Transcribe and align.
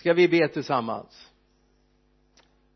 ska 0.00 0.12
vi 0.12 0.28
be 0.28 0.48
tillsammans? 0.48 1.30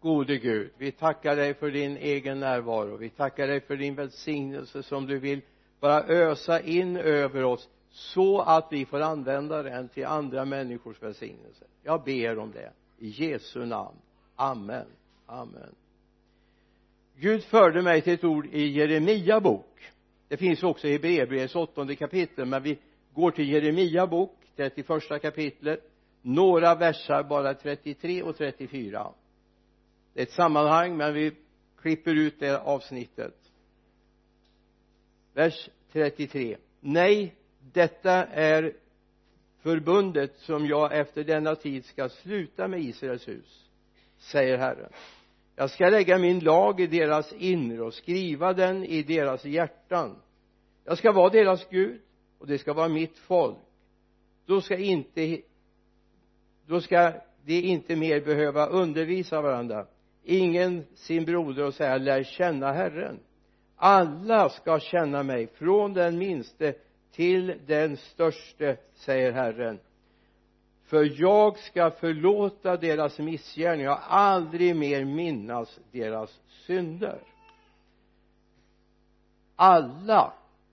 Gode 0.00 0.36
Gud 0.38 0.70
vi 0.78 0.92
tackar 0.92 1.36
dig 1.36 1.54
för 1.54 1.70
din 1.70 1.96
egen 1.96 2.40
närvaro. 2.40 2.96
Vi 2.96 3.10
tackar 3.10 3.46
dig 3.46 3.60
för 3.60 3.76
din 3.76 3.94
välsignelse 3.94 4.82
som 4.82 5.06
du 5.06 5.18
vill 5.18 5.40
bara 5.80 6.02
ösa 6.02 6.60
in 6.60 6.96
över 6.96 7.44
oss 7.44 7.68
så 7.90 8.40
att 8.40 8.68
vi 8.70 8.86
får 8.86 9.00
använda 9.00 9.62
den 9.62 9.88
till 9.88 10.06
andra 10.06 10.44
människors 10.44 11.02
välsignelse. 11.02 11.64
Jag 11.82 12.04
ber 12.04 12.38
om 12.38 12.52
det. 12.52 12.72
I 12.98 13.08
Jesu 13.08 13.66
namn. 13.66 13.96
Amen. 14.36 14.86
Amen. 15.26 15.74
Gud 17.16 17.44
förde 17.44 17.82
mig 17.82 18.02
till 18.02 18.12
ett 18.12 18.24
ord 18.24 18.46
i 18.46 18.66
Jeremia 18.66 19.40
bok. 19.40 19.92
Det 20.28 20.36
finns 20.36 20.62
också 20.62 20.88
i 20.88 20.92
Hebreerbrevets 20.92 21.54
åttonde 21.54 21.96
kapitel 21.96 22.46
men 22.46 22.62
vi 22.62 22.78
går 23.14 23.30
till 23.30 23.48
Jeremia 23.48 24.06
bok 24.06 24.38
31 24.56 25.22
kapitlet 25.22 25.90
några 26.24 26.74
versar 26.74 27.22
bara 27.22 27.54
33 27.54 28.22
och 28.22 28.36
34 28.36 29.12
det 30.14 30.20
är 30.20 30.22
ett 30.22 30.32
sammanhang 30.32 30.96
men 30.96 31.14
vi 31.14 31.32
klipper 31.80 32.14
ut 32.14 32.40
det 32.40 32.60
avsnittet. 32.60 33.34
Vers 35.32 35.70
33 35.92 36.56
nej 36.80 37.34
detta 37.72 38.24
är 38.24 38.72
förbundet 39.62 40.36
som 40.36 40.66
jag 40.66 40.98
efter 40.98 41.24
denna 41.24 41.54
tid 41.54 41.84
ska 41.84 42.08
sluta 42.08 42.68
med 42.68 42.80
Israels 42.80 43.28
hus 43.28 43.64
säger 44.18 44.58
Herren. 44.58 44.92
Jag 45.56 45.70
ska 45.70 45.88
lägga 45.88 46.18
min 46.18 46.38
lag 46.38 46.80
i 46.80 46.86
deras 46.86 47.32
inre 47.32 47.82
och 47.82 47.94
skriva 47.94 48.52
den 48.52 48.84
i 48.84 49.02
deras 49.02 49.44
hjärtan. 49.44 50.16
Jag 50.84 50.98
ska 50.98 51.12
vara 51.12 51.30
deras 51.30 51.68
Gud 51.70 52.00
och 52.38 52.46
det 52.46 52.58
ska 52.58 52.72
vara 52.72 52.88
mitt 52.88 53.18
folk. 53.18 53.58
Då 54.46 54.60
ska 54.60 54.76
inte 54.76 55.40
då 56.66 56.80
ska 56.80 57.12
de 57.44 57.60
inte 57.60 57.96
mer 57.96 58.20
behöva 58.20 58.66
undervisa 58.66 59.40
varandra. 59.40 59.86
Ingen 60.22 60.84
sin 60.94 61.24
broder 61.24 61.64
och 61.64 61.74
säga 61.74 61.96
lär 61.96 62.22
känna 62.22 62.72
Herren. 62.72 63.18
Alla 63.76 64.48
ska 64.48 64.80
känna 64.80 65.22
mig 65.22 65.46
från 65.46 65.94
den 65.94 66.18
minste 66.18 66.74
till 67.12 67.60
den 67.66 67.96
störste 67.96 68.76
säger 68.94 69.32
Herren. 69.32 69.78
För 70.84 71.20
jag 71.20 71.58
ska 71.58 71.90
förlåta 71.90 72.76
deras 72.76 73.18
missgärningar 73.18 73.90
och 73.90 74.14
aldrig 74.14 74.76
mer 74.76 75.04
minnas 75.04 75.80
deras 75.92 76.40
synder. 76.66 77.18
Alla 79.56 80.32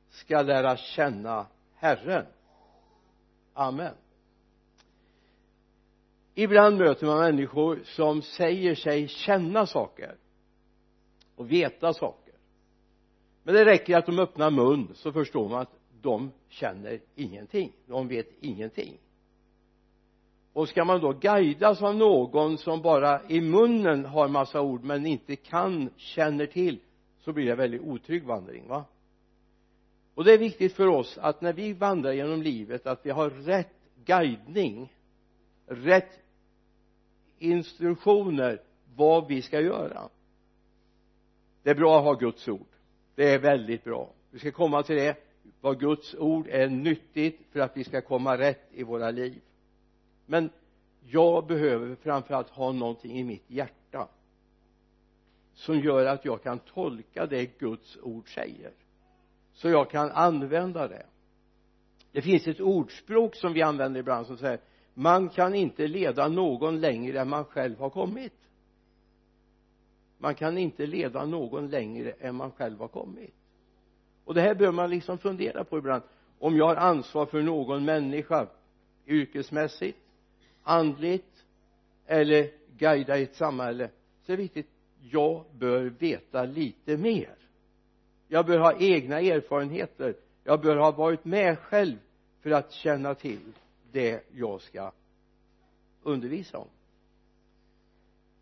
ska 0.09 0.41
lära 0.41 0.77
känna 0.77 1.45
Herren. 1.75 2.25
Amen 3.53 3.93
ibland 6.35 6.77
möter 6.77 7.05
man 7.05 7.19
människor 7.19 7.79
som 7.83 8.21
säger 8.21 8.75
sig 8.75 9.07
känna 9.07 9.65
saker 9.65 10.15
och 11.35 11.51
veta 11.51 11.93
saker. 11.93 12.33
Men 13.43 13.55
det 13.55 13.65
räcker 13.65 13.97
att 13.97 14.05
de 14.05 14.19
öppnar 14.19 14.51
mun 14.51 14.87
så 14.93 15.11
förstår 15.11 15.49
man 15.49 15.61
att 15.61 15.79
de 16.01 16.31
känner 16.49 16.99
ingenting. 17.15 17.71
De 17.85 18.07
vet 18.07 18.27
ingenting. 18.39 18.97
Och 20.53 20.69
ska 20.69 20.85
man 20.85 21.01
då 21.01 21.13
guidas 21.13 21.81
av 21.81 21.95
någon 21.95 22.57
som 22.57 22.81
bara 22.81 23.21
i 23.27 23.41
munnen 23.41 24.05
har 24.05 24.27
massa 24.27 24.61
ord 24.61 24.83
men 24.83 25.05
inte 25.05 25.35
kan, 25.35 25.89
känner 25.95 26.45
till 26.45 26.79
så 27.19 27.33
blir 27.33 27.45
det 27.45 27.55
väldigt 27.55 27.81
otrygg 27.81 28.23
vandring 28.23 28.67
va? 28.67 28.85
Och 30.15 30.23
det 30.23 30.33
är 30.33 30.37
viktigt 30.37 30.73
för 30.73 30.87
oss 30.87 31.17
att 31.17 31.41
när 31.41 31.53
vi 31.53 31.73
vandrar 31.73 32.11
genom 32.11 32.41
livet 32.41 32.87
att 32.87 33.05
vi 33.05 33.09
har 33.09 33.29
rätt 33.29 33.75
guidning 34.05 34.93
rätt 35.71 36.19
instruktioner 37.37 38.61
vad 38.95 39.27
vi 39.27 39.41
ska 39.41 39.61
göra. 39.61 40.09
Det 41.63 41.69
är 41.69 41.75
bra 41.75 41.97
att 41.97 42.03
ha 42.03 42.13
Guds 42.13 42.47
ord. 42.47 42.67
Det 43.15 43.33
är 43.33 43.39
väldigt 43.39 43.83
bra. 43.83 44.13
Vi 44.31 44.39
ska 44.39 44.51
komma 44.51 44.83
till 44.83 44.95
det 44.95 45.17
vad 45.61 45.79
Guds 45.79 46.15
ord 46.15 46.47
är 46.47 46.67
nyttigt 46.67 47.39
för 47.51 47.59
att 47.59 47.77
vi 47.77 47.83
ska 47.83 48.01
komma 48.01 48.37
rätt 48.37 48.69
i 48.71 48.83
våra 48.83 49.11
liv. 49.11 49.41
Men 50.25 50.49
jag 51.01 51.47
behöver 51.47 51.95
framförallt 51.95 52.49
ha 52.49 52.71
någonting 52.71 53.19
i 53.19 53.23
mitt 53.23 53.49
hjärta 53.49 54.07
som 55.53 55.79
gör 55.79 56.05
att 56.05 56.25
jag 56.25 56.43
kan 56.43 56.59
tolka 56.59 57.25
det 57.25 57.59
Guds 57.59 57.97
ord 58.01 58.33
säger. 58.33 58.71
Så 59.53 59.69
jag 59.69 59.89
kan 59.89 60.11
använda 60.11 60.87
det. 60.87 61.05
Det 62.11 62.21
finns 62.21 62.47
ett 62.47 62.59
ordspråk 62.59 63.35
som 63.35 63.53
vi 63.53 63.61
använder 63.61 63.99
ibland 63.99 64.27
som 64.27 64.37
säger 64.37 64.59
man 64.93 65.29
kan 65.29 65.55
inte 65.55 65.87
leda 65.87 66.27
någon 66.27 66.79
längre 66.79 67.19
än 67.19 67.29
man 67.29 67.45
själv 67.45 67.79
har 67.79 67.89
kommit. 67.89 68.33
Man 70.17 70.35
kan 70.35 70.57
inte 70.57 70.85
leda 70.85 71.25
någon 71.25 71.69
längre 71.69 72.11
än 72.11 72.35
man 72.35 72.51
själv 72.51 72.79
har 72.79 72.87
kommit. 72.87 73.33
Och 74.25 74.33
det 74.33 74.41
här 74.41 74.55
bör 74.55 74.71
man 74.71 74.89
liksom 74.89 75.17
fundera 75.17 75.63
på 75.63 75.77
ibland. 75.77 76.03
Om 76.39 76.57
jag 76.57 76.65
har 76.65 76.75
ansvar 76.75 77.25
för 77.25 77.41
någon 77.41 77.85
människa 77.85 78.47
yrkesmässigt 79.07 79.97
andligt 80.63 81.45
eller 82.05 82.49
guida 82.77 83.17
i 83.17 83.23
ett 83.23 83.35
samhälle 83.35 83.89
så 84.21 84.31
är 84.31 84.37
det 84.37 84.43
viktigt 84.43 84.69
jag 85.01 85.45
bör 85.51 85.83
veta 85.83 86.45
lite 86.45 86.97
mer. 86.97 87.35
Jag 88.27 88.45
bör 88.45 88.59
ha 88.59 88.73
egna 88.79 89.19
erfarenheter. 89.19 90.15
Jag 90.43 90.61
bör 90.61 90.75
ha 90.75 90.91
varit 90.91 91.25
med 91.25 91.59
själv 91.59 91.97
för 92.41 92.51
att 92.51 92.71
känna 92.71 93.15
till 93.15 93.53
det 93.91 94.23
jag 94.31 94.61
ska 94.61 94.91
undervisa 96.03 96.57
om. 96.57 96.67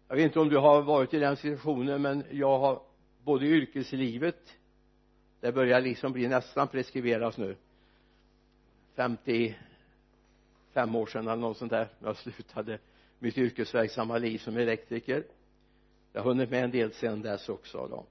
Jag 0.08 0.16
vet 0.16 0.26
inte 0.26 0.40
om 0.40 0.50
du 0.50 0.58
har 0.58 0.82
varit 0.82 1.14
i 1.14 1.20
den 1.20 1.38
situationen 1.38 2.02
men 2.02 2.24
jag 2.32 2.60
har 2.60 2.82
både 3.24 3.46
i 3.46 3.50
yrkeslivet 3.50 4.56
det 5.40 5.52
börjar 5.52 5.82
liksom 5.82 6.14
bli 6.14 6.28
nästan 6.28 6.68
preskriberas 6.68 7.38
nu 7.38 7.56
55 8.96 9.56
år 10.96 11.06
sedan 11.06 11.28
eller 11.28 11.42
något 11.42 11.58
sånt 11.58 11.72
där 11.72 11.88
jag 12.00 12.18
slutade 12.18 12.80
mitt 13.20 13.38
yrkesverksamma 13.38 14.18
liv 14.18 14.38
som 14.38 14.58
elektriker. 14.58 15.24
Jag 16.14 16.22
har 16.22 16.30
hunnit 16.30 16.50
med 16.50 16.64
en 16.64 16.72
del 16.72 16.94
sedan 16.94 17.22
dess 17.22 17.50
också 17.50 17.88
då. 17.88 18.06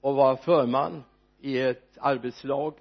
Och 0.00 0.14
vara 0.14 0.36
förman 0.36 1.04
i 1.40 1.58
ett 1.58 1.98
arbetslag 2.00 2.74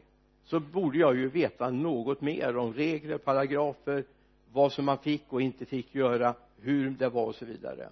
så 0.43 0.59
borde 0.59 0.97
jag 0.97 1.15
ju 1.15 1.29
veta 1.29 1.69
något 1.69 2.21
mer 2.21 2.57
om 2.57 2.73
regler, 2.73 3.17
paragrafer 3.17 4.03
vad 4.53 4.71
som 4.71 4.85
man 4.85 4.97
fick 4.97 5.33
och 5.33 5.41
inte 5.41 5.65
fick 5.65 5.95
göra 5.95 6.35
hur 6.61 6.89
det 6.89 7.09
var 7.09 7.25
och 7.25 7.35
så 7.35 7.45
vidare. 7.45 7.89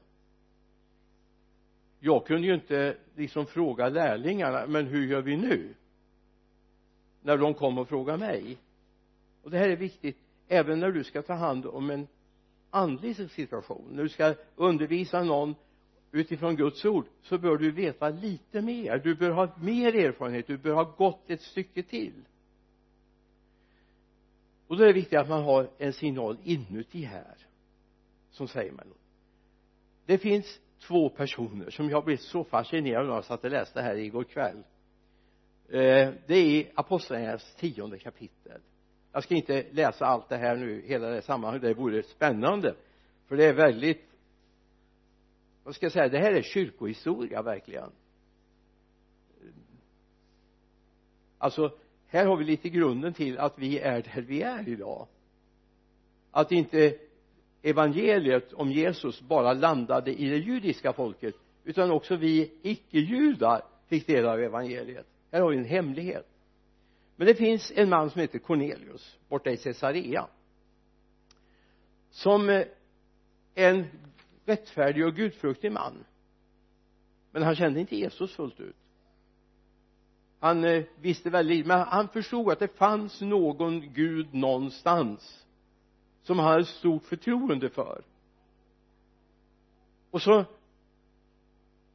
Jag 2.00 2.26
kunde 2.26 2.48
ju 2.48 2.54
inte 2.54 2.98
liksom 3.16 3.46
fråga 3.46 3.90
lärlingarna 3.90 4.68
men 4.68 4.88
hur 4.88 5.08
gör 5.08 5.22
vi 5.22 5.38
nu? 5.38 5.74
när 7.22 7.38
de 7.38 7.54
kom 7.54 7.78
och 7.78 7.90
frågade 7.90 8.18
mig. 8.18 8.58
Och 9.44 9.52
det 9.52 9.58
här 9.58 9.70
är 9.70 9.76
viktigt 9.76 10.18
även 10.48 10.80
när 10.80 10.92
du 10.92 11.04
ska 11.04 11.22
ta 11.22 11.34
hand 11.34 11.66
om 11.66 11.90
en 11.90 12.08
andlig 12.70 13.16
situation. 13.32 13.88
När 13.92 14.04
du 14.04 14.10
ska 14.10 14.36
undervisa 14.56 15.24
någon 15.24 15.56
utifrån 16.12 16.56
Guds 16.56 16.86
ord 16.86 17.06
så 17.22 17.38
bör 17.38 17.58
du 17.58 17.72
veta 17.72 18.10
lite 18.10 18.62
mer. 18.62 18.98
Du 18.98 19.16
bör 19.16 19.32
ha 19.32 19.58
mer 19.62 19.96
erfarenhet. 19.96 20.48
Du 20.48 20.58
bör 20.58 20.74
ha 20.74 20.84
gått 20.84 21.30
ett 21.30 21.42
stycke 21.42 21.84
till 21.84 22.14
och 24.70 24.78
då 24.78 24.84
är 24.84 24.88
det 24.88 24.94
viktigt 24.94 25.20
att 25.20 25.30
man 25.30 25.44
har 25.44 25.70
en 25.78 25.94
signal 25.94 26.38
inuti 26.44 27.04
här 27.04 27.38
som 28.32 28.48
säger 28.48 28.72
mig 28.72 28.86
något 28.88 29.00
det 30.10 30.18
finns 30.18 30.60
två 30.88 31.10
personer 31.10 31.70
som 31.70 31.90
jag 31.90 32.06
blev 32.06 32.18
så 32.18 32.44
fascinerad 32.44 33.02
av 33.02 33.08
när 33.08 33.16
jag 33.16 33.26
satt 33.26 33.44
och 33.44 33.52
läste 33.52 33.82
här 33.82 33.96
igår 33.96 34.24
kväll. 34.24 34.64
Eh, 35.70 36.14
det 36.28 36.36
är 36.36 36.72
apostlagärningarnas 36.76 37.56
tionde 37.56 38.00
kapitel. 38.00 38.62
Jag 39.12 39.24
ska 39.24 39.36
inte 39.36 39.66
läsa 39.72 40.06
allt 40.06 40.30
det 40.30 40.38
här 40.38 40.56
nu 40.56 40.82
hela 40.82 41.10
det 41.10 41.22
sammanhanget 41.22 41.62
det 41.62 41.74
vore 41.74 42.04
spännande. 42.04 42.76
För 43.28 43.38
det 43.38 43.46
är 43.46 43.54
väldigt 43.54 44.10
vad 45.64 45.76
ska 45.76 45.86
jag 45.86 45.94
säga 45.94 46.08
det 46.08 46.20
här 46.20 46.34
är 46.34 46.42
kyrkohistoria 46.42 47.42
verkligen. 47.42 47.92
Alltså 51.38 51.72
här 52.10 52.26
har 52.26 52.38
vi 52.38 52.46
lite 52.46 52.70
grunden 52.70 53.14
till 53.14 53.40
att 53.40 53.60
vi 53.60 53.80
är 53.80 54.02
där 54.02 54.22
vi 54.22 54.42
är 54.42 54.70
idag. 54.70 55.08
Att 56.32 56.52
inte 56.52 56.96
evangeliet 57.62 58.54
om 58.54 58.72
Jesus 58.72 59.22
bara 59.22 59.54
landade 59.54 60.22
i 60.22 60.30
det 60.30 60.38
judiska 60.38 60.94
folket 60.94 61.36
utan 61.64 61.92
också 61.92 62.16
vi 62.16 62.52
icke-judar 62.62 63.62
fick 63.88 64.08
del 64.08 64.26
av 64.26 64.40
evangeliet. 64.40 65.08
Här 65.32 65.42
har 65.42 65.50
vi 65.50 65.58
en 65.58 65.66
hemlighet. 65.66 66.28
Men 67.16 67.28
det 67.28 67.36
finns 67.36 67.72
en 67.76 67.90
man 67.90 68.10
som 68.10 68.22
heter 68.22 68.40
Cornelius 68.40 69.18
borta 69.28 69.52
i 69.52 69.58
Caesarea 69.58 70.28
som 72.12 72.50
eh, 72.50 72.66
är 73.56 73.70
en 73.70 73.86
rättfärdig 74.46 75.06
och 75.06 75.16
gudfruktig 75.16 75.72
man. 75.72 76.06
Men 77.32 77.44
han 77.44 77.56
kände 77.56 77.80
inte 77.80 77.96
Jesus 77.96 78.36
fullt 78.36 78.60
ut 78.60 78.76
han 80.40 80.64
eh, 80.64 80.84
visste 81.02 81.30
väldigt 81.30 81.66
men 81.66 81.80
han 81.80 82.08
förstod 82.08 82.52
att 82.52 82.60
det 82.60 82.78
fanns 82.78 83.22
någon 83.22 83.94
gud 83.94 84.34
någonstans 84.34 85.46
som 86.24 86.40
han 86.40 86.52
hade 86.52 86.66
stort 86.66 87.04
förtroende 87.04 87.70
för. 87.70 88.02
Och 90.12 90.22
så 90.22 90.46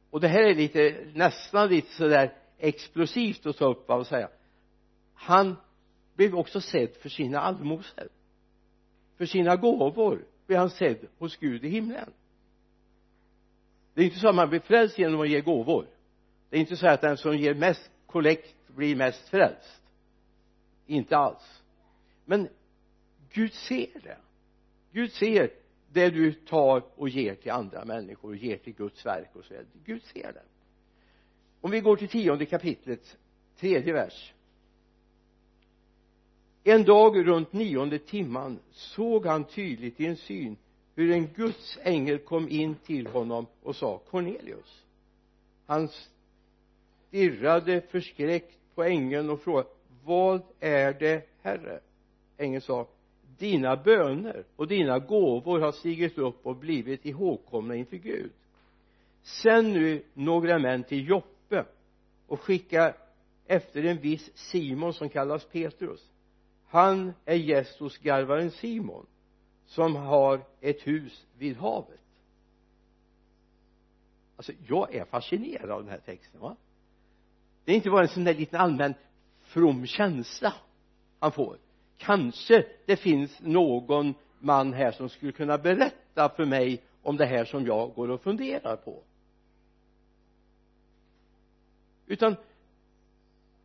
och 0.09 0.21
det 0.21 0.27
här 0.27 0.43
är 0.43 0.55
lite 0.55 1.07
nästan 1.13 1.69
lite 1.69 1.91
sådär 1.93 2.33
explosivt 2.57 3.45
att 3.45 3.57
ta 3.57 3.65
upp 3.65 3.89
av 3.89 3.99
och 3.99 4.07
säga. 4.07 4.29
Han 5.13 5.55
blev 6.15 6.35
också 6.35 6.61
sedd 6.61 6.95
för 7.01 7.09
sina 7.09 7.39
allmosor. 7.39 8.09
För 9.17 9.25
sina 9.25 9.55
gåvor 9.55 10.25
blev 10.47 10.59
han 10.59 10.69
sedd 10.69 11.07
hos 11.17 11.37
Gud 11.37 11.65
i 11.65 11.69
himlen. 11.69 12.13
Det 13.93 14.01
är 14.01 14.05
inte 14.05 14.19
så 14.19 14.29
att 14.29 14.35
man 14.35 14.49
blir 14.49 14.59
frälst 14.59 14.99
genom 14.99 15.21
att 15.21 15.29
ge 15.29 15.41
gåvor. 15.41 15.87
Det 16.49 16.57
är 16.57 16.59
inte 16.59 16.77
så 16.77 16.87
att 16.87 17.01
den 17.01 17.17
som 17.17 17.37
ger 17.37 17.53
mest 17.53 17.91
kollekt 18.15 18.55
blir 18.67 18.95
mest 18.95 19.29
frälst. 19.29 19.81
Inte 20.85 21.17
alls. 21.17 21.63
Men 22.25 22.49
Gud 23.33 23.53
ser 23.53 23.99
det. 24.03 24.17
Gud 24.91 25.11
ser 25.11 25.51
det 25.91 26.09
du 26.09 26.33
tar 26.33 26.83
och 26.95 27.09
ger 27.09 27.35
till 27.35 27.51
andra 27.51 27.85
människor 27.85 28.29
och 28.29 28.35
ger 28.35 28.57
till 28.57 28.73
Guds 28.73 29.05
verk 29.05 29.29
och 29.33 29.45
så 29.45 29.49
vidare. 29.49 29.67
Gud 29.85 30.03
ser 30.03 30.33
det. 30.33 30.41
Om 31.61 31.71
vi 31.71 31.79
går 31.79 31.95
till 31.95 32.07
tionde 32.07 32.45
kapitlet 32.45 33.17
tredje 33.59 33.93
vers. 33.93 34.33
En 36.63 36.83
dag 36.83 37.27
runt 37.27 37.53
nionde 37.53 37.99
timman 37.99 38.59
såg 38.71 39.25
han 39.25 39.43
tydligt 39.43 39.99
i 39.99 40.05
en 40.05 40.17
syn 40.17 40.57
hur 40.95 41.11
en 41.11 41.27
Guds 41.27 41.77
ängel 41.81 42.19
kom 42.19 42.49
in 42.49 42.75
till 42.75 43.07
honom 43.07 43.45
och 43.61 43.75
sa 43.75 43.97
Cornelius 43.97 44.85
han 45.65 45.89
stirrade 47.07 47.81
förskräckt 47.81 48.75
på 48.75 48.83
ängeln 48.83 49.29
och 49.29 49.41
frågade 49.41 49.69
vad 50.03 50.41
är 50.59 50.93
det 50.93 51.25
herre? 51.41 51.79
Ängeln 52.37 52.61
sa 52.61 52.87
dina 53.37 53.75
böner 53.75 54.45
och 54.55 54.67
dina 54.67 54.99
gåvor 54.99 55.59
har 55.59 55.71
stigit 55.71 56.17
upp 56.17 56.45
och 56.45 56.55
blivit 56.55 57.05
ihågkomna 57.05 57.75
inför 57.75 57.97
Gud. 57.97 58.31
Sänd 59.21 59.73
nu 59.73 60.03
några 60.13 60.59
män 60.59 60.83
till 60.83 61.09
Joppe 61.09 61.65
och 62.27 62.41
skicka 62.41 62.93
efter 63.45 63.83
en 63.83 63.97
viss 63.97 64.37
Simon 64.37 64.93
som 64.93 65.09
kallas 65.09 65.45
Petrus. 65.45 66.11
Han 66.67 67.13
är 67.25 67.35
gäst 67.35 67.79
hos 67.79 67.97
garvaren 67.97 68.51
Simon 68.51 69.05
som 69.65 69.95
har 69.95 70.41
ett 70.61 70.87
hus 70.87 71.25
vid 71.37 71.57
havet. 71.57 71.99
Alltså 74.35 74.51
jag 74.67 74.95
är 74.95 75.05
fascinerad 75.05 75.71
av 75.71 75.81
den 75.81 75.91
här 75.91 75.99
texten 76.05 76.41
va? 76.41 76.55
Det 77.65 77.71
är 77.71 77.75
inte 77.75 77.89
bara 77.89 78.01
en 78.01 78.07
sån 78.07 78.23
där 78.23 78.33
liten 78.33 78.61
allmän 78.61 78.93
from 79.43 79.85
känsla 79.85 80.53
han 81.19 81.31
får. 81.31 81.57
Kanske 81.97 82.65
det 82.85 82.97
finns 82.97 83.39
någon 83.39 84.13
man 84.39 84.73
här 84.73 84.91
som 84.91 85.09
skulle 85.09 85.31
kunna 85.31 85.57
berätta 85.57 86.29
för 86.29 86.45
mig 86.45 86.83
om 87.03 87.17
det 87.17 87.25
här 87.25 87.45
som 87.45 87.65
jag 87.65 87.93
går 87.93 88.09
och 88.11 88.21
funderar 88.21 88.75
på. 88.75 89.03
Utan 92.07 92.35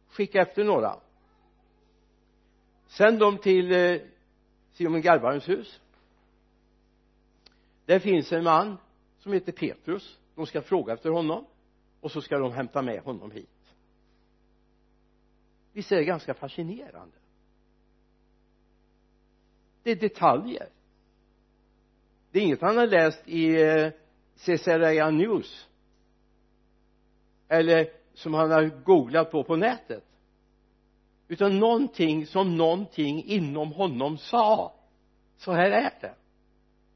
skicka 0.09 0.43
efter 0.43 0.65
några. 0.65 0.97
Sänd 2.87 3.19
dem 3.19 3.39
till 3.39 3.73
eh, 3.73 4.01
Simon 4.73 5.01
Garbarens 5.01 5.49
hus. 5.49 5.81
Där 7.87 7.99
finns 7.99 8.33
en 8.33 8.45
man 8.45 8.77
som 9.19 9.33
heter 9.33 9.53
Petrus. 9.53 10.19
De 10.35 10.47
ska 10.47 10.63
fråga 10.63 10.95
efter 10.95 11.11
honom 11.11 11.47
och 12.01 12.11
så 12.11 12.21
ska 12.21 12.39
de 12.39 12.53
hämta 12.53 12.83
med 12.83 13.03
honom 13.03 13.31
hit 13.31 13.60
visst 15.73 15.93
är 15.93 15.97
det 15.97 16.05
ganska 16.05 16.35
fascinerande. 16.35 17.17
Det 19.83 19.91
är 19.91 19.97
detaljer. 19.97 20.69
Det 22.31 22.39
är 22.39 22.43
inget 22.43 22.61
han 22.61 22.77
har 22.77 22.87
läst 22.87 23.29
i 23.29 23.63
eh, 23.63 23.91
Caesarea 24.45 25.11
News. 25.11 25.69
Eller 27.49 27.91
som 28.15 28.35
han 28.35 28.51
har 28.51 28.85
googlat 28.85 29.31
på 29.31 29.45
på 29.45 29.57
nätet. 29.57 30.05
Utan 31.29 31.59
någonting 31.59 32.27
som 32.27 32.57
någonting 32.57 33.25
inom 33.25 33.73
honom 33.73 34.19
sa. 34.19 34.75
Så 35.37 35.53
här 35.53 35.71
är 35.71 35.93
det. 36.01 36.15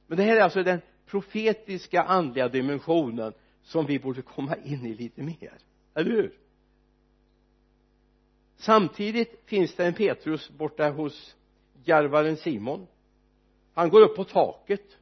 Men 0.06 0.16
det 0.16 0.24
här 0.24 0.36
är 0.36 0.40
alltså 0.40 0.62
den 0.62 0.80
profetiska 1.06 2.02
andliga 2.02 2.48
dimensionen 2.48 3.32
som 3.62 3.86
vi 3.86 3.98
borde 3.98 4.22
komma 4.22 4.56
in 4.56 4.86
i 4.86 4.94
lite 4.94 5.22
mer. 5.22 5.58
Eller 5.94 6.10
hur? 6.10 6.43
Samtidigt 8.56 9.42
finns 9.44 9.74
det 9.74 9.86
en 9.86 9.94
Petrus 9.94 10.50
borta 10.50 10.90
hos 10.90 11.36
garvaren 11.84 12.36
Simon. 12.36 12.86
Han 13.74 13.88
går 13.90 14.00
upp 14.00 14.16
på 14.16 14.24
taket 14.24 14.96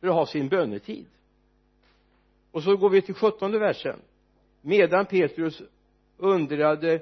för 0.00 0.08
att 0.08 0.14
ha 0.14 0.26
sin 0.26 0.48
bönetid. 0.48 1.06
Och 2.50 2.62
så 2.62 2.76
går 2.76 2.90
vi 2.90 3.02
till 3.02 3.14
sjuttonde 3.14 3.58
versen. 3.58 4.00
Medan 4.60 5.06
Petrus 5.06 5.62
undrade 6.16 7.00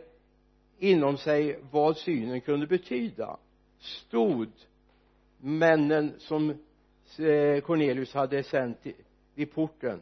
inom 0.79 1.17
sig 1.17 1.61
vad 1.71 1.97
synen 1.97 2.41
kunde 2.41 2.67
betyda 2.67 3.37
stod 3.79 4.49
männen 5.39 6.13
som 6.19 6.51
eh, 6.51 7.61
Cornelius 7.61 8.15
hade 8.15 8.43
sänt 8.43 8.79
vid 9.35 9.53
porten. 9.53 10.01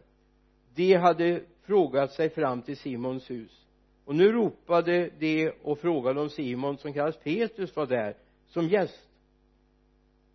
De 0.74 0.94
hade 0.94 1.42
frågat 1.62 2.12
sig 2.12 2.30
fram 2.30 2.62
till 2.62 2.76
Simons 2.76 3.30
hus 3.30 3.61
och 4.04 4.14
nu 4.14 4.32
ropade 4.32 5.10
de 5.18 5.50
och 5.50 5.78
frågade 5.78 6.20
om 6.20 6.30
Simon 6.30 6.78
som 6.78 6.92
kallas 6.92 7.16
Petrus 7.16 7.76
var 7.76 7.86
där 7.86 8.16
som 8.48 8.68
gäst. 8.68 9.08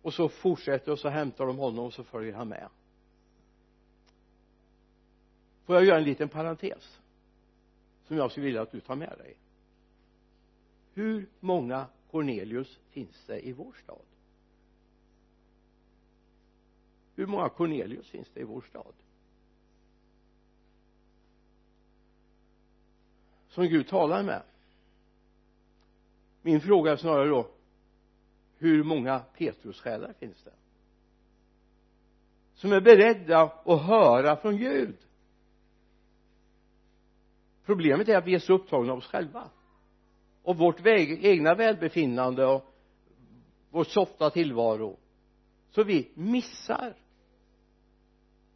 Och 0.02 0.14
så 0.14 0.28
fortsätter 0.28 0.92
och 0.92 0.98
så 0.98 1.08
hämtar 1.08 1.46
de 1.46 1.58
honom 1.58 1.84
och 1.84 1.94
så 1.94 2.04
följer 2.04 2.32
han 2.32 2.48
med. 2.48 2.68
Får 5.64 5.76
jag 5.76 5.84
göra 5.84 5.98
en 5.98 6.04
liten 6.04 6.28
parentes 6.28 7.00
som 8.04 8.16
jag 8.16 8.30
skulle 8.30 8.46
vilja 8.46 8.62
att 8.62 8.72
du 8.72 8.80
tar 8.80 8.96
med 8.96 9.14
dig? 9.18 9.36
Hur 10.94 11.28
många 11.40 11.86
Cornelius 12.10 12.78
finns 12.90 13.24
det 13.26 13.48
i 13.48 13.52
vår 13.52 13.72
stad? 13.82 14.02
Hur 17.14 17.26
många 17.26 17.48
Cornelius 17.48 18.08
finns 18.08 18.28
det 18.34 18.40
i 18.40 18.44
vår 18.44 18.60
stad? 18.60 18.94
Som 23.58 23.68
Gud 23.68 23.88
talar 23.88 24.22
med. 24.22 24.42
Min 26.42 26.60
fråga 26.60 26.92
är 26.92 26.96
snarare 26.96 27.28
då 27.28 27.48
hur 28.58 28.84
många 28.84 29.18
Petrussjälar 29.18 30.12
finns 30.12 30.42
det? 30.42 30.52
Som 32.54 32.72
är 32.72 32.80
beredda 32.80 33.42
att 33.64 33.82
höra 33.82 34.36
från 34.36 34.56
Gud. 34.56 34.96
Problemet 37.64 38.08
är 38.08 38.16
att 38.16 38.26
vi 38.26 38.34
är 38.34 38.38
så 38.38 38.54
upptagna 38.54 38.92
av 38.92 38.98
oss 38.98 39.06
själva. 39.06 39.50
Och 40.42 40.56
vårt 40.56 40.80
väg, 40.80 41.24
egna 41.24 41.54
välbefinnande 41.54 42.46
och 42.46 42.74
vår 43.70 43.84
softa 43.84 44.30
tillvaro. 44.30 44.96
Så 45.70 45.84
vi 45.84 46.10
missar 46.14 46.94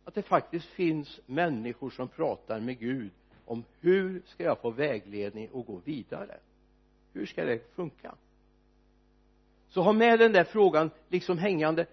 att 0.05 0.15
det 0.15 0.23
faktiskt 0.23 0.67
finns 0.67 1.21
människor 1.27 1.91
som 1.91 2.09
pratar 2.09 2.61
med 2.61 2.79
Gud 2.79 3.11
om 3.45 3.65
hur 3.81 4.23
ska 4.27 4.45
jag 4.45 4.61
få 4.61 4.71
vägledning 4.71 5.51
och 5.51 5.67
gå 5.67 5.77
vidare? 5.77 6.39
Hur 7.13 7.27
ska 7.27 7.45
det 7.45 7.75
funka? 7.75 8.15
Så 9.69 9.83
ha 9.83 9.93
med 9.93 10.19
den 10.19 10.33
där 10.33 10.45
frågan 10.45 10.91
liksom 11.09 11.39
hängande. 11.39 11.87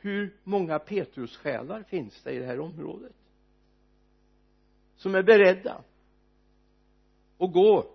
Hur 0.00 0.36
många 0.44 0.78
Petrussjälar 0.78 1.82
finns 1.82 2.22
det 2.22 2.32
i 2.32 2.38
det 2.38 2.46
här 2.46 2.60
området? 2.60 3.14
Som 4.96 5.14
är 5.14 5.22
beredda 5.22 5.84
att 7.38 7.52
gå 7.52 7.90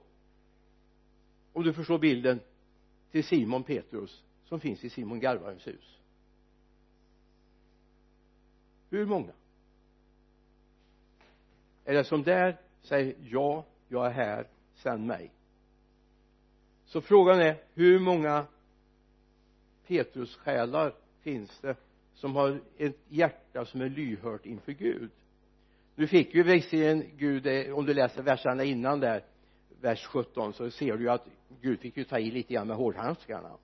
om 1.54 1.64
du 1.64 1.74
förstår 1.74 2.00
bilden 2.00 2.40
till 3.12 3.24
Simon 3.24 3.64
Petrus 3.64 4.24
som 4.46 4.60
finns 4.60 4.84
i 4.84 4.90
Simon 4.90 5.20
Garvarens 5.20 5.68
hus. 5.68 5.98
Hur 8.90 9.06
många? 9.06 9.32
Är 11.86 11.94
det 11.94 12.04
som 12.04 12.24
där 12.24 12.58
Säg 12.86 13.16
ja 13.20 13.66
jag 13.88 14.06
är 14.06 14.12
här. 14.12 14.48
Sänd 14.74 15.06
mig. 15.06 15.32
Så 16.86 17.02
frågan 17.02 17.40
är 17.40 17.58
hur 17.74 18.00
många 18.00 18.46
Petrus 19.88 20.36
själar 20.36 20.94
finns 21.22 21.60
det 21.60 21.76
som 22.14 22.36
har 22.36 22.62
ett 22.78 22.98
hjärta 23.08 23.66
som 23.66 23.82
är 23.82 23.90
lyhört 23.90 24.46
inför 24.46 24.72
Gud? 24.72 25.12
Nu 25.96 26.08
fick 26.08 26.36
ju 26.36 26.44
visserligen 26.44 27.04
Gud 27.18 27.48
eh, 27.48 27.78
om 27.78 27.86
du 27.86 27.94
läser 27.94 28.24
verserna 28.24 28.64
innan 28.64 29.00
där 29.00 29.24
vers 29.82 30.06
17 30.06 30.54
så 30.54 30.72
ser 30.72 30.98
du 30.98 31.04
ju 31.04 31.10
att 31.10 31.28
Gud 31.62 31.80
fick 31.80 31.98
ju 31.98 32.04
ta 32.04 32.20
i 32.20 32.32
lite 32.32 32.54
grann 32.54 32.68
med 32.68 32.78
hårdhandskarna. 32.78 33.58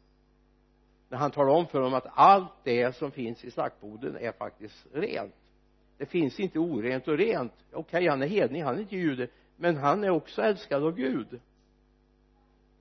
När 1.10 1.18
han 1.18 1.32
talar 1.32 1.54
om 1.54 1.68
för 1.68 1.82
dem 1.82 1.94
att 1.94 2.08
allt 2.10 2.54
det 2.64 2.96
som 2.96 3.12
finns 3.12 3.44
i 3.44 3.52
slaktboden 3.52 4.18
är 4.18 4.32
faktiskt 4.32 4.88
rent 4.94 5.36
det 6.02 6.06
finns 6.06 6.40
inte 6.40 6.60
orent 6.60 7.08
och 7.08 7.18
rent. 7.18 7.54
Okej 7.72 7.80
okay, 7.80 8.10
han 8.10 8.22
är 8.22 8.28
hedning, 8.28 8.64
han 8.64 8.76
är 8.76 8.82
inte 8.82 8.96
jude 8.96 9.28
men 9.56 9.78
han 9.78 10.04
är 10.04 10.10
också 10.10 10.42
älskad 10.42 10.84
av 10.84 10.96
Gud. 10.96 11.40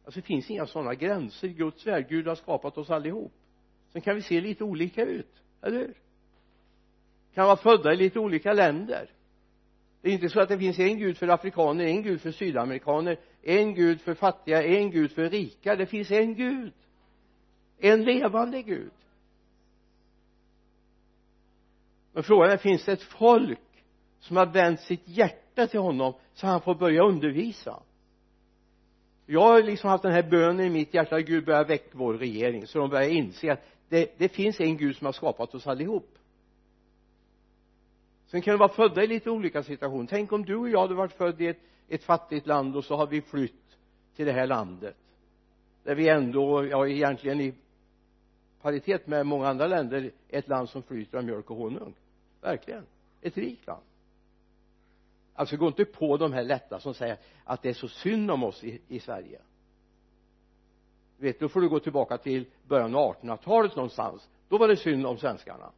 Alltså 0.04 0.20
det 0.20 0.26
finns 0.26 0.50
inga 0.50 0.66
sådana 0.66 0.94
gränser. 0.94 1.48
I 1.48 1.52
Guds 1.52 1.86
värld 1.86 2.06
Gud 2.08 2.26
har 2.26 2.34
skapat 2.34 2.78
oss 2.78 2.90
allihop. 2.90 3.32
Sen 3.92 4.02
kan 4.02 4.14
vi 4.14 4.22
se 4.22 4.40
lite 4.40 4.64
olika 4.64 5.04
ut, 5.04 5.42
eller 5.62 5.78
hur? 5.78 5.94
Kan 7.34 7.46
vara 7.46 7.56
födda 7.56 7.92
i 7.92 7.96
lite 7.96 8.18
olika 8.18 8.52
länder. 8.52 9.10
Det 10.00 10.08
är 10.08 10.12
inte 10.12 10.28
så 10.28 10.40
att 10.40 10.48
det 10.48 10.58
finns 10.58 10.78
en 10.78 10.98
gud 10.98 11.16
för 11.16 11.28
afrikaner, 11.28 11.84
en 11.84 12.02
gud 12.02 12.20
för 12.20 12.32
sydamerikaner 12.32 13.16
en 13.42 13.74
gud 13.74 14.00
för 14.00 14.14
fattiga, 14.14 14.62
en 14.62 14.90
gud 14.90 15.12
för 15.12 15.30
rika. 15.30 15.76
Det 15.76 15.86
finns 15.86 16.10
en 16.10 16.34
gud. 16.34 16.72
En 17.78 18.04
levande 18.04 18.62
gud 18.62 18.92
men 22.12 22.22
frågan 22.22 22.50
är 22.50 22.56
finns 22.56 22.84
det 22.84 22.92
ett 22.92 23.02
folk 23.02 23.58
som 24.20 24.36
har 24.36 24.46
vänt 24.46 24.80
sitt 24.80 25.08
hjärta 25.08 25.66
till 25.66 25.80
honom 25.80 26.14
så 26.34 26.46
han 26.46 26.60
får 26.60 26.74
börja 26.74 27.02
undervisa? 27.02 27.82
Jag 29.26 29.40
har 29.40 29.62
liksom 29.62 29.90
haft 29.90 30.02
den 30.02 30.12
här 30.12 30.30
bönen 30.30 30.66
i 30.66 30.70
mitt 30.70 30.94
hjärta 30.94 31.20
Gud 31.20 31.44
börjar 31.44 31.64
väcka 31.64 31.90
vår 31.92 32.14
regering. 32.14 32.66
Så 32.66 32.78
de 32.78 32.90
börjar 32.90 33.08
inse 33.08 33.52
att 33.52 33.64
det, 33.88 34.18
det 34.18 34.28
finns 34.28 34.60
en 34.60 34.76
Gud 34.76 34.96
som 34.96 35.04
har 35.04 35.12
skapat 35.12 35.54
oss 35.54 35.66
allihop. 35.66 36.18
Sen 38.26 38.42
kan 38.42 38.54
vi 38.54 38.58
vara 38.58 38.68
födda 38.68 39.02
i 39.02 39.06
lite 39.06 39.30
olika 39.30 39.62
situationer. 39.62 40.06
Tänk 40.06 40.32
om 40.32 40.44
du 40.44 40.56
och 40.56 40.68
jag 40.68 40.80
hade 40.80 40.94
varit 40.94 41.12
född 41.12 41.40
i 41.40 41.46
ett, 41.46 41.60
ett 41.88 42.04
fattigt 42.04 42.46
land 42.46 42.76
och 42.76 42.84
så 42.84 42.96
har 42.96 43.06
vi 43.06 43.22
flytt 43.22 43.78
till 44.16 44.26
det 44.26 44.32
här 44.32 44.46
landet. 44.46 44.96
Där 45.82 45.94
vi 45.94 46.08
ändå, 46.08 46.66
ja 46.66 46.88
egentligen 46.88 47.40
i 47.40 47.54
paritet 48.62 49.06
med 49.06 49.26
många 49.26 49.48
andra 49.48 49.66
länder 49.66 50.10
ett 50.28 50.48
land 50.48 50.68
som 50.68 50.82
flyter 50.82 51.18
av 51.18 51.24
mjölk 51.24 51.50
och 51.50 51.56
honung. 51.56 51.94
Verkligen. 52.40 52.86
Ett 53.20 53.36
rikt 53.36 53.66
land. 53.66 53.82
Alltså 55.34 55.56
gå 55.56 55.66
inte 55.66 55.84
på 55.84 56.16
de 56.16 56.32
här 56.32 56.44
lätta 56.44 56.80
som 56.80 56.94
säger 56.94 57.18
att 57.44 57.62
det 57.62 57.68
är 57.68 57.74
så 57.74 57.88
synd 57.88 58.30
om 58.30 58.44
oss 58.44 58.64
i, 58.64 58.80
i 58.88 59.00
Sverige. 59.00 59.40
Du 61.18 61.26
vet 61.26 61.40
då 61.40 61.48
får 61.48 61.60
du 61.60 61.68
gå 61.68 61.80
tillbaka 61.80 62.18
till 62.18 62.46
början 62.68 62.94
av 62.94 63.14
1800-talet 63.14 63.76
någonstans. 63.76 64.28
Då 64.48 64.58
var 64.58 64.68
det 64.68 64.76
synd 64.76 65.06
om 65.06 65.18
svenskarna. 65.18 65.70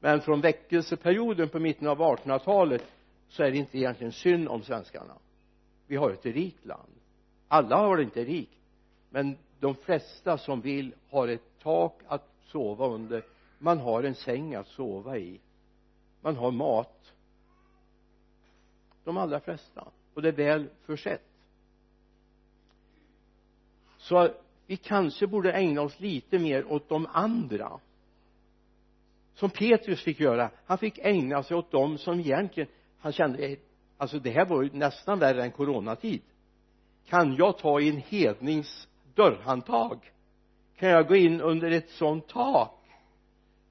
Men 0.00 0.20
från 0.20 0.40
väckelseperioden 0.40 1.48
på 1.48 1.58
mitten 1.58 1.88
av 1.88 1.98
1800-talet 1.98 2.84
så 3.28 3.42
är 3.42 3.50
det 3.50 3.56
inte 3.56 3.78
egentligen 3.78 4.12
synd 4.12 4.48
om 4.48 4.62
svenskarna. 4.62 5.14
Vi 5.86 5.96
har 5.96 6.10
ett 6.10 6.26
rikt 6.26 6.64
land. 6.64 6.92
Alla 7.48 7.76
har 7.76 7.96
det 7.96 8.02
inte 8.02 8.24
rikt. 8.24 8.58
Men 9.10 9.36
de 9.64 9.74
flesta 9.74 10.38
som 10.38 10.60
vill 10.60 10.94
har 11.10 11.28
ett 11.28 11.58
tak 11.62 12.00
att 12.06 12.30
sova 12.46 12.86
under. 12.86 13.24
Man 13.58 13.78
har 13.78 14.02
en 14.02 14.14
säng 14.14 14.54
att 14.54 14.66
sova 14.66 15.18
i. 15.18 15.40
Man 16.20 16.36
har 16.36 16.50
mat. 16.50 17.12
De 19.04 19.16
allra 19.16 19.40
flesta. 19.40 19.88
Och 20.14 20.22
det 20.22 20.28
är 20.28 20.32
väl 20.32 20.68
försett. 20.82 21.22
Så 23.98 24.30
vi 24.66 24.76
kanske 24.76 25.26
borde 25.26 25.52
ägna 25.52 25.80
oss 25.80 26.00
lite 26.00 26.38
mer 26.38 26.72
åt 26.72 26.88
de 26.88 27.06
andra. 27.12 27.80
Som 29.34 29.50
Petrus 29.50 30.02
fick 30.02 30.20
göra. 30.20 30.50
Han 30.66 30.78
fick 30.78 30.98
ägna 30.98 31.42
sig 31.42 31.56
åt 31.56 31.70
dem 31.70 31.98
som 31.98 32.20
egentligen 32.20 32.68
han 32.98 33.12
kände 33.12 33.56
alltså 33.96 34.18
det 34.18 34.30
här 34.30 34.46
var 34.46 34.62
ju 34.62 34.70
nästan 34.72 35.18
värre 35.18 35.42
än 35.42 35.50
coronatid. 35.50 36.22
Kan 37.06 37.34
jag 37.36 37.58
ta 37.58 37.80
i 37.80 37.88
en 37.88 37.96
hednings 37.96 38.88
dörrhandtag. 39.14 40.12
Kan 40.76 40.88
jag 40.88 41.08
gå 41.08 41.16
in 41.16 41.40
under 41.40 41.70
ett 41.70 41.90
sånt 41.90 42.28
tak? 42.28 42.80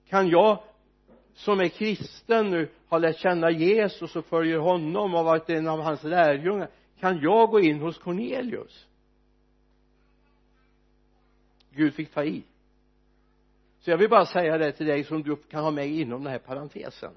Kan 0.10 0.30
jag 0.30 0.64
som 1.34 1.60
är 1.60 1.68
kristen 1.68 2.52
nu 2.52 2.70
har 2.88 3.00
lärt 3.00 3.18
känna 3.18 3.52
Jesus 3.52 4.16
och 4.16 4.26
följer 4.26 4.58
honom 4.58 5.16
och 5.16 5.26
varit 5.26 5.50
en 5.50 5.68
av 5.68 5.82
hans 5.82 6.04
lärjungar? 6.04 6.70
Kan 7.00 7.20
jag 7.22 7.50
gå 7.50 7.60
in 7.60 7.80
hos 7.80 7.98
Cornelius? 7.98 8.88
Gud 11.72 11.94
fick 11.94 12.14
ta 12.14 12.24
i. 12.24 12.44
Så 13.80 13.92
jag 13.92 13.98
vill 13.98 14.10
bara 14.10 14.26
säga 14.26 14.58
det 14.58 14.72
till 14.72 14.86
dig 14.86 15.04
som 15.04 15.24
du 15.24 15.36
kan 15.36 15.64
ha 15.64 15.72
med 15.72 15.88
inom 15.88 16.24
den 16.24 16.32
här 16.32 16.40
parentesen. 16.40 17.14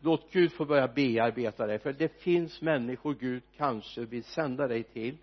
Låt 0.00 0.32
Gud 0.32 0.52
få 0.52 0.64
börja 0.64 0.88
bearbeta 0.88 1.66
dig 1.66 1.78
för 1.78 1.92
det 1.92 2.08
finns 2.22 2.62
människor 2.62 3.14
Gud 3.14 3.42
kanske 3.56 4.04
vill 4.04 4.24
sända 4.24 4.68
dig 4.68 4.82
till 4.82 5.16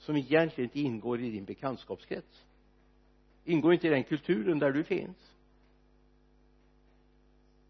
som 0.00 0.16
egentligen 0.16 0.70
inte 0.70 0.80
ingår 0.80 1.20
i 1.20 1.30
din 1.30 1.44
bekantskapskrets. 1.44 2.44
Ingår 3.44 3.72
inte 3.72 3.86
i 3.86 3.90
den 3.90 4.04
kulturen 4.04 4.58
där 4.58 4.70
du 4.70 4.84
finns. 4.84 5.16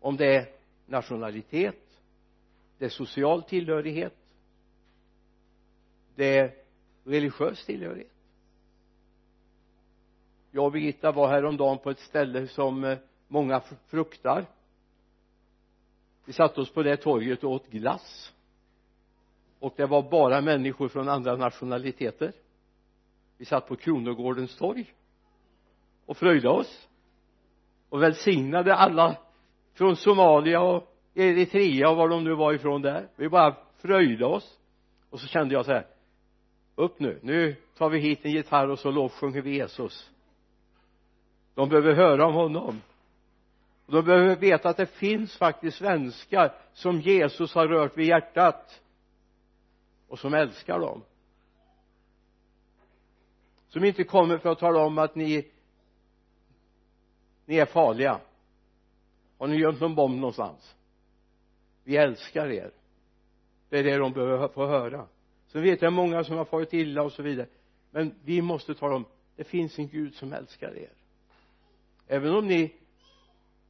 Om 0.00 0.16
det 0.16 0.36
är 0.36 0.48
nationalitet 0.86 1.86
det 2.78 2.84
är 2.84 2.88
social 2.88 3.42
tillhörighet 3.42 4.20
det 6.20 6.38
är 6.38 6.54
religiös 7.04 7.64
tillhörighet. 7.64 8.12
Jag 10.50 10.64
och 10.64 10.72
Birgitta 10.72 11.12
var 11.12 11.28
häromdagen 11.28 11.78
på 11.78 11.90
ett 11.90 11.98
ställe 11.98 12.48
som 12.48 12.84
eh, 12.84 12.98
många 13.28 13.60
fruktar. 13.86 14.46
Vi 16.24 16.32
satte 16.32 16.60
oss 16.60 16.72
på 16.72 16.82
det 16.82 16.96
torget 16.96 17.44
och 17.44 17.50
åt 17.50 17.70
glass 17.70 18.32
och 19.60 19.74
det 19.76 19.86
var 19.86 20.10
bara 20.10 20.40
människor 20.40 20.88
från 20.88 21.08
andra 21.08 21.36
nationaliteter. 21.36 22.32
Vi 23.38 23.44
satt 23.44 23.68
på 23.68 23.76
Kronogårdens 23.76 24.56
torg 24.56 24.94
och 26.06 26.16
fröjde 26.16 26.48
oss 26.48 26.88
och 27.88 28.02
välsignade 28.02 28.74
alla 28.74 29.16
från 29.74 29.96
Somalia 29.96 30.60
och 30.60 30.96
Eritrea 31.14 31.90
och 31.90 31.96
var 31.96 32.08
de 32.08 32.24
nu 32.24 32.34
var 32.34 32.52
ifrån 32.52 32.82
där. 32.82 33.08
Vi 33.16 33.28
bara 33.28 33.56
fröjde 33.76 34.26
oss. 34.26 34.58
Och 35.10 35.20
så 35.20 35.26
kände 35.26 35.54
jag 35.54 35.64
så 35.64 35.72
här 35.72 35.86
upp 36.74 37.00
nu, 37.00 37.18
nu 37.22 37.56
tar 37.76 37.90
vi 37.90 37.98
hit 37.98 38.20
en 38.22 38.30
gitarr 38.30 38.68
och 38.68 38.78
så 38.78 38.90
lovsjunger 38.90 39.42
vi 39.42 39.56
Jesus. 39.56 40.10
De 41.54 41.68
behöver 41.68 41.94
höra 41.94 42.26
om 42.26 42.34
honom. 42.34 42.80
Och 43.86 43.92
de 43.92 44.04
behöver 44.04 44.36
veta 44.36 44.68
att 44.68 44.76
det 44.76 44.86
finns 44.86 45.36
faktiskt 45.36 45.76
svenskar 45.76 46.54
som 46.72 47.00
Jesus 47.00 47.54
har 47.54 47.68
rört 47.68 47.98
vid 47.98 48.06
hjärtat 48.06 48.80
och 50.10 50.18
som 50.18 50.34
älskar 50.34 50.80
dem. 50.80 51.02
Som 53.68 53.84
inte 53.84 54.04
kommer 54.04 54.38
för 54.38 54.48
att 54.48 54.58
tala 54.58 54.80
om 54.80 54.98
att 54.98 55.14
ni 55.14 55.50
ni 57.44 57.56
är 57.56 57.66
farliga. 57.66 58.20
Har 59.38 59.46
ni 59.46 59.56
gömt 59.56 59.80
någon 59.80 59.94
bomb 59.94 60.14
någonstans? 60.14 60.76
Vi 61.84 61.96
älskar 61.96 62.48
er. 62.48 62.70
Det 63.68 63.78
är 63.78 63.84
det 63.84 63.96
de 63.96 64.12
behöver 64.12 64.48
få 64.48 64.66
höra. 64.66 65.06
Så 65.46 65.60
vet 65.60 65.82
jag 65.82 65.92
många 65.92 66.24
som 66.24 66.36
har 66.36 66.44
farit 66.44 66.72
illa 66.72 67.02
och 67.02 67.12
så 67.12 67.22
vidare. 67.22 67.46
Men 67.90 68.14
vi 68.24 68.42
måste 68.42 68.74
tala 68.74 68.96
om 68.96 69.04
det 69.36 69.44
finns 69.44 69.78
en 69.78 69.88
Gud 69.88 70.14
som 70.14 70.32
älskar 70.32 70.76
er. 70.78 70.92
Även 72.06 72.34
om 72.34 72.46
ni 72.46 72.74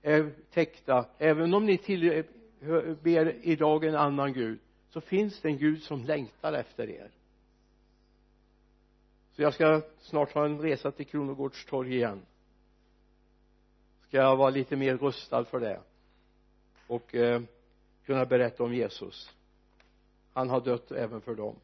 är 0.02 0.32
täckta 0.50 1.06
även 1.18 1.54
om 1.54 1.66
ni 1.66 1.78
tillber 1.78 3.35
idag 3.42 3.85
en 3.85 3.94
annan 3.94 4.32
Gud 4.32 4.59
så 4.90 5.00
finns 5.00 5.40
det 5.40 5.49
en 5.49 5.59
Gud 5.59 5.82
som 5.82 6.04
längtar 6.04 6.52
efter 6.52 6.90
er. 6.90 7.11
Så 9.32 9.42
jag 9.42 9.54
ska 9.54 9.82
snart 9.99 10.32
ha 10.32 10.44
en 10.44 10.61
resa 10.61 10.90
till 10.90 11.06
Kronogårdstorg 11.06 11.94
igen. 11.94 12.23
Ska 14.09 14.16
jag 14.16 14.37
vara 14.37 14.50
lite 14.50 14.76
mer 14.76 14.97
rustad 14.97 15.44
för 15.44 15.61
det 15.61 15.80
och 16.87 17.14
eh, 17.14 17.42
kunna 18.04 18.26
berätta 18.26 18.64
om 18.64 18.75
Jesus. 18.75 19.35
Han 20.32 20.50
har 20.50 20.61
dött 20.61 20.92
även 20.92 21.20
för 21.20 21.35
dem. 21.35 21.56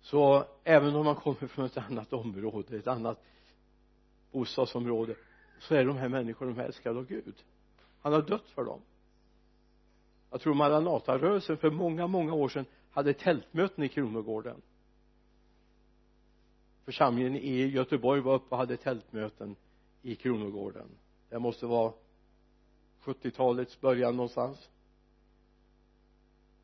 Så 0.00 0.44
även 0.64 0.94
om 0.96 1.04
man 1.04 1.16
kommer 1.16 1.46
från 1.46 1.64
ett 1.64 1.76
annat 1.76 2.12
område 2.12 2.76
ett 2.76 2.86
annat 2.86 3.22
bostadsområde 4.32 5.14
så 5.60 5.74
är 5.74 5.84
de 5.84 5.96
här 5.96 6.08
människorna 6.08 6.52
de 6.52 6.60
älskade 6.60 6.98
av 6.98 7.06
Gud. 7.06 7.34
Han 8.00 8.12
har 8.12 8.22
dött 8.22 8.48
för 8.48 8.64
dem 8.64 8.80
jag 10.30 10.40
tror 10.40 10.54
Maranatarörelsen 10.54 11.56
för 11.56 11.70
många 11.70 12.06
många 12.06 12.34
år 12.34 12.48
sedan 12.48 12.64
hade 12.90 13.14
tältmöten 13.14 13.84
i 13.84 13.88
Kronogården. 13.88 14.62
Församlingen 16.84 17.36
i 17.36 17.66
Göteborg 17.66 18.20
var 18.20 18.34
uppe 18.34 18.48
och 18.48 18.56
hade 18.56 18.76
tältmöten 18.76 19.56
i 20.02 20.14
Kronogården. 20.14 20.88
Det 21.28 21.38
måste 21.38 21.66
vara 21.66 21.92
70-talets 23.02 23.80
början 23.80 24.16
någonstans. 24.16 24.68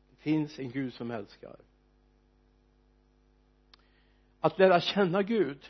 Det 0.09 0.15
finns 0.15 0.59
en 0.59 0.71
Gud 0.71 0.93
som 0.93 1.11
älskar. 1.11 1.55
Att 4.39 4.59
lära 4.59 4.79
känna 4.79 5.23
Gud. 5.23 5.69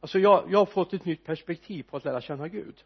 Alltså 0.00 0.18
jag, 0.18 0.50
jag 0.50 0.58
har 0.58 0.66
fått 0.66 0.92
ett 0.92 1.04
nytt 1.04 1.24
perspektiv 1.24 1.82
på 1.82 1.96
att 1.96 2.04
lära 2.04 2.20
känna 2.20 2.48
Gud. 2.48 2.84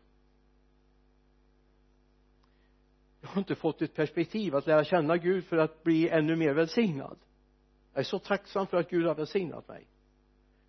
Jag 3.23 3.29
har 3.29 3.39
inte 3.39 3.55
fått 3.55 3.83
ett 3.83 3.95
perspektiv 3.95 4.57
att 4.57 4.67
lära 4.67 4.85
känna 4.85 5.17
Gud 5.17 5.45
för 5.45 5.57
att 5.57 5.83
bli 5.83 6.09
ännu 6.09 6.37
mer 6.37 6.55
välsignad. 6.55 7.19
Jag 7.93 8.01
är 8.01 8.05
så 8.05 8.19
tacksam 8.19 8.67
för 8.67 8.77
att 8.77 8.91
Gud 8.91 9.07
har 9.07 9.15
välsignat 9.15 9.69
mig. 9.69 9.87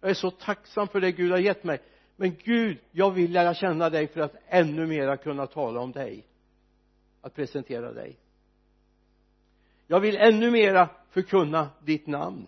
Jag 0.02 0.10
är 0.10 0.14
så 0.14 0.32
tacksam 0.32 0.88
för 0.88 1.02
det 1.02 1.12
Gud 1.12 1.32
har 1.32 1.40
gett 1.40 1.64
mig. 1.64 1.82
Men 2.16 2.36
Gud 2.44 2.78
jag 2.92 3.12
vill 3.12 3.32
lära 3.32 3.54
känna 3.54 3.90
dig 3.90 4.08
för 4.08 4.22
att 4.22 4.36
ännu 4.48 4.88
mera 4.88 5.18
kunna 5.18 5.48
tala 5.48 5.80
om 5.80 5.92
dig. 5.92 6.28
Att 7.22 7.36
presentera 7.36 7.94
dig. 7.94 8.18
Jag 9.88 10.00
vill 10.00 10.18
ännu 10.18 10.52
mera 10.52 10.90
förkunna 11.10 11.70
ditt 11.80 12.08
namn. 12.08 12.48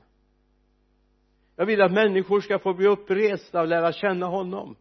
Jag 1.56 1.66
vill 1.66 1.82
att 1.82 1.92
människor 1.92 2.42
ska 2.42 2.60
få 2.60 2.74
bli 2.74 2.88
uppresta 2.88 3.62
och 3.62 3.68
lära 3.68 3.94
känna 3.94 4.26
honom. 4.26 4.76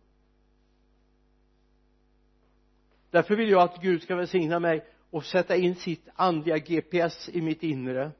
Därför 3.10 3.36
vill 3.36 3.50
jag 3.50 3.62
att 3.62 3.82
Gud 3.82 4.02
ska 4.02 4.16
välsigna 4.16 4.60
mig 4.60 4.84
och 5.14 5.24
sätta 5.24 5.56
in 5.56 5.74
sitt 5.74 6.08
andliga 6.14 6.58
GPS 6.58 7.28
i 7.28 7.40
mitt 7.40 7.62
inre 7.62 8.10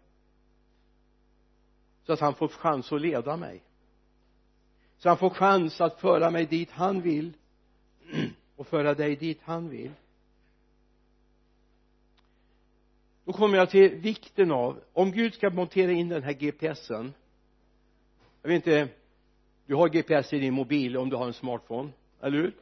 så 2.07 2.13
att 2.13 2.21
han 2.21 2.35
får 2.35 2.49
chans 2.49 2.93
att 2.93 3.01
leda 3.01 3.37
mig. 3.37 3.63
Så 4.99 5.09
han 5.09 5.19
får 5.19 5.31
chans 5.31 5.81
att 5.81 6.01
föra 6.01 6.31
mig 6.31 6.47
dit 6.47 6.71
han 6.71 7.01
vill 7.01 7.33
och 8.57 8.67
föra 8.67 8.95
dig 8.95 9.17
dit 9.17 9.41
han 9.43 9.69
vill. 9.69 9.91
Då 13.25 13.33
kommer 13.33 13.59
jag 13.59 13.71
till 13.71 13.95
vikten 13.95 14.53
av 14.53 14.81
om 14.93 15.13
Gud 15.13 15.35
ska 15.35 15.51
montera 15.51 15.93
in 15.93 16.09
den 16.09 16.23
här 16.23 16.33
GPSen 16.33 17.15
jag 18.43 18.49
vet 18.49 18.57
inte 18.57 18.89
du 19.67 19.75
har 19.75 19.89
GPS 19.89 20.33
i 20.33 20.39
din 20.39 20.55
mobil 20.55 20.97
om 20.97 21.11
du 21.11 21.17
har 21.17 21.27
en 21.27 21.35
smartphone 21.35 21.91
eller 22.21 22.39
hur? 22.39 22.53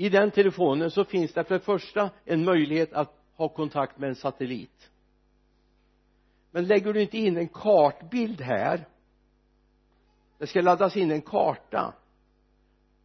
I 0.00 0.08
den 0.08 0.30
telefonen 0.30 0.90
så 0.90 1.04
finns 1.04 1.32
det 1.32 1.44
för 1.44 1.54
det 1.54 1.64
första 1.64 2.10
en 2.24 2.44
möjlighet 2.44 2.92
att 2.92 3.14
ha 3.36 3.48
kontakt 3.48 3.98
med 3.98 4.08
en 4.08 4.14
satellit. 4.14 4.90
Men 6.50 6.66
lägger 6.66 6.92
du 6.92 7.02
inte 7.02 7.18
in 7.18 7.36
en 7.36 7.48
kartbild 7.48 8.40
här 8.40 8.86
det 10.38 10.46
ska 10.46 10.60
laddas 10.60 10.96
in 10.96 11.10
en 11.10 11.22
karta. 11.22 11.94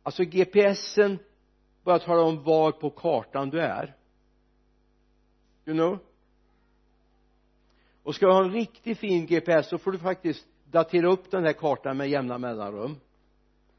Alltså 0.04 0.24
GPSen 0.24 1.20
börjar 1.84 2.00
tala 2.00 2.22
om 2.22 2.44
var 2.44 2.72
på 2.72 2.90
kartan 2.90 3.50
du 3.50 3.62
är. 3.62 3.96
You 5.66 5.78
know? 5.78 6.00
Och 8.04 8.16
ska 8.16 8.26
du 8.26 8.32
ha 8.32 8.44
en 8.44 8.52
riktigt 8.52 9.00
fin 9.00 9.26
GPS 9.26 9.70
så 9.70 9.78
får 9.78 9.92
du 9.92 10.00
faktiskt 10.00 10.48
datera 10.72 11.12
upp 11.12 11.32
den 11.32 11.44
här 11.44 11.54
kartan 11.54 11.98
med 11.98 12.10
jämna 12.10 12.38
mellanrum. 12.38 13.00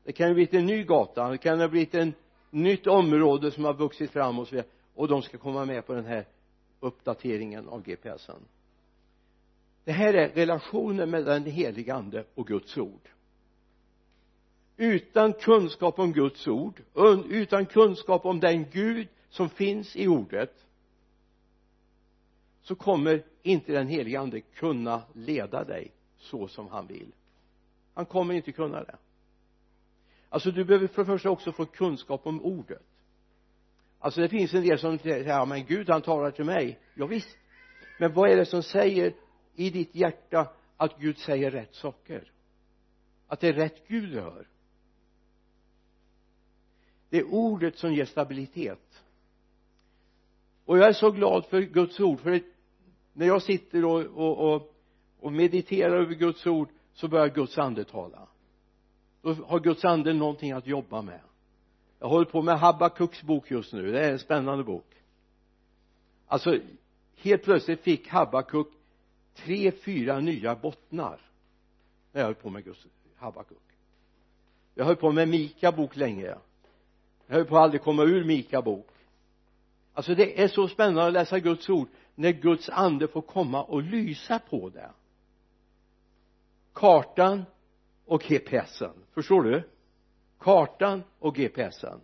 Det 0.05 0.13
kan 0.13 0.29
ju 0.29 0.35
bli 0.35 0.49
en 0.51 0.67
ny 0.67 0.85
gata 0.85 1.29
det 1.29 1.39
kan 1.39 1.61
ha 1.61 1.69
blivit 1.69 1.95
en 1.95 2.15
nytt 2.55 2.87
område 2.87 3.51
som 3.51 3.65
har 3.65 3.75
vuxit 3.75 4.11
fram 4.11 4.39
och 4.39 4.49
så 4.49 4.55
vidare 4.55 4.71
och 4.95 5.09
de 5.09 5.23
ska 5.23 5.39
komma 5.39 5.65
med 5.65 5.87
på 5.87 5.95
den 5.95 6.05
här 6.05 6.27
uppdateringen 6.81 7.69
av 7.69 7.83
GPSen 7.83 8.41
det 9.85 9.93
här 9.93 10.15
är 10.15 10.29
relationen 10.29 11.11
mellan 11.11 11.43
den 11.43 11.53
helige 11.53 11.95
ande 11.95 12.25
och 12.35 12.47
Guds 12.47 12.79
ord. 12.79 13.09
Utan 14.77 15.33
kunskap 15.33 15.99
om 15.99 16.13
Guds 16.13 16.49
ord 16.49 16.83
utan 17.29 17.67
kunskap 17.67 18.27
om 18.27 18.41
den 18.41 18.71
Gud 18.71 19.09
som 19.29 19.49
finns 19.49 19.97
i 19.97 20.09
ordet 20.09 20.67
så 22.63 22.75
kommer 22.75 23.25
inte 23.43 23.73
den 23.73 23.89
helige 23.89 24.21
ande 24.21 24.41
kunna 24.41 25.03
leda 25.13 25.65
dig 25.65 25.93
så 26.19 26.49
som 26.49 26.69
han 26.69 26.87
vill. 26.87 27.13
Han 27.95 28.07
kommer 28.07 28.35
inte 28.35 28.53
kunna 28.53 28.85
det 28.85 28.97
alltså 30.35 30.51
du 30.51 30.65
behöver 30.65 30.87
för 30.87 31.03
det 31.03 31.07
första 31.07 31.31
också 31.31 31.53
få 31.53 31.67
kunskap 31.67 32.27
om 32.27 32.43
ordet. 32.43 32.83
Alltså 33.99 34.21
det 34.21 34.29
finns 34.29 34.55
en 34.55 34.63
del 34.63 34.79
som 34.79 34.99
säger 34.99 35.25
ja 35.25 35.45
men 35.45 35.67
Gud 35.67 35.91
han 35.91 36.03
talar 36.03 36.31
till 36.31 36.45
mig. 36.45 36.79
Ja, 36.95 37.07
visst. 37.07 37.37
Men 37.99 38.13
vad 38.13 38.31
är 38.31 38.37
det 38.37 38.47
som 38.47 38.63
säger 38.63 39.15
i 39.55 39.71
ditt 39.71 39.95
hjärta 39.95 40.53
att 40.77 40.99
Gud 40.99 41.19
säger 41.19 41.51
rätt 41.51 41.75
saker? 41.75 42.33
Att 43.27 43.41
det 43.41 43.49
är 43.49 43.53
rätt 43.53 43.89
Gud 43.89 44.11
du 44.11 44.21
hör? 44.21 44.49
Det 47.09 47.19
är 47.19 47.25
ordet 47.25 47.79
som 47.79 47.95
ger 47.95 48.05
stabilitet. 48.05 49.03
Och 50.65 50.79
jag 50.79 50.89
är 50.89 50.93
så 50.93 51.11
glad 51.11 51.47
för 51.47 51.61
Guds 51.61 52.01
ord 52.01 52.21
för 52.21 52.41
när 53.13 53.27
jag 53.27 53.43
sitter 53.43 53.85
och, 53.85 54.01
och, 54.01 54.55
och, 54.55 54.75
och 55.21 55.33
mediterar 55.33 55.97
över 55.97 56.15
Guds 56.15 56.47
ord 56.47 56.69
så 56.93 57.09
börjar 57.09 57.29
Guds 57.29 57.59
ande 57.59 57.85
tala 57.85 58.29
då 59.25 59.35
har 59.35 59.61
Guds 59.61 59.85
ande 59.85 60.13
någonting 60.13 60.53
att 60.53 60.67
jobba 60.67 61.03
med? 61.03 61.21
Jag 61.99 62.09
håller 62.09 62.25
på 62.25 62.43
med 62.43 62.59
Habakuks 62.59 63.23
bok 63.23 63.51
just 63.51 63.73
nu. 63.73 63.93
Det 63.93 64.01
är 64.01 64.13
en 64.13 64.19
spännande 64.19 64.65
bok. 64.65 64.87
Alltså 66.27 66.59
helt 67.17 67.43
plötsligt 67.43 67.81
fick 67.81 68.09
Habakuk 68.09 68.69
tre, 69.35 69.73
fyra 69.73 70.21
nya 70.21 70.55
bottnar 70.55 71.21
när 72.13 72.21
jag 72.21 72.27
höll 72.27 72.35
på 72.35 72.51
med 72.51 72.65
Guds 72.65 72.87
Habakuk. 73.17 73.59
Jag 74.75 74.85
höll 74.85 74.97
på 74.97 75.13
med 75.13 75.29
Mika 75.29 75.73
bok 75.73 75.97
länge. 75.97 76.37
Jag 77.27 77.37
höll 77.37 77.45
på 77.45 77.57
att 77.57 77.63
aldrig 77.63 77.83
komma 77.83 78.03
ur 78.03 78.25
Mika 78.25 78.63
bok. 78.63 78.89
Alltså 79.95 80.15
det 80.15 80.43
är 80.43 80.49
så 80.49 80.69
spännande 80.69 81.07
att 81.07 81.13
läsa 81.13 81.39
Guds 81.39 81.69
ord 81.69 81.89
när 82.15 82.33
Guds 82.33 82.69
ande 82.69 83.09
får 83.09 83.23
komma 83.23 83.63
och 83.63 83.83
lysa 83.83 84.39
på 84.39 84.69
det. 84.69 84.91
Kartan 86.73 87.45
och 88.05 88.23
GPSen 88.23 88.93
förstår 89.15 89.43
du? 89.43 89.63
Kartan 90.39 91.03
och 91.19 91.35
GPSen 91.35 92.01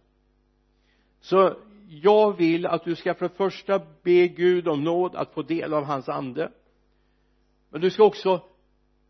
så 1.21 1.57
jag 1.89 2.37
vill 2.37 2.67
att 2.67 2.85
du 2.85 2.97
ska 2.97 3.15
för 3.15 3.29
det 3.29 3.35
första 3.35 3.79
be 4.03 4.29
Gud 4.29 4.69
om 4.69 4.85
nåd 4.85 5.17
att 5.17 5.35
få 5.35 5.43
del 5.43 5.75
av 5.75 5.85
hans 5.85 6.09
ande. 6.09 6.53
Men 7.71 7.81
du 7.81 7.91
ska 7.91 8.05
också 8.05 8.43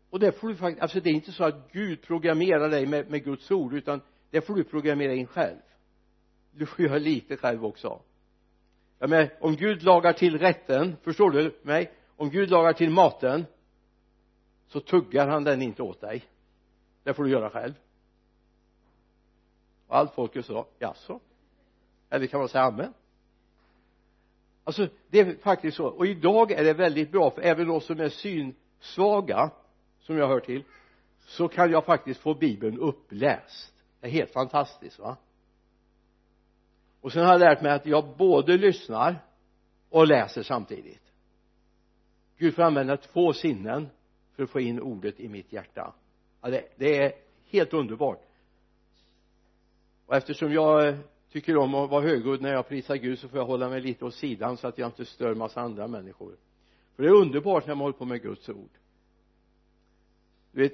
och 0.09 0.19
det 0.19 0.31
får 0.31 0.47
du 0.47 0.55
faktiskt 0.55 0.81
alltså 0.81 0.99
det 0.99 1.09
är 1.09 1.13
inte 1.13 1.31
så 1.31 1.43
att 1.43 1.71
Gud 1.71 2.01
programmerar 2.01 2.69
dig 2.69 2.85
med, 2.85 3.09
med 3.09 3.23
Guds 3.23 3.51
ord 3.51 3.73
utan 3.73 4.01
det 4.29 4.41
får 4.41 4.55
du 4.55 4.63
programmera 4.63 5.13
in 5.13 5.27
själv. 5.27 5.57
Du 6.51 6.65
får 6.65 6.85
göra 6.85 6.97
lite 6.97 7.37
själv 7.37 7.65
också. 7.65 8.01
Ja, 8.99 9.07
men 9.07 9.29
om 9.39 9.55
Gud 9.55 9.83
lagar 9.83 10.13
till 10.13 10.39
rätten 10.39 10.95
förstår 11.03 11.31
du 11.31 11.59
mig? 11.61 11.91
Om 12.15 12.29
Gud 12.29 12.49
lagar 12.49 12.73
till 12.73 12.89
maten 12.89 13.45
så 14.67 14.79
tuggar 14.79 15.27
han 15.27 15.43
den 15.43 15.61
inte 15.61 15.83
åt 15.83 16.01
dig 16.01 16.23
det 17.03 17.13
får 17.13 17.23
du 17.23 17.29
göra 17.29 17.49
själv. 17.49 17.73
Och 19.87 19.97
allt 19.97 20.13
folket 20.13 20.45
sa 20.45 20.67
jaså? 20.79 21.19
Eller 22.09 22.27
kan 22.27 22.39
man 22.39 22.49
säga 22.49 22.63
amen? 22.63 22.93
Alltså 24.63 24.87
det 25.09 25.19
är 25.19 25.35
faktiskt 25.35 25.77
så. 25.77 25.87
Och 25.87 26.07
idag 26.07 26.51
är 26.51 26.63
det 26.63 26.73
väldigt 26.73 27.11
bra 27.11 27.31
för 27.31 27.41
även 27.41 27.67
de 27.67 27.81
som 27.81 27.99
är 27.99 28.09
synsvaga 28.09 29.51
som 29.99 30.17
jag 30.17 30.27
hör 30.27 30.39
till 30.39 30.63
så 31.25 31.47
kan 31.47 31.71
jag 31.71 31.85
faktiskt 31.85 32.19
få 32.19 32.33
bibeln 32.33 32.79
uppläst. 32.79 33.73
Det 33.99 34.07
är 34.07 34.11
helt 34.11 34.31
fantastiskt 34.31 34.99
va? 34.99 35.17
Och 37.01 37.11
sen 37.11 37.25
har 37.25 37.31
jag 37.31 37.39
lärt 37.39 37.61
mig 37.61 37.71
att 37.71 37.85
jag 37.85 38.17
både 38.17 38.57
lyssnar 38.57 39.25
och 39.89 40.07
läser 40.07 40.43
samtidigt. 40.43 41.11
Gud 42.37 42.55
får 42.55 42.63
använda 42.63 42.97
två 42.97 43.33
sinnen 43.33 43.89
för 44.35 44.43
att 44.43 44.49
få 44.49 44.59
in 44.59 44.79
ordet 44.79 45.19
i 45.19 45.29
mitt 45.29 45.53
hjärta 45.53 45.93
ja, 46.41 46.49
det, 46.49 46.67
det 46.75 46.97
är 46.97 47.13
helt 47.45 47.73
underbart. 47.73 48.21
Och 50.05 50.15
eftersom 50.15 50.53
jag 50.53 50.87
eh, 50.87 50.97
tycker 51.31 51.57
om 51.57 51.75
att 51.75 51.89
vara 51.89 52.01
högljudd 52.01 52.41
när 52.41 52.53
jag 52.53 52.67
prisar 52.67 52.95
Gud 52.95 53.19
så 53.19 53.27
får 53.27 53.39
jag 53.39 53.45
hålla 53.45 53.69
mig 53.69 53.81
lite 53.81 54.05
åt 54.05 54.13
sidan 54.13 54.57
så 54.57 54.67
att 54.67 54.77
jag 54.77 54.87
inte 54.87 55.05
stör 55.05 55.35
massa 55.35 55.61
andra 55.61 55.87
människor. 55.87 56.35
För 56.95 57.03
det 57.03 57.09
är 57.09 57.13
underbart 57.13 57.67
när 57.67 57.75
man 57.75 57.81
håller 57.81 57.97
på 57.97 58.05
med 58.05 58.21
Guds 58.21 58.49
ord. 58.49 58.69
Du 60.51 60.61
vet 60.61 60.73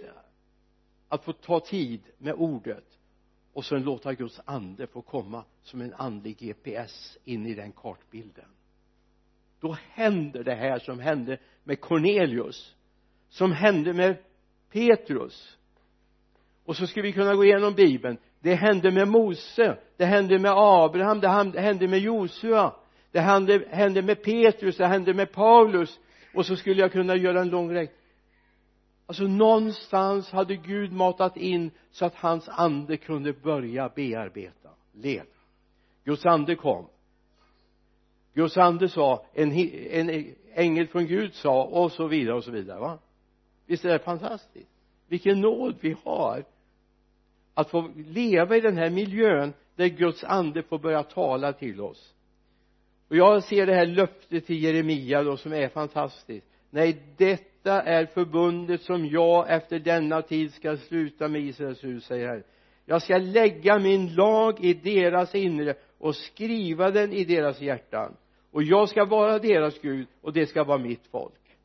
att 1.08 1.24
få 1.24 1.34
ta 1.34 1.60
tid 1.60 2.02
med 2.18 2.34
ordet 2.34 3.00
och 3.54 3.66
sen 3.66 3.84
låta 3.84 4.14
Guds 4.14 4.42
ande 4.46 4.88
få 4.88 5.02
komma 5.02 5.44
som 5.62 5.82
en 5.82 5.94
andlig 5.94 6.38
GPS 6.38 7.18
in 7.24 7.46
i 7.46 7.54
den 7.54 7.72
kartbilden. 7.72 8.50
Då 9.60 9.78
händer 9.90 10.44
det 10.44 10.56
här 10.56 10.80
som 10.80 11.00
hände 11.00 11.38
med 11.64 11.82
Cornelius 11.82 12.76
som 13.30 13.52
hände 13.52 13.94
med 13.94 14.18
Petrus 14.70 15.57
och 16.68 16.76
så 16.76 16.88
ska 16.88 17.02
vi 17.02 17.14
kunna 17.14 17.36
gå 17.36 17.46
igenom 17.46 17.74
bibeln. 17.74 18.18
Det 18.40 18.56
hände 18.56 18.92
med 18.92 19.08
Mose 19.08 19.78
det 19.98 20.06
hände 20.06 20.40
med 20.40 20.52
Abraham 20.56 21.20
det 21.20 21.30
hände 21.60 21.88
med 21.88 22.00
Josua 22.00 22.76
det 23.12 23.20
hände, 23.20 23.66
hände 23.70 24.02
med 24.02 24.24
Petrus 24.24 24.78
det 24.78 24.88
hände 24.88 25.14
med 25.14 25.32
Paulus. 25.32 26.00
Och 26.34 26.46
så 26.46 26.56
skulle 26.56 26.82
jag 26.82 26.92
kunna 26.92 27.16
göra 27.16 27.42
en 27.42 27.50
lång 27.50 27.74
räkning. 27.74 27.98
Alltså 29.06 29.24
någonstans 29.24 30.32
hade 30.32 30.56
Gud 30.56 30.92
matat 30.92 31.38
in 31.38 31.72
så 31.92 32.06
att 32.06 32.16
hans 32.16 32.50
ande 32.50 32.98
kunde 32.98 33.34
börja 33.34 33.90
bearbeta 33.90 34.70
leda 34.94 35.26
Guds 36.04 36.26
ande 36.26 36.56
kom. 36.56 36.88
Guds 38.34 38.58
ande 38.58 38.90
sa 38.90 39.26
en, 39.34 39.52
en 39.52 40.36
ängel 40.54 40.88
från 40.88 41.06
Gud 41.08 41.34
sa 41.34 41.64
och 41.64 41.92
så 41.92 42.08
vidare 42.08 42.36
och 42.36 42.44
så 42.44 42.52
vidare 42.52 42.80
va? 42.80 43.00
Visst 43.66 43.86
är 43.86 43.90
det 43.90 44.00
fantastiskt? 44.00 44.72
Vilken 45.08 45.42
nåd 45.42 45.76
vi 45.82 45.96
har 46.04 46.44
att 47.58 47.70
få 47.70 47.92
leva 47.96 48.58
i 48.58 48.62
den 48.62 48.78
här 48.78 48.90
miljön 48.90 49.54
där 49.76 49.88
Guds 49.88 50.24
ande 50.24 50.64
får 50.64 50.80
börja 50.80 51.04
tala 51.04 51.54
till 51.54 51.82
oss. 51.82 52.14
Och 53.10 53.16
jag 53.16 53.44
ser 53.44 53.66
det 53.66 53.76
här 53.76 53.86
löftet 53.86 54.46
till 54.46 54.64
Jeremia 54.64 55.24
då 55.24 55.38
som 55.38 55.54
är 55.54 55.68
fantastiskt. 55.70 56.48
Nej 56.70 56.98
detta 57.18 57.82
är 57.82 58.06
förbundet 58.06 58.82
som 58.82 59.06
jag 59.06 59.50
efter 59.50 59.80
denna 59.80 60.22
tid 60.22 60.54
ska 60.54 60.78
sluta 60.78 61.28
med 61.28 61.42
Israels 61.42 61.84
hus 61.84 62.06
säger 62.06 62.28
Herren. 62.28 62.44
Jag 62.86 63.02
ska 63.02 63.18
lägga 63.18 63.80
min 63.80 64.16
lag 64.16 64.66
i 64.66 64.74
deras 64.74 65.36
inre 65.36 65.76
och 65.98 66.16
skriva 66.16 66.92
den 66.92 67.14
i 67.14 67.26
deras 67.26 67.62
hjärtan. 67.62 68.16
Och 68.52 68.64
jag 68.64 68.90
ska 68.90 69.06
vara 69.06 69.40
deras 69.40 69.80
Gud 69.80 70.08
och 70.22 70.34
det 70.34 70.46
ska 70.46 70.64
vara 70.64 70.78
mitt 70.78 71.08
folk. 71.12 71.58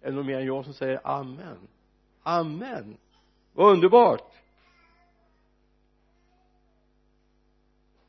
Är 0.00 0.10
det 0.10 0.16
någon 0.16 0.26
mer 0.26 0.38
än 0.38 0.46
jag 0.46 0.64
som 0.64 0.74
säger 0.74 1.00
amen? 1.04 1.58
Amen 2.22 2.96
vad 3.52 3.72
underbart. 3.72 4.32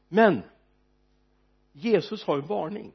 Men 0.07 0.41
Jesus 1.71 2.23
har 2.23 2.37
en 2.37 2.47
varning. 2.47 2.93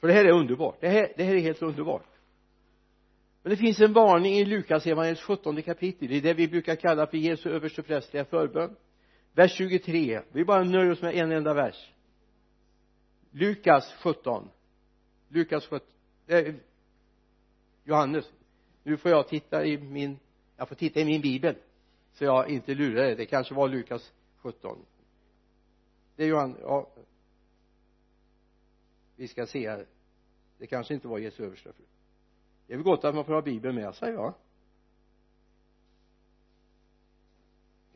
För 0.00 0.08
det 0.08 0.14
här 0.14 0.24
är 0.24 0.32
underbart. 0.32 0.76
Det 0.80 0.88
här, 0.88 1.12
det 1.16 1.24
här 1.24 1.34
är 1.34 1.40
helt 1.40 1.62
underbart. 1.62 2.06
Men 3.42 3.50
det 3.50 3.56
finns 3.56 3.80
en 3.80 3.92
varning 3.92 4.34
i 4.34 4.44
Lukas 4.44 4.86
evangeliets 4.86 5.22
17 5.22 5.62
kapitel. 5.62 6.12
I 6.12 6.20
det 6.20 6.34
vi 6.34 6.48
brukar 6.48 6.76
kalla 6.76 7.06
för 7.06 7.16
Jesu 7.16 7.50
översteprästerliga 7.50 8.24
förbön. 8.24 8.76
Vers 9.32 9.52
23 9.52 10.20
vi 10.32 10.44
bara 10.44 10.64
nöjer 10.64 10.90
oss 10.90 11.02
med 11.02 11.14
en 11.14 11.32
enda 11.32 11.54
vers. 11.54 11.92
Lukas 13.30 13.94
17 14.02 14.48
Lukas 15.28 15.66
17 15.66 15.88
eh, 16.26 16.54
Johannes. 17.84 18.32
Nu 18.82 18.96
får 18.96 19.10
jag 19.10 19.28
titta 19.28 19.64
i 19.64 19.78
min 19.78 20.18
jag 20.56 20.68
får 20.68 20.74
titta 20.74 21.00
i 21.00 21.04
min 21.04 21.20
bibel 21.20 21.56
så 22.12 22.24
jag 22.24 22.48
inte 22.48 22.74
lurar 22.74 23.04
er, 23.04 23.16
det 23.16 23.26
kanske 23.26 23.54
var 23.54 23.68
Lukas 23.68 24.12
17 24.36 24.78
det 26.16 26.24
är 26.24 26.28
Johan 26.28 26.56
ja. 26.60 26.88
Vi 29.16 29.28
ska 29.28 29.46
se 29.46 29.70
här. 29.70 29.86
Det 30.58 30.66
kanske 30.66 30.94
inte 30.94 31.08
var 31.08 31.18
Jesu 31.18 31.44
överste 31.44 31.72
det 32.66 32.72
är 32.72 32.76
väl 32.76 32.84
gott 32.84 33.04
att 33.04 33.14
man 33.14 33.24
får 33.24 33.32
ha 33.32 33.42
bibeln 33.42 33.74
med 33.74 33.94
sig 33.94 34.12
va 34.12 34.34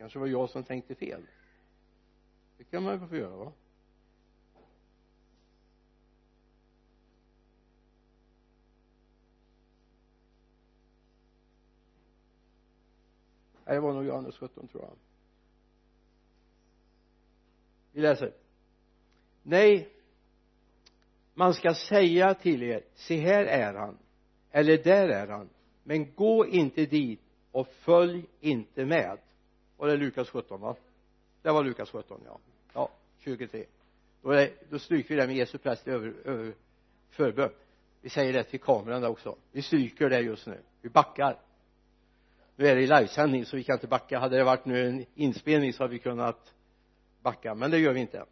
kanske 0.00 0.18
var 0.18 0.26
jag 0.26 0.50
som 0.50 0.64
tänkte 0.64 0.94
fel. 0.94 1.22
Det 2.56 2.64
kan 2.64 2.82
man 2.82 3.00
ju 3.00 3.08
få 3.08 3.16
göra 3.16 3.36
va? 3.36 3.52
Nej 13.70 13.76
det 13.76 13.80
var 13.80 13.92
nog 13.92 14.04
Johannes 14.04 14.36
17 14.36 14.68
tror 14.68 14.82
jag. 14.82 14.92
Vi 17.92 18.00
läser. 18.00 18.32
Nej 19.42 19.88
man 21.34 21.54
ska 21.54 21.74
säga 21.74 22.34
till 22.34 22.62
er 22.62 22.82
se 22.94 23.16
här 23.16 23.44
är 23.44 23.74
han 23.74 23.98
eller 24.50 24.78
där 24.78 25.08
är 25.08 25.26
han 25.26 25.48
men 25.82 26.14
gå 26.14 26.46
inte 26.46 26.86
dit 26.86 27.20
och 27.50 27.68
följ 27.68 28.26
inte 28.40 28.84
med. 28.84 29.18
Och 29.76 29.86
det 29.86 29.92
är 29.92 29.96
Lukas 29.96 30.30
17 30.30 30.60
va? 30.60 30.76
Det 31.42 31.50
var 31.50 31.64
Lukas 31.64 31.90
17 31.90 32.20
ja. 32.24 32.38
Ja 32.72 32.90
23 33.18 33.64
då, 34.22 34.30
är, 34.30 34.50
då 34.70 34.78
stryker 34.78 35.14
vi 35.14 35.20
det 35.20 35.26
med 35.26 35.36
Jesu 35.36 35.58
präst 35.58 35.88
över, 35.88 36.14
över 36.24 36.54
förbön. 37.10 37.52
Vi 38.00 38.08
säger 38.08 38.32
det 38.32 38.44
till 38.44 38.60
kameran 38.60 39.02
där 39.02 39.08
också. 39.08 39.36
Vi 39.52 39.62
stryker 39.62 40.10
det 40.10 40.20
just 40.20 40.46
nu. 40.46 40.62
Vi 40.80 40.88
backar 40.88 41.49
nu 42.60 42.66
är 42.66 42.76
det 42.76 42.82
i 42.82 42.86
livesändning 42.86 43.44
så 43.44 43.56
vi 43.56 43.64
kan 43.64 43.74
inte 43.76 43.86
backa. 43.86 44.18
Hade 44.18 44.36
det 44.36 44.44
varit 44.44 44.64
nu 44.64 44.88
en 44.88 45.06
inspelning 45.14 45.72
så 45.72 45.82
hade 45.82 45.92
vi 45.92 45.98
kunnat 45.98 46.54
backa 47.22 47.54
men 47.54 47.70
det 47.70 47.78
gör 47.78 47.92
vi 47.92 48.00
inte. 48.00 48.24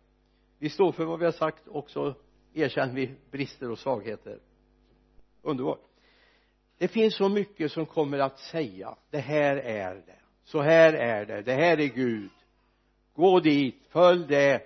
Vi 0.58 0.70
står 0.70 0.92
för 0.92 1.04
vad 1.04 1.18
vi 1.18 1.24
har 1.24 1.32
sagt 1.32 1.66
och 1.66 1.90
så 1.90 2.14
erkänner 2.54 2.94
vi 2.94 3.14
brister 3.30 3.70
och 3.70 3.78
svagheter. 3.78 4.38
Underbart. 5.42 5.80
Det 6.78 6.88
finns 6.88 7.16
så 7.16 7.28
mycket 7.28 7.72
som 7.72 7.86
kommer 7.86 8.18
att 8.18 8.38
säga 8.38 8.96
det 9.10 9.18
här 9.18 9.56
är 9.56 9.94
det 9.94 10.18
så 10.44 10.62
här 10.62 10.92
är 10.92 11.26
det 11.26 11.42
det 11.42 11.54
här 11.54 11.80
är 11.80 11.86
Gud. 11.86 12.30
Gå 13.14 13.40
dit 13.40 13.86
följ 13.88 14.26
det. 14.26 14.62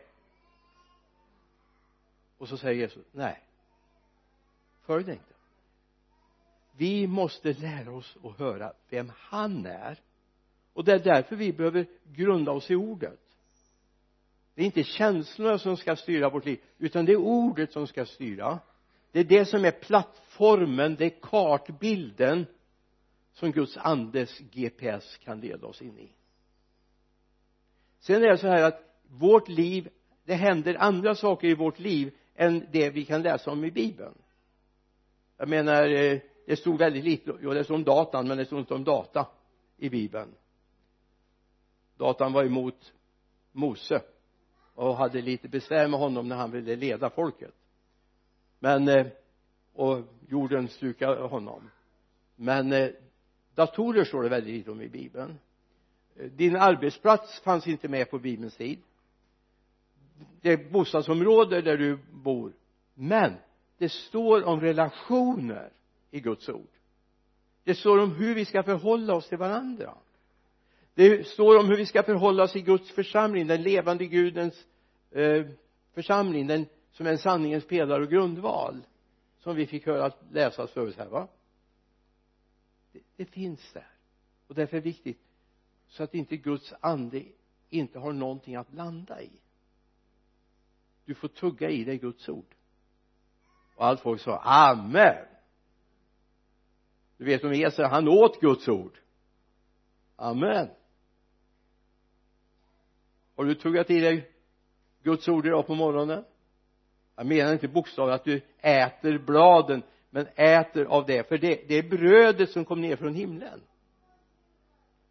Och 2.39 2.49
så 2.49 2.57
säger 2.57 2.81
Jesus 2.81 3.07
nej 3.13 3.43
följ 4.81 5.05
det 5.05 5.13
inte 5.13 5.32
vi 6.83 7.07
måste 7.07 7.53
lära 7.53 7.93
oss 7.93 8.17
att 8.25 8.39
höra 8.39 8.73
vem 8.91 9.13
han 9.17 9.67
är. 9.67 10.01
Och 10.73 10.85
det 10.85 10.93
är 10.93 10.99
därför 10.99 11.37
vi 11.37 11.53
behöver 11.53 11.87
grunda 12.13 12.53
oss 12.53 12.71
i 12.71 12.75
ordet. 12.75 13.21
Det 14.55 14.63
är 14.63 14.67
inte 14.67 14.85
känslorna 14.85 15.59
som 15.59 15.77
ska 15.77 15.97
styra 15.97 16.31
vårt 16.31 16.45
liv 16.45 16.61
utan 16.79 17.05
det 17.05 17.13
är 17.13 17.17
ordet 17.17 17.73
som 17.73 17.87
ska 17.87 18.07
styra. 18.07 18.59
Det 19.13 19.21
är 19.21 19.25
det 19.25 19.45
som 19.45 19.65
är 19.65 19.71
plattformen 19.71 20.95
det 20.95 21.05
är 21.05 21.21
kartbilden 21.23 22.47
som 23.33 23.53
Guds 23.53 23.77
andes 23.77 24.39
GPS 24.39 25.17
kan 25.17 25.41
leda 25.41 25.67
oss 25.67 25.83
in 25.83 25.99
i. 25.99 26.13
Sen 28.01 28.23
är 28.23 28.29
det 28.29 28.39
så 28.39 28.49
här 28.49 28.65
att 28.65 29.01
vårt 29.09 29.49
liv 29.49 29.89
det 30.25 30.35
händer 30.35 30.75
andra 30.75 31.15
saker 31.15 31.49
i 31.49 31.55
vårt 31.55 31.79
liv 31.79 32.15
än 32.35 32.67
det 32.73 32.91
vi 32.91 33.05
kan 33.05 33.23
läsa 33.23 33.51
om 33.51 33.65
i 33.65 33.71
bibeln. 33.71 34.15
Jag 35.37 35.49
menar 35.49 35.89
eh, 35.89 36.19
det 36.53 36.57
stod 36.57 36.79
väldigt 36.79 37.05
lite, 37.05 37.33
jo 37.43 37.55
det 37.55 37.65
stod 37.65 37.77
om 37.77 37.85
datan 37.85 38.29
men 38.29 38.39
det 38.39 38.47
stod 38.47 38.59
inte 38.59 38.75
om 38.75 38.85
data 38.85 39.29
i 39.77 39.91
bibeln. 39.91 40.35
Datan 41.97 42.33
var 42.33 42.45
emot 42.45 42.93
Mose 43.53 44.03
och 44.75 44.97
hade 44.97 45.23
lite 45.23 45.49
besvär 45.49 45.89
med 45.89 46.01
honom 46.01 46.29
när 46.29 46.37
han 46.37 46.51
ville 46.51 46.77
leda 46.77 47.11
folket. 47.11 47.55
Men 48.59 48.89
eh, 48.89 49.07
och 49.73 49.99
jorden 50.29 50.69
slukade 50.69 51.23
honom. 51.23 51.71
Men 52.37 52.73
eh, 52.73 52.91
datorer 53.55 54.05
står 54.05 54.23
det 54.23 54.29
väldigt 54.29 54.55
lite 54.55 54.71
om 54.71 54.81
i 54.81 54.89
bibeln. 54.89 55.39
Eh, 56.17 56.31
din 56.31 56.57
arbetsplats 56.57 57.41
fanns 57.41 57.67
inte 57.67 57.89
med 57.89 58.11
på 58.11 58.19
bibelns 58.19 58.57
tid. 58.57 58.79
Det 60.41 60.71
bostadsområde 60.71 61.63
där 61.63 61.77
du 61.77 61.99
bor. 62.13 62.53
Men 62.95 63.33
det 63.79 63.89
står 63.89 64.45
om 64.45 64.61
relationer 64.61 65.73
i 66.13 66.21
Guds 66.21 66.49
ord. 66.49 66.71
Det 67.65 67.75
står 67.75 67.99
om 67.99 68.15
hur 68.15 68.35
vi 68.35 68.45
ska 68.45 68.63
förhålla 68.63 69.15
oss 69.15 69.29
till 69.29 69.39
varandra. 69.39 69.99
Det 70.95 71.27
står 71.27 71.59
om 71.59 71.69
hur 71.69 71.77
vi 71.77 71.87
ska 71.87 72.03
förhålla 72.03 72.43
oss 72.43 72.57
i 72.57 72.61
Guds 72.61 72.91
församling 72.91 73.47
den 73.47 73.63
levande 73.63 74.07
Gudens 74.07 74.67
eh, 75.11 75.47
församling 75.95 76.47
den 76.47 76.67
som 76.91 77.07
är 77.07 77.11
en 77.11 77.19
sanningens 77.19 77.67
pelare 77.67 78.03
och 78.03 78.11
grundval 78.11 78.83
som 79.39 79.57
vi 79.57 79.67
fick 79.67 79.87
höra 79.87 80.13
läsas 80.31 80.71
förut 80.71 80.97
här 80.99 81.09
va? 81.09 81.29
Det, 82.93 83.01
det 83.17 83.25
finns 83.25 83.73
där. 83.73 83.91
Och 84.47 84.55
därför 84.55 84.77
är 84.77 84.81
det 84.81 84.89
viktigt 84.89 85.21
så 85.89 86.03
att 86.03 86.15
inte 86.15 86.37
Guds 86.37 86.75
ande 86.81 87.23
inte 87.71 87.99
har 87.99 88.13
någonting 88.13 88.57
att 88.57 88.75
landa 88.75 89.23
i. 89.23 89.31
Du 91.05 91.15
får 91.15 91.29
tugga 91.29 91.71
i 91.71 91.85
dig 91.85 91.99
Guds 91.99 92.29
ord. 92.29 92.55
Och 93.77 93.87
allt 93.87 94.01
folk 94.01 94.21
sa 94.21 94.39
amen 94.39 95.32
du 97.23 97.27
vet 97.27 97.45
om 97.45 97.53
Esau 97.53 97.85
han 97.85 98.09
åt 98.09 98.41
Guds 98.41 98.69
ord. 98.69 98.99
Amen. 100.17 100.69
Har 103.37 103.45
du 103.45 103.55
tuggat 103.55 103.91
i 103.91 104.01
dig 104.01 104.31
Guds 105.03 105.29
ord 105.29 105.47
idag 105.47 105.67
på 105.67 105.75
morgonen? 105.75 106.25
Jag 107.17 107.27
menar 107.27 107.53
inte 107.53 107.69
bokstavligt 107.69 108.15
att 108.15 108.25
du 108.25 108.41
äter 108.59 109.19
bladen 109.19 109.83
men 110.11 110.27
äter 110.35 110.85
av 110.85 111.07
det 111.07 111.29
för 111.29 111.39
det, 111.39 111.69
det 111.69 111.75
är 111.75 111.83
brödet 111.83 112.51
som 112.51 112.65
kom 112.65 112.81
ner 112.81 112.97
från 112.97 113.15
himlen. 113.15 113.61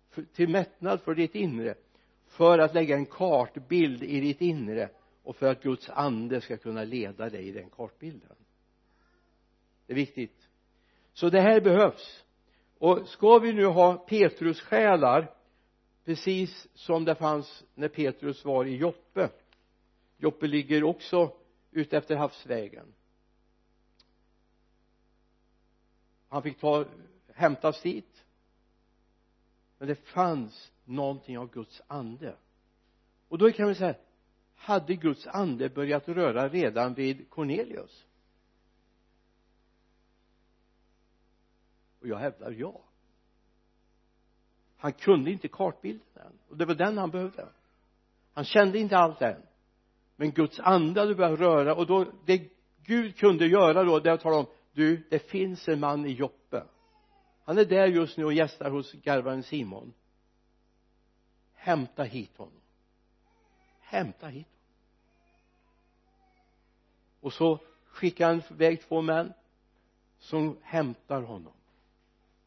För, 0.09 0.23
till 0.23 0.49
mättnad 0.49 1.01
för 1.01 1.15
ditt 1.15 1.35
inre 1.35 1.75
för 2.27 2.59
att 2.59 2.73
lägga 2.73 2.95
en 2.95 3.05
kartbild 3.05 4.03
i 4.03 4.19
ditt 4.19 4.41
inre 4.41 4.89
och 5.23 5.35
för 5.35 5.51
att 5.51 5.63
Guds 5.63 5.89
ande 5.89 6.41
ska 6.41 6.57
kunna 6.57 6.83
leda 6.83 7.29
dig 7.29 7.47
i 7.47 7.51
den 7.51 7.69
kartbilden. 7.69 8.35
Det 9.85 9.93
är 9.93 9.95
viktigt 9.95 10.40
så 11.13 11.29
det 11.29 11.41
här 11.41 11.61
behövs. 11.61 12.23
Och 12.77 13.07
ska 13.07 13.39
vi 13.39 13.53
nu 13.53 13.65
ha 13.65 13.97
Petrus 13.97 14.61
själar 14.61 15.35
precis 16.05 16.67
som 16.73 17.05
det 17.05 17.15
fanns 17.15 17.63
när 17.73 17.87
Petrus 17.87 18.45
var 18.45 18.65
i 18.65 18.75
Joppe. 18.75 19.29
Joppe 20.17 20.47
ligger 20.47 20.83
också 20.83 21.33
ute 21.71 21.97
efter 21.97 22.15
havsvägen. 22.15 22.93
Han 26.29 26.43
fick 26.43 26.59
ta 26.59 26.85
hämtas 27.33 27.81
dit. 27.81 28.25
Men 29.77 29.87
det 29.87 29.95
fanns 29.95 30.71
någonting 30.85 31.37
av 31.37 31.51
Guds 31.51 31.81
ande. 31.87 32.35
Och 33.27 33.37
då 33.37 33.51
kan 33.51 33.67
vi 33.67 33.75
säga 33.75 33.95
hade 34.55 34.95
Guds 34.95 35.27
ande 35.27 35.69
börjat 35.69 36.07
röra 36.07 36.49
redan 36.49 36.93
vid 36.93 37.29
Cornelius? 37.29 38.05
Och 42.01 42.07
jag 42.07 42.17
hävdar 42.17 42.51
ja. 42.51 42.81
Han 44.77 44.93
kunde 44.93 45.31
inte 45.31 45.47
kartbilden 45.47 46.07
än. 46.15 46.39
Och 46.49 46.57
det 46.57 46.65
var 46.65 46.75
den 46.75 46.97
han 46.97 47.11
behövde. 47.11 47.47
Han 48.33 48.45
kände 48.45 48.79
inte 48.79 48.97
allt 48.97 49.21
än. 49.21 49.41
Men 50.15 50.31
Guds 50.31 50.59
ande 50.59 50.99
hade 50.99 51.15
börjat 51.15 51.39
röra. 51.39 51.75
Och 51.75 51.87
då 51.87 52.05
det 52.25 52.49
Gud 52.83 53.17
kunde 53.17 53.47
göra 53.47 53.83
då 53.83 53.99
det 53.99 54.09
var 54.09 54.15
att 54.15 54.21
tala 54.21 54.37
om 54.37 54.45
du 54.73 55.07
det 55.09 55.19
finns 55.19 55.67
en 55.67 55.79
man 55.79 56.05
i 56.05 56.11
Joppe. 56.11 56.63
Han 57.43 57.57
är 57.57 57.65
där 57.65 57.87
just 57.87 58.17
nu 58.17 58.25
och 58.25 58.33
gästar 58.33 58.69
hos 58.69 58.93
garvaren 58.93 59.43
Simon. 59.43 59.93
Hämta 61.53 62.03
hit 62.03 62.37
honom. 62.37 62.61
Hämta 63.79 64.27
hit 64.27 64.47
honom. 64.47 64.61
Och 67.19 67.33
så 67.33 67.59
skickar 67.85 68.27
han 68.27 68.41
iväg 68.49 68.81
två 68.81 69.01
män 69.01 69.33
som 70.19 70.57
hämtar 70.61 71.21
honom 71.21 71.53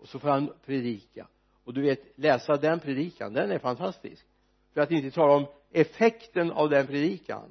och 0.04 0.10
så 0.10 0.18
får 0.18 0.28
han 0.28 0.52
predika. 0.66 1.26
Och 1.64 1.74
du 1.74 1.82
vet 1.82 2.18
läsa 2.18 2.56
den 2.56 2.80
predikan 2.80 3.32
den 3.32 3.50
är 3.50 3.58
fantastisk. 3.58 4.26
För 4.74 4.80
att 4.80 4.90
inte 4.90 5.10
tala 5.10 5.32
om 5.32 5.46
effekten 5.72 6.50
av 6.52 6.70
den 6.70 6.86
predikan. 6.86 7.50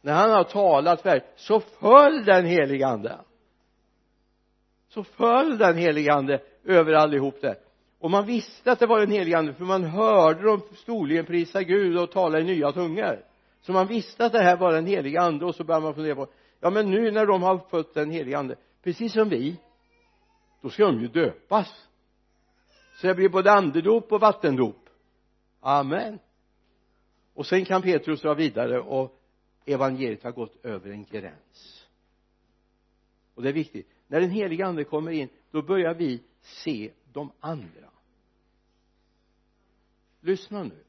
När 0.00 0.12
han 0.12 0.30
har 0.30 0.44
talat 0.44 1.02
färdigt 1.02 1.24
så 1.36 1.60
föll 1.60 2.24
den 2.24 2.46
helige 2.46 2.86
ande. 2.86 3.18
Så 4.88 5.04
föll 5.04 5.58
den 5.58 5.76
helige 5.76 6.12
ande 6.12 6.42
över 6.64 6.92
allihop 6.92 7.40
där. 7.40 7.58
Och 7.98 8.10
man 8.10 8.26
visste 8.26 8.72
att 8.72 8.78
det 8.78 8.86
var 8.86 9.00
den 9.00 9.10
helige 9.10 9.38
ande 9.38 9.54
för 9.54 9.64
man 9.64 9.84
hörde 9.84 10.42
dem 10.42 10.60
storligen 10.74 11.26
prisa 11.26 11.62
Gud 11.62 11.98
och 11.98 12.10
tala 12.10 12.40
i 12.40 12.44
nya 12.44 12.72
tungor. 12.72 13.24
Så 13.60 13.72
man 13.72 13.86
visste 13.86 14.26
att 14.26 14.32
det 14.32 14.42
här 14.42 14.56
var 14.56 14.72
den 14.72 14.86
helige 14.86 15.20
ande 15.20 15.44
och 15.44 15.54
så 15.54 15.64
började 15.64 15.84
man 15.84 15.94
fundera 15.94 16.14
på 16.14 16.26
ja 16.60 16.70
men 16.70 16.90
nu 16.90 17.10
när 17.10 17.26
de 17.26 17.42
har 17.42 17.58
fått 17.58 17.94
den 17.94 18.10
helige 18.10 18.38
ande 18.38 18.56
precis 18.82 19.12
som 19.12 19.28
vi 19.28 19.56
då 20.66 20.70
ska 20.70 20.86
de 20.86 21.00
ju 21.00 21.08
döpas. 21.08 21.88
Så 22.94 23.06
det 23.06 23.14
blir 23.14 23.28
både 23.28 23.52
andedop 23.52 24.12
och 24.12 24.20
vattendop. 24.20 24.88
Amen. 25.60 26.18
Och 27.34 27.46
sen 27.46 27.64
kan 27.64 27.82
Petrus 27.82 28.22
dra 28.22 28.34
vidare 28.34 28.80
och 28.80 29.20
evangeliet 29.64 30.22
har 30.22 30.32
gått 30.32 30.64
över 30.64 30.90
en 30.90 31.04
gräns. 31.04 31.86
Och 33.34 33.42
det 33.42 33.48
är 33.48 33.52
viktigt. 33.52 33.88
När 34.06 34.20
den 34.20 34.30
heliga 34.30 34.66
ande 34.66 34.84
kommer 34.84 35.10
in 35.10 35.28
då 35.50 35.62
börjar 35.62 35.94
vi 35.94 36.22
se 36.40 36.92
de 37.12 37.32
andra. 37.40 37.90
Lyssna 40.20 40.62
nu. 40.62 40.84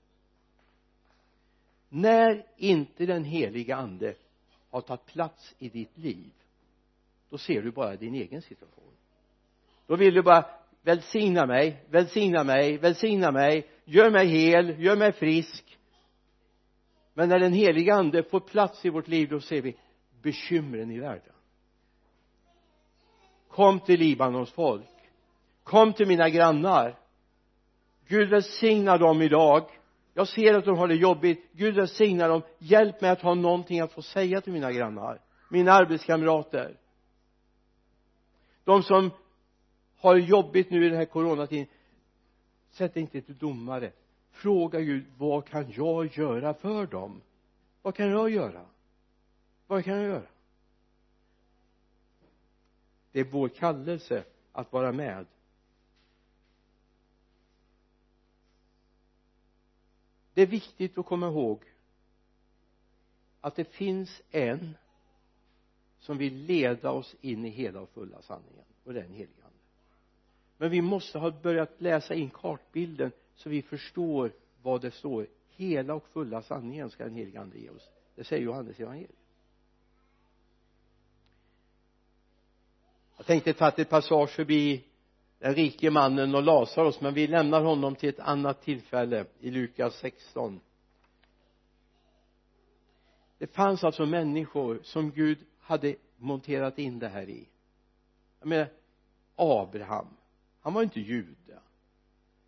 När 1.89 2.45
inte 2.57 3.05
den 3.05 3.23
heliga 3.23 3.75
ande 3.75 4.15
har 4.69 4.81
tagit 4.81 5.05
plats 5.05 5.55
i 5.59 5.69
ditt 5.69 5.97
liv 5.97 6.31
då 7.29 7.37
ser 7.37 7.61
du 7.61 7.71
bara 7.71 7.95
din 7.95 8.15
egen 8.15 8.41
situation 8.41 8.96
då 9.87 9.95
vill 9.95 10.13
du 10.13 10.21
bara 10.21 10.45
välsigna 10.81 11.45
mig, 11.45 11.85
välsigna 11.89 12.43
mig, 12.43 12.77
välsigna 12.77 13.31
mig. 13.31 13.67
Gör 13.85 14.09
mig 14.09 14.27
hel, 14.27 14.83
gör 14.83 14.95
mig 14.95 15.11
frisk. 15.11 15.77
Men 17.13 17.29
när 17.29 17.39
den 17.39 17.53
heliga 17.53 17.95
ande 17.95 18.23
får 18.23 18.39
plats 18.39 18.85
i 18.85 18.89
vårt 18.89 19.07
liv 19.07 19.29
då 19.29 19.39
ser 19.39 19.61
vi 19.61 19.77
bekymren 20.21 20.91
i 20.91 20.99
världen. 20.99 21.33
Kom 23.47 23.79
till 23.79 23.99
Libanons 23.99 24.51
folk. 24.51 24.89
Kom 25.63 25.93
till 25.93 26.07
mina 26.07 26.29
grannar. 26.29 26.99
Gud 28.07 28.29
välsigna 28.29 28.97
dem 28.97 29.21
idag. 29.21 29.63
Jag 30.13 30.27
ser 30.27 30.53
att 30.53 30.65
de 30.65 30.77
har 30.77 30.87
det 30.87 30.95
jobbigt. 30.95 31.49
Gud 31.51 31.75
välsigna 31.75 32.27
dem. 32.27 32.41
Hjälp 32.57 33.01
mig 33.01 33.09
att 33.09 33.21
ha 33.21 33.33
någonting 33.33 33.79
att 33.79 33.93
få 33.93 34.01
säga 34.01 34.41
till 34.41 34.53
mina 34.53 34.71
grannar 34.71 35.21
mina 35.49 35.71
arbetskamrater. 35.71 36.77
De 38.63 38.83
som 38.83 39.11
har 39.97 40.15
det 40.15 40.21
jobbigt 40.21 40.69
nu 40.69 40.85
i 40.85 40.89
den 40.89 40.97
här 40.97 41.05
coronatiden. 41.05 41.67
Sätt 42.71 42.93
dig 42.93 43.01
inte 43.01 43.21
till 43.21 43.37
domare. 43.37 43.91
Fråga 44.31 44.81
Gud 44.81 45.05
vad 45.17 45.45
kan 45.45 45.71
jag 45.71 46.17
göra 46.17 46.53
för 46.53 46.85
dem? 46.85 47.21
Vad 47.81 47.95
kan 47.95 48.09
jag 48.09 48.29
göra? 48.29 48.65
Vad 49.67 49.85
kan 49.85 49.95
jag 49.95 50.03
göra? 50.03 50.27
Det 53.11 53.19
är 53.19 53.23
vår 53.23 53.49
kallelse 53.49 54.23
att 54.51 54.73
vara 54.73 54.91
med. 54.91 55.25
Det 60.33 60.41
är 60.41 60.47
viktigt 60.47 60.97
att 60.97 61.05
komma 61.05 61.27
ihåg 61.27 61.63
att 63.41 63.55
det 63.55 63.65
finns 63.65 64.21
en 64.31 64.77
som 65.99 66.17
vill 66.17 66.35
leda 66.35 66.91
oss 66.91 67.15
in 67.21 67.45
i 67.45 67.49
hela 67.49 67.81
och 67.81 67.89
fulla 67.89 68.21
sanningen 68.21 68.65
och 68.83 68.93
det 68.93 68.99
är 68.99 69.03
den 69.03 69.13
heliga 69.13 69.46
men 70.57 70.69
vi 70.71 70.81
måste 70.81 71.19
ha 71.19 71.31
börjat 71.31 71.81
läsa 71.81 72.15
in 72.15 72.29
kartbilden 72.29 73.11
så 73.35 73.49
vi 73.49 73.61
förstår 73.61 74.31
vad 74.61 74.81
det 74.81 74.91
står. 74.91 75.27
Hela 75.49 75.93
och 75.93 76.07
fulla 76.07 76.41
sanningen 76.41 76.89
ska 76.89 77.03
den 77.03 77.15
helige 77.15 77.39
ande 77.39 77.59
ge 77.59 77.69
oss. 77.69 77.89
Det 78.15 78.23
säger 78.23 78.43
Johannes 78.43 78.79
evangeliet. 78.79 79.11
Jag 83.17 83.25
tänkte 83.25 83.53
ta 83.53 83.69
ett 83.69 83.89
passage 83.89 84.29
förbi 84.29 84.83
den 85.39 85.55
rike 85.55 85.91
mannen 85.91 86.35
och 86.35 86.43
Lazarus 86.43 87.01
men 87.01 87.13
vi 87.13 87.27
lämnar 87.27 87.61
honom 87.61 87.95
till 87.95 88.09
ett 88.09 88.19
annat 88.19 88.61
tillfälle 88.61 89.25
i 89.39 89.51
Lukas 89.51 89.95
16 89.95 90.59
det 93.37 93.47
fanns 93.47 93.83
alltså 93.83 94.05
människor 94.05 94.79
som 94.83 95.11
Gud 95.11 95.37
hade 95.59 95.95
monterat 96.17 96.79
in 96.79 96.99
det 96.99 97.07
här 97.07 97.29
i. 97.29 97.47
Jag 98.39 98.47
menar 98.47 98.67
Abraham 99.35 100.16
han 100.67 100.73
var 100.73 100.83
inte 100.83 100.99
jude. 100.99 101.59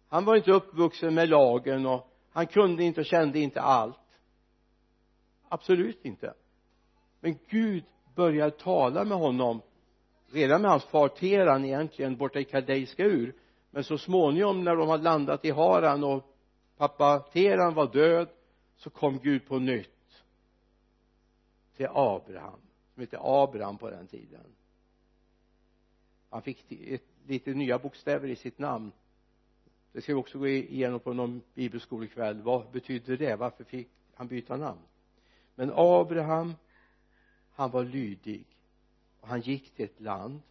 Han 0.08 0.26
var 0.26 0.36
inte 0.36 0.52
uppvuxen 0.52 1.14
med 1.14 1.30
lagen 1.30 1.86
och 1.86 2.08
han 2.32 2.48
kunde 2.48 2.84
inte 2.84 3.00
och 3.00 3.06
kände 3.06 3.40
inte 3.40 3.62
allt. 3.62 4.20
Absolut 5.50 6.06
inte. 6.06 6.34
Men 7.20 7.38
Gud 7.50 7.84
började 8.16 8.52
tala 8.52 9.06
med 9.06 9.18
honom 9.18 9.62
redan 10.32 10.62
med 10.62 10.72
hans 10.72 10.84
far 10.84 11.08
Teran 11.08 11.66
egentligen 11.66 12.18
borta 12.18 12.40
i 12.40 12.44
Kardejska 12.44 13.04
ur. 13.04 13.36
Men 13.72 13.84
så 13.84 13.98
småningom 13.98 14.64
när 14.64 14.76
de 14.76 14.90
hade 14.90 15.04
landat 15.04 15.46
i 15.46 15.52
Haran 15.52 16.04
och 16.04 16.36
pappa 16.78 17.20
Teran 17.20 17.74
var 17.74 17.94
död 17.94 18.30
så 18.76 18.90
kom 18.90 19.20
Gud 19.20 19.48
på 19.48 19.60
nytt 19.60 20.24
till 21.76 21.88
Abraham 21.90 22.60
som 22.94 23.02
hette 23.02 23.18
Abraham 23.22 23.78
på 23.78 23.90
den 23.90 24.08
tiden. 24.08 24.56
Han 26.30 26.42
fick 26.42 26.72
ett, 26.72 27.04
lite 27.28 27.54
nya 27.54 27.80
bokstäver 27.80 28.28
i 28.28 28.36
sitt 28.36 28.60
namn. 28.60 28.92
Det 29.92 30.02
ska 30.02 30.14
vi 30.14 30.20
också 30.20 30.40
gå 30.40 30.48
igenom 30.48 31.00
på 31.00 31.14
någon 31.14 31.42
bibelskolekväll 31.54 32.42
vad 32.42 32.72
betyder 32.72 33.18
det? 33.18 33.36
Varför 33.36 33.64
fick 33.64 33.88
han 34.14 34.28
byta 34.28 34.58
namn? 34.58 34.82
Men 35.56 35.72
Abraham 35.76 36.54
han 37.60 37.72
var 37.72 37.84
lydig. 37.84 38.46
Och 39.20 39.28
han 39.28 39.42
gick 39.42 39.76
till 39.76 39.86
ett 39.86 40.02
land. 40.02 40.42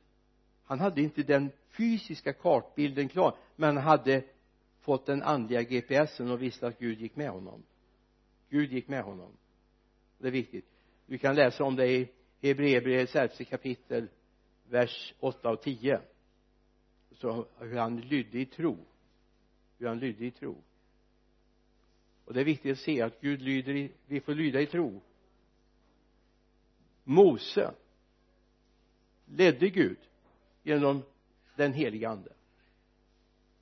Han 0.65 0.81
hade 0.81 1.03
inte 1.03 1.23
den 1.23 1.51
fysiska 1.71 2.33
kartbilden 2.33 3.09
klar 3.09 3.37
men 3.57 3.77
han 3.77 3.85
hade 3.85 4.25
fått 4.81 5.07
den 5.07 5.23
andliga 5.23 5.63
GPSen 5.63 6.31
och 6.31 6.43
visste 6.43 6.67
att 6.67 6.79
Gud 6.79 7.01
gick 7.01 7.17
med 7.17 7.31
honom. 7.31 7.63
Gud 8.49 8.73
gick 8.73 8.89
med 8.89 9.03
honom. 9.03 9.33
Det 10.19 10.27
är 10.27 10.33
viktigt. 10.33 10.67
Vi 11.07 11.19
kan 11.19 11.35
läsa 11.35 11.65
om 11.65 11.77
det 11.77 11.87
i 11.87 12.09
Hebreerbrevets 12.43 13.17
elfte 13.17 13.45
kapitel 13.45 14.09
vers 14.69 15.15
8 15.21 15.51
och 15.51 15.63
10 15.63 16.01
så 17.21 17.47
hur 17.59 17.77
han 17.77 18.01
lydde 18.01 18.39
i 18.39 18.47
tro. 18.47 18.79
Hur 19.79 19.89
han 19.89 19.99
lydde 19.99 20.25
i 20.25 20.31
tro. 20.31 20.57
Och 22.25 22.35
det 22.35 22.41
är 22.41 22.45
viktigt 22.45 22.73
att 22.73 22.79
se 22.79 23.03
att 23.03 23.21
Gud 23.21 23.43
lyder 23.43 23.77
i, 23.77 23.93
vi 24.07 24.21
får 24.21 24.35
lyda 24.35 24.61
i 24.61 24.67
tro. 24.67 25.01
Mose 27.05 27.75
ledde 29.27 29.69
Gud 29.69 29.99
genom 30.63 31.03
den 31.57 31.73
heliga 31.73 32.09
ande. 32.09 32.33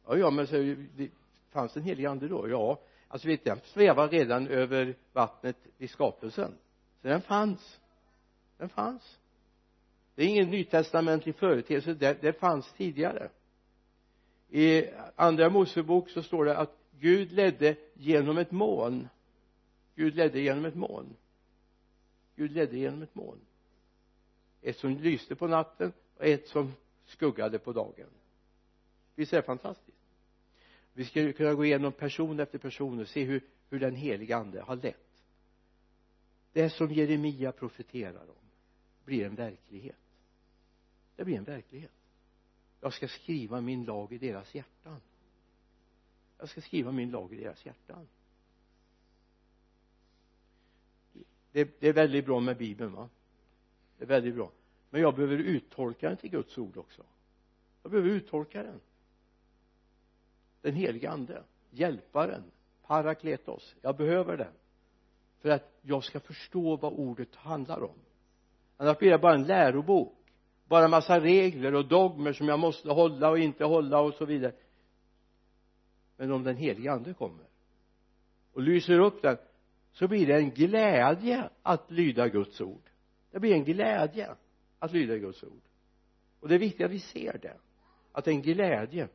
Ja 0.07 0.17
ja 0.17 0.31
men 0.31 0.47
så 0.47 0.57
det 0.97 1.11
fanns 1.51 1.77
en 1.77 1.83
helig 1.83 2.07
ande 2.07 2.29
då? 2.29 2.49
Ja. 2.49 2.81
Alltså 3.09 3.29
vet 3.29 3.45
den 3.45 3.61
svävar 3.65 4.09
redan 4.09 4.49
över 4.49 4.97
vattnet 5.13 5.57
i 5.79 5.89
skapelsen. 5.89 6.55
Så 7.03 7.09
den 7.09 7.21
fanns. 7.21 7.81
Den 8.57 8.69
fanns. 8.69 9.19
Det 10.15 10.23
är 10.23 10.27
ingen 10.27 10.51
nytestamentlig 10.51 11.37
företeelse. 11.37 11.95
Det, 11.95 12.23
det 12.23 12.33
fanns 12.33 12.73
tidigare 12.73 13.31
i 14.49 14.85
andra 15.17 15.51
mosebok 15.51 16.11
så 16.11 16.23
står 16.23 16.45
det 16.45 16.57
att 16.57 16.77
Gud 17.01 17.33
ledde 17.33 17.77
genom 17.95 18.39
ett 18.39 18.51
moln. 18.51 19.09
Gud 19.95 20.15
ledde 20.15 20.41
genom 20.41 20.65
ett 20.65 20.75
moln. 20.75 21.17
Gud 22.37 22.53
ledde 22.53 22.79
genom 22.79 23.03
ett 23.03 23.15
moln. 23.15 23.41
Ett 24.63 24.77
som 24.77 24.99
lyste 24.99 25.35
på 25.35 25.47
natten 25.47 25.93
och 26.17 26.25
ett 26.25 26.49
som 26.49 26.73
skuggade 27.05 27.59
på 27.59 27.73
dagen. 27.73 28.09
Visst 29.15 29.33
är 29.33 29.37
det 29.37 29.43
fantastiskt? 29.43 29.99
Vi 30.93 31.05
ska 31.05 31.33
kunna 31.33 31.55
gå 31.55 31.65
igenom 31.65 31.93
person 31.93 32.41
efter 32.41 32.59
person 32.59 33.01
och 33.01 33.09
se 33.09 33.25
hur, 33.25 33.41
hur 33.71 33.81
den 33.81 33.95
heliga 33.95 34.37
ande 34.37 34.61
har 34.61 34.77
lett. 34.77 35.25
Det 36.53 36.71
som 36.71 36.93
Jeremia 36.93 37.53
profeterar 37.53 38.23
om 38.23 38.51
blir 39.05 39.27
en 39.27 39.35
verklighet. 39.35 39.97
Det 41.17 41.25
blir 41.25 41.37
en 41.37 41.45
verklighet 41.45 41.96
jag 42.81 42.93
ska 42.93 43.09
skriva 43.09 43.61
min 43.61 43.85
lag 43.85 44.13
i 44.13 44.19
deras 44.19 44.55
hjärtan. 44.55 45.01
Jag 46.39 46.49
ska 46.49 46.61
skriva 46.61 46.93
min 46.93 47.11
lag 47.11 47.33
i 47.33 47.37
deras 47.37 47.67
hjärtan. 47.67 48.09
Det, 51.53 51.81
det 51.81 51.89
är 51.89 51.93
väldigt 51.93 52.27
bra 52.27 52.41
med 52.41 52.57
bibeln 52.57 52.93
va? 52.93 53.09
Det 53.99 54.05
är 54.05 54.09
väldigt 54.09 54.35
bra. 54.35 54.51
Men 54.91 55.01
jag 55.01 55.15
behöver 55.15 55.37
uttolka 55.37 56.09
den 56.09 56.17
till 56.17 56.31
Guds 56.31 56.59
ord 56.59 56.77
också. 56.77 57.03
Jag 57.83 57.93
behöver 57.93 58.11
uttolka 58.11 58.63
den. 58.63 58.81
Den 60.61 60.75
helige 60.75 61.11
ande 61.11 61.43
hjälparen 61.71 62.43
parakletos. 62.83 63.75
Jag 63.81 63.97
behöver 63.97 64.37
den 64.37 64.53
för 65.39 65.49
att 65.49 65.79
jag 65.83 66.05
ska 66.05 66.21
förstå 66.21 66.77
vad 66.77 66.93
ordet 66.93 67.35
handlar 67.35 67.83
om. 67.83 67.99
Annars 68.77 68.99
blir 68.99 69.11
det 69.11 69.19
bara 69.19 69.35
en 69.35 69.47
lärobok 69.47 70.16
bara 70.69 70.89
massa 70.89 71.21
regler 71.21 71.75
och 71.75 71.89
dogmer 71.89 72.33
som 72.33 72.49
jag 72.49 72.59
måste 72.59 72.91
hålla 72.91 73.31
och 73.31 73.39
inte 73.39 73.65
hålla 73.65 74.01
och 74.01 74.15
så 74.15 74.25
vidare. 74.25 74.53
Men 76.17 76.33
om 76.33 76.45
den 76.45 76.57
helige 76.57 76.93
ande 76.93 77.15
kommer 77.15 77.45
och 78.53 78.63
lyser 78.63 78.99
upp 78.99 79.23
den 79.23 79.37
så 79.93 80.09
blir 80.09 80.27
det 80.27 80.37
en 80.37 80.51
glädje 80.51 81.51
att 81.63 81.91
lyda 81.91 82.29
Guds 82.29 82.61
ord. 82.61 82.91
Det 83.31 83.41
blir 83.41 83.55
en 83.55 83.65
glädje 83.65 84.35
att 84.79 84.93
lyda 84.93 85.17
Guds 85.17 85.45
ord. 85.45 85.63
Och 86.41 86.49
det 86.49 86.55
är 86.55 86.59
viktigt 86.59 86.87
att 86.87 86.93
vi 86.93 87.01
ser 87.01 87.39
det 87.39 87.57
att 88.13 88.25
det 88.25 88.31
är 88.31 88.35
en 88.35 88.43
glädje. 88.43 89.09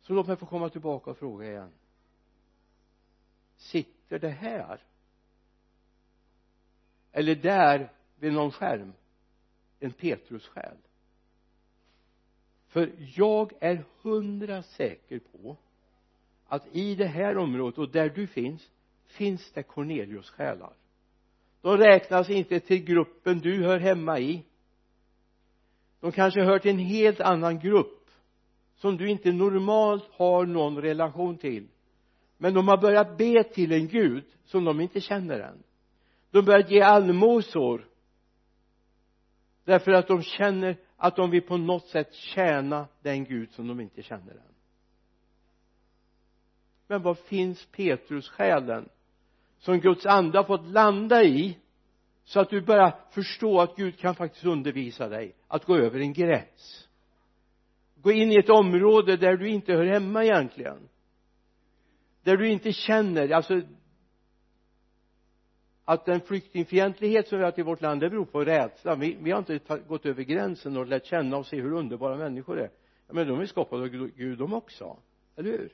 Så 0.00 0.12
låt 0.12 0.26
mig 0.26 0.36
få 0.36 0.46
komma 0.46 0.68
tillbaka 0.68 1.10
och 1.10 1.18
fråga 1.18 1.46
igen. 1.50 1.72
Sitter 3.56 4.18
det 4.18 4.28
här? 4.28 4.82
Eller 7.12 7.34
där 7.34 7.92
vid 8.16 8.32
någon 8.32 8.50
skärm? 8.50 8.92
En 9.80 9.92
Petrus-själ. 9.92 10.76
För 12.68 12.92
jag 13.14 13.52
är 13.60 13.84
hundra 14.02 14.62
säker 14.62 15.18
på 15.18 15.56
att 16.46 16.66
i 16.72 16.94
det 16.94 17.06
här 17.06 17.36
området 17.36 17.78
och 17.78 17.88
där 17.88 18.08
du 18.08 18.26
finns 18.26 18.70
finns 19.06 19.52
det 19.52 19.62
Cornelius-själar. 19.62 20.72
De 21.60 21.76
räknas 21.76 22.30
inte 22.30 22.60
till 22.60 22.84
gruppen 22.84 23.38
du 23.38 23.62
hör 23.64 23.78
hemma 23.78 24.18
i. 24.18 24.44
De 26.00 26.12
kanske 26.12 26.42
hör 26.42 26.58
till 26.58 26.70
en 26.70 26.78
helt 26.78 27.20
annan 27.20 27.58
grupp 27.58 28.10
som 28.76 28.96
du 28.96 29.10
inte 29.10 29.32
normalt 29.32 30.04
har 30.12 30.46
någon 30.46 30.82
relation 30.82 31.38
till. 31.38 31.68
Men 32.36 32.54
de 32.54 32.68
har 32.68 32.76
börjat 32.76 33.18
be 33.18 33.44
till 33.44 33.72
en 33.72 33.88
gud 33.88 34.24
som 34.44 34.64
de 34.64 34.80
inte 34.80 35.00
känner 35.00 35.40
än. 35.40 35.62
De 36.30 36.44
börjar 36.44 36.68
ge 36.68 36.80
allmosor 36.80 37.88
därför 39.68 39.92
att 39.92 40.08
de 40.08 40.22
känner 40.22 40.76
att 40.96 41.16
de 41.16 41.30
vill 41.30 41.42
på 41.42 41.56
något 41.56 41.86
sätt 41.86 42.14
tjäna 42.14 42.88
den 43.02 43.24
gud 43.24 43.52
som 43.52 43.68
de 43.68 43.80
inte 43.80 44.02
känner 44.02 44.32
än. 44.32 44.54
Men 46.86 47.02
var 47.02 47.14
finns 47.14 47.66
Petrus 47.66 48.28
själen 48.28 48.88
som 49.58 49.80
Guds 49.80 50.06
ande 50.06 50.38
har 50.38 50.44
fått 50.44 50.66
landa 50.66 51.22
i 51.22 51.58
så 52.24 52.40
att 52.40 52.50
du 52.50 52.60
börjar 52.60 52.94
förstå 53.10 53.60
att 53.60 53.76
Gud 53.76 53.98
kan 53.98 54.14
faktiskt 54.14 54.44
undervisa 54.44 55.08
dig 55.08 55.34
att 55.48 55.64
gå 55.64 55.76
över 55.76 56.00
en 56.00 56.12
gräns? 56.12 56.88
Gå 57.96 58.12
in 58.12 58.32
i 58.32 58.38
ett 58.38 58.50
område 58.50 59.16
där 59.16 59.36
du 59.36 59.48
inte 59.48 59.72
hör 59.72 59.86
hemma 59.86 60.24
egentligen. 60.24 60.88
Där 62.22 62.36
du 62.36 62.48
inte 62.48 62.72
känner 62.72 63.30
alltså 63.30 63.60
att 65.88 66.04
den 66.04 66.20
flyktingfientlighet 66.20 67.28
som 67.28 67.38
vi 67.38 67.44
har 67.44 67.50
till 67.50 67.64
vårt 67.64 67.80
land 67.80 68.00
det 68.00 68.10
beror 68.10 68.24
på 68.24 68.44
rädsla. 68.44 68.94
Vi, 68.94 69.16
vi 69.20 69.30
har 69.30 69.38
inte 69.38 69.60
gått 69.88 70.06
över 70.06 70.22
gränsen 70.22 70.76
och 70.76 70.86
lärt 70.86 71.06
känna 71.06 71.36
och 71.36 71.46
se 71.46 71.60
hur 71.60 71.72
underbara 71.72 72.16
människor 72.16 72.58
är. 72.58 72.70
Ja 73.06 73.14
men 73.14 73.28
de 73.28 73.40
är 73.40 73.46
skapade 73.46 73.82
av 73.82 73.88
Gud 73.88 74.38
de 74.38 74.52
också 74.52 74.96
eller 75.36 75.50
hur? 75.50 75.72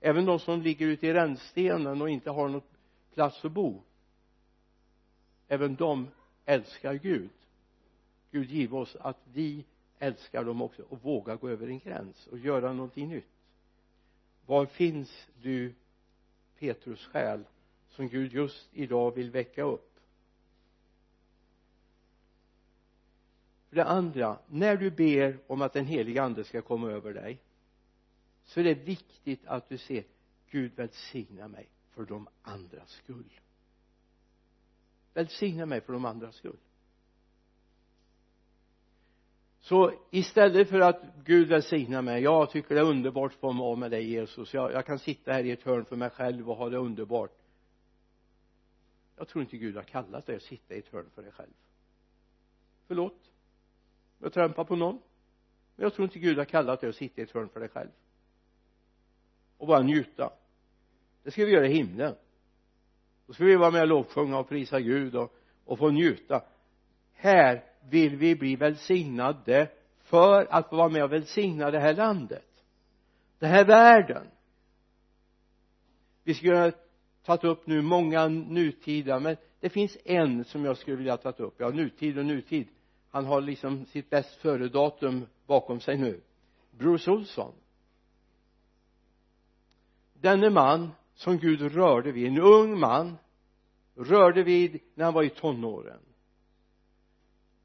Även 0.00 0.24
de 0.24 0.38
som 0.38 0.62
ligger 0.62 0.86
ute 0.86 1.06
i 1.06 1.12
rännstenen 1.12 2.02
och 2.02 2.10
inte 2.10 2.30
har 2.30 2.48
någon 2.48 2.62
plats 3.14 3.44
att 3.44 3.52
bo 3.52 3.82
även 5.48 5.74
de 5.74 6.08
älskar 6.44 6.94
Gud. 6.94 7.30
Gud 8.30 8.50
give 8.50 8.76
oss 8.76 8.96
att 9.00 9.20
vi 9.32 9.64
älskar 9.98 10.44
dem 10.44 10.62
också 10.62 10.82
och 10.82 11.02
vågar 11.02 11.36
gå 11.36 11.48
över 11.48 11.66
en 11.66 11.78
gräns 11.78 12.26
och 12.26 12.38
göra 12.38 12.72
någonting 12.72 13.08
nytt. 13.08 13.30
Var 14.46 14.66
finns 14.66 15.28
du 15.42 15.74
Petrus 16.58 17.06
själ? 17.06 17.44
Som 17.94 18.08
Gud 18.08 18.32
just 18.32 18.68
idag 18.72 19.14
vill 19.14 19.30
väcka 19.30 19.62
upp. 19.62 20.00
För 23.68 23.76
det 23.76 23.84
andra 23.84 24.38
när 24.46 24.76
du 24.76 24.90
ber 24.90 25.38
om 25.46 25.62
att 25.62 25.72
den 25.72 25.86
heliga 25.86 26.22
ande 26.22 26.44
ska 26.44 26.62
komma 26.62 26.90
över 26.90 27.14
dig 27.14 27.40
så 28.44 28.60
är 28.60 28.64
det 28.64 28.74
viktigt 28.74 29.46
att 29.46 29.68
du 29.68 29.78
ser 29.78 30.04
Gud 30.50 30.72
välsigna 30.76 31.48
mig 31.48 31.68
för 31.90 32.04
de 32.04 32.28
andras 32.42 32.90
skull. 32.90 33.40
Välsigna 35.14 35.66
mig 35.66 35.80
för 35.80 35.92
de 35.92 36.04
andras 36.04 36.34
skull. 36.34 36.56
Så 39.60 39.92
istället 40.10 40.68
för 40.68 40.80
att 40.80 41.02
Gud 41.24 41.48
välsigna 41.48 42.02
mig 42.02 42.22
jag 42.22 42.50
tycker 42.50 42.74
det 42.74 42.80
är 42.80 42.84
underbart 42.84 43.32
att 43.32 43.38
få 43.38 43.52
vara 43.52 43.76
med 43.76 43.90
dig 43.90 44.10
Jesus. 44.10 44.54
Jag, 44.54 44.72
jag 44.72 44.86
kan 44.86 44.98
sitta 44.98 45.32
här 45.32 45.44
i 45.44 45.50
ett 45.50 45.62
hörn 45.62 45.84
för 45.84 45.96
mig 45.96 46.10
själv 46.10 46.50
och 46.50 46.56
ha 46.56 46.68
det 46.68 46.78
underbart 46.78 47.43
jag 49.16 49.28
tror 49.28 49.42
inte 49.42 49.56
Gud 49.56 49.76
har 49.76 49.82
kallat 49.82 50.26
dig 50.26 50.36
att 50.36 50.42
sitta 50.42 50.74
i 50.74 50.78
ett 50.78 50.88
hörn 50.88 51.10
för 51.14 51.22
dig 51.22 51.32
själv. 51.32 51.52
Förlåt. 52.86 53.30
Jag 54.18 54.32
trampar 54.32 54.64
på 54.64 54.76
någon. 54.76 55.00
Men 55.76 55.82
jag 55.82 55.94
tror 55.94 56.04
inte 56.04 56.18
Gud 56.18 56.38
har 56.38 56.44
kallat 56.44 56.80
dig 56.80 56.90
att 56.90 56.96
sitta 56.96 57.20
i 57.20 57.24
ett 57.24 57.30
hörn 57.30 57.48
för 57.48 57.60
dig 57.60 57.68
själv. 57.68 57.90
Och 59.58 59.66
bara 59.66 59.82
njuta. 59.82 60.32
Det 61.22 61.30
ska 61.30 61.44
vi 61.44 61.52
göra 61.52 61.66
i 61.66 61.72
himlen. 61.72 62.14
Då 63.26 63.32
ska 63.32 63.44
vi 63.44 63.56
vara 63.56 63.70
med 63.70 63.82
och 63.82 63.88
lovsjunga 63.88 64.38
och 64.38 64.48
prisa 64.48 64.80
Gud 64.80 65.16
och, 65.16 65.34
och 65.64 65.78
få 65.78 65.90
njuta. 65.90 66.44
Här 67.12 67.64
vill 67.80 68.16
vi 68.16 68.36
bli 68.36 68.56
välsignade 68.56 69.70
för 70.02 70.46
att 70.50 70.68
få 70.68 70.76
vara 70.76 70.88
med 70.88 71.04
och 71.04 71.12
välsigna 71.12 71.70
det 71.70 71.80
här 71.80 71.94
landet. 71.94 72.64
Den 73.38 73.50
här 73.50 73.64
världen. 73.64 74.26
Vi 76.22 76.34
ska 76.34 76.46
göra 76.46 76.66
ett 76.66 76.83
tagit 77.24 77.44
upp 77.44 77.66
nu 77.66 77.82
många 77.82 78.28
nutida 78.28 79.20
men 79.20 79.36
det 79.60 79.68
finns 79.68 79.96
en 80.04 80.44
som 80.44 80.64
jag 80.64 80.76
skulle 80.76 80.96
vilja 80.96 81.16
ta 81.16 81.30
upp. 81.30 81.54
Ja 81.58 81.70
nutid 81.70 82.18
och 82.18 82.26
nutid. 82.26 82.68
Han 83.10 83.24
har 83.24 83.40
liksom 83.40 83.86
sitt 83.86 84.10
bäst 84.10 84.34
före 84.34 84.68
datum 84.68 85.26
bakom 85.46 85.80
sig 85.80 85.98
nu. 85.98 86.20
Bruce 86.70 87.10
Olsson 87.10 87.52
denne 90.24 90.50
man 90.50 90.90
som 91.14 91.38
Gud 91.38 91.60
rörde 91.60 92.12
vid. 92.12 92.26
En 92.26 92.38
ung 92.38 92.78
man 92.78 93.16
rörde 93.94 94.42
vid 94.42 94.80
när 94.94 95.04
han 95.04 95.14
var 95.14 95.22
i 95.22 95.30
tonåren. 95.30 96.00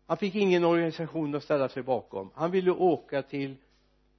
Han 0.05 0.17
fick 0.17 0.35
ingen 0.35 0.63
organisation 0.63 1.35
att 1.35 1.43
ställa 1.43 1.69
sig 1.69 1.83
bakom. 1.83 2.29
Han 2.33 2.51
ville 2.51 2.71
åka 2.71 3.21
till 3.21 3.55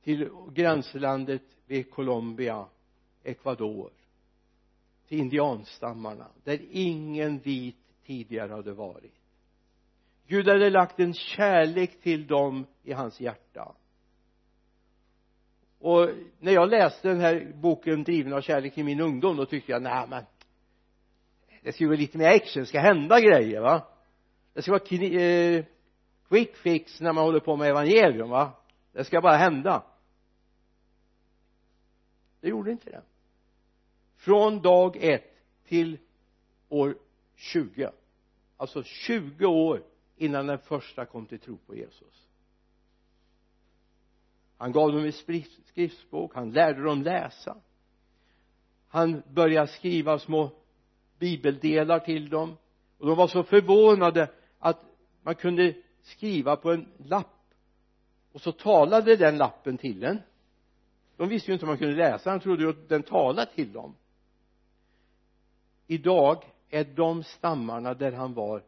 till 0.02 0.28
gränslandet 0.52 1.42
vid 1.66 1.90
Colombia 1.90 2.66
Ecuador 3.22 3.90
till 5.10 5.18
indianstammarna 5.18 6.26
där 6.44 6.60
ingen 6.70 7.38
vit 7.38 7.76
tidigare 8.06 8.52
hade 8.52 8.72
varit. 8.72 9.14
Gud 10.26 10.48
hade 10.48 10.70
lagt 10.70 11.00
en 11.00 11.14
kärlek 11.14 12.00
till 12.00 12.26
dem 12.26 12.66
i 12.82 12.92
hans 12.92 13.20
hjärta. 13.20 13.74
Och 15.78 16.10
när 16.38 16.52
jag 16.52 16.70
läste 16.70 17.08
den 17.08 17.20
här 17.20 17.52
boken 17.54 18.04
driven 18.04 18.32
av 18.32 18.40
kärlek 18.40 18.78
i 18.78 18.82
min 18.82 19.00
ungdom 19.00 19.36
då 19.36 19.46
tyckte 19.46 19.72
jag 19.72 19.82
nej 19.82 20.06
men 20.08 20.24
det 21.62 21.72
ska 21.72 21.84
ju 21.84 21.88
vara 21.88 21.98
lite 21.98 22.18
mer 22.18 22.28
action, 22.28 22.62
det 22.62 22.66
ska 22.66 22.80
hända 22.80 23.20
grejer 23.20 23.60
va? 23.60 23.86
Det 24.52 24.62
ska 24.62 24.72
vara 24.72 25.20
eh, 25.20 25.64
quick 26.28 26.56
fix 26.56 27.00
när 27.00 27.12
man 27.12 27.24
håller 27.24 27.40
på 27.40 27.56
med 27.56 27.68
evangelium 27.68 28.30
va? 28.30 28.52
Det 28.92 29.04
ska 29.04 29.20
bara 29.20 29.36
hända. 29.36 29.82
Det 32.40 32.48
gjorde 32.48 32.70
inte 32.70 32.90
det 32.90 33.02
från 34.20 34.62
dag 34.62 34.96
ett 34.96 35.34
till 35.64 35.98
år 36.68 36.96
20 37.36 37.90
alltså 38.60 38.82
20 38.82 39.46
år 39.46 39.82
innan 40.16 40.46
den 40.46 40.58
första 40.58 41.04
kom 41.04 41.26
till 41.26 41.38
tro 41.38 41.56
på 41.56 41.76
Jesus. 41.76 42.28
Han 44.56 44.72
gav 44.72 44.92
dem 44.92 45.04
ett 45.04 45.24
skriftspråk 45.66 46.34
han 46.34 46.52
lärde 46.52 46.82
dem 46.82 47.02
läsa. 47.02 47.56
Han 48.88 49.22
började 49.28 49.66
skriva 49.66 50.18
små 50.18 50.50
bibeldelar 51.18 51.98
till 51.98 52.30
dem. 52.30 52.56
Och 52.98 53.06
de 53.06 53.16
var 53.16 53.28
så 53.28 53.42
förvånade 53.42 54.30
att 54.58 54.84
man 55.22 55.34
kunde 55.34 55.74
skriva 56.02 56.56
på 56.56 56.72
en 56.72 56.88
lapp. 56.98 57.54
Och 58.32 58.40
så 58.40 58.52
talade 58.52 59.16
den 59.16 59.38
lappen 59.38 59.78
till 59.78 60.04
en. 60.04 60.18
De 61.16 61.28
visste 61.28 61.50
ju 61.50 61.52
inte 61.52 61.64
om 61.64 61.68
man 61.68 61.78
kunde 61.78 61.96
läsa 61.96 62.30
han 62.30 62.40
trodde 62.40 62.62
ju 62.62 62.70
att 62.70 62.88
den 62.88 63.02
talade 63.02 63.50
till 63.54 63.72
dem 63.72 63.94
idag 65.90 66.44
är 66.68 66.84
de 66.84 67.22
stammarna 67.22 67.94
där 67.94 68.12
han 68.12 68.34
var 68.34 68.62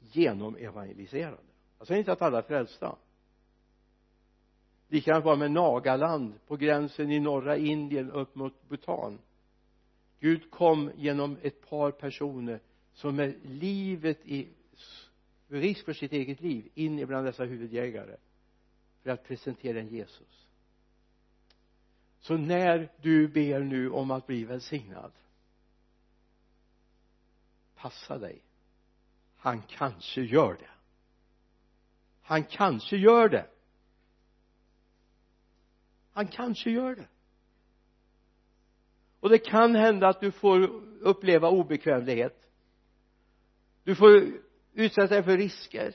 genomevangeliserade. 0.00 1.36
Jag 1.78 1.86
säger 1.86 1.98
inte 1.98 2.12
att 2.12 2.22
alla 2.22 2.38
är 2.38 2.42
frälsta. 2.42 2.96
Likadant 4.88 5.24
var 5.24 5.32
det 5.32 5.38
med 5.38 5.50
Nagaland 5.50 6.34
på 6.46 6.56
gränsen 6.56 7.10
i 7.10 7.20
norra 7.20 7.56
Indien 7.56 8.10
upp 8.10 8.34
mot 8.34 8.68
Bhutan. 8.68 9.18
Gud 10.20 10.50
kom 10.50 10.90
genom 10.96 11.36
ett 11.42 11.68
par 11.68 11.90
personer 11.90 12.60
som 12.92 13.16
med 13.16 13.34
livet 13.44 14.26
i 14.26 14.48
risk 15.48 15.84
för 15.84 15.92
sitt 15.92 16.12
eget 16.12 16.40
liv 16.40 16.68
in 16.74 16.98
ibland 16.98 17.26
dessa 17.26 17.44
huvudjägare 17.44 18.16
för 19.02 19.10
att 19.10 19.24
presentera 19.24 19.80
en 19.80 19.88
Jesus. 19.88 20.46
Så 22.20 22.36
när 22.36 22.92
du 23.02 23.28
ber 23.28 23.60
nu 23.60 23.90
om 23.90 24.10
att 24.10 24.26
bli 24.26 24.44
välsignad 24.44 25.12
passa 27.78 28.18
dig. 28.18 28.42
Han 29.36 29.62
kanske 29.62 30.22
gör 30.22 30.54
det. 30.54 30.70
Han 32.22 32.44
kanske 32.44 32.96
gör 32.96 33.28
det. 33.28 33.46
Han 36.12 36.28
kanske 36.28 36.70
gör 36.70 36.94
det. 36.94 37.08
Och 39.20 39.28
det 39.28 39.38
kan 39.38 39.74
hända 39.74 40.08
att 40.08 40.20
du 40.20 40.32
får 40.32 40.62
uppleva 41.00 41.48
obekvämlighet. 41.48 42.50
Du 43.84 43.94
får 43.94 44.32
utsätta 44.72 45.14
dig 45.14 45.22
för 45.22 45.36
risker. 45.36 45.94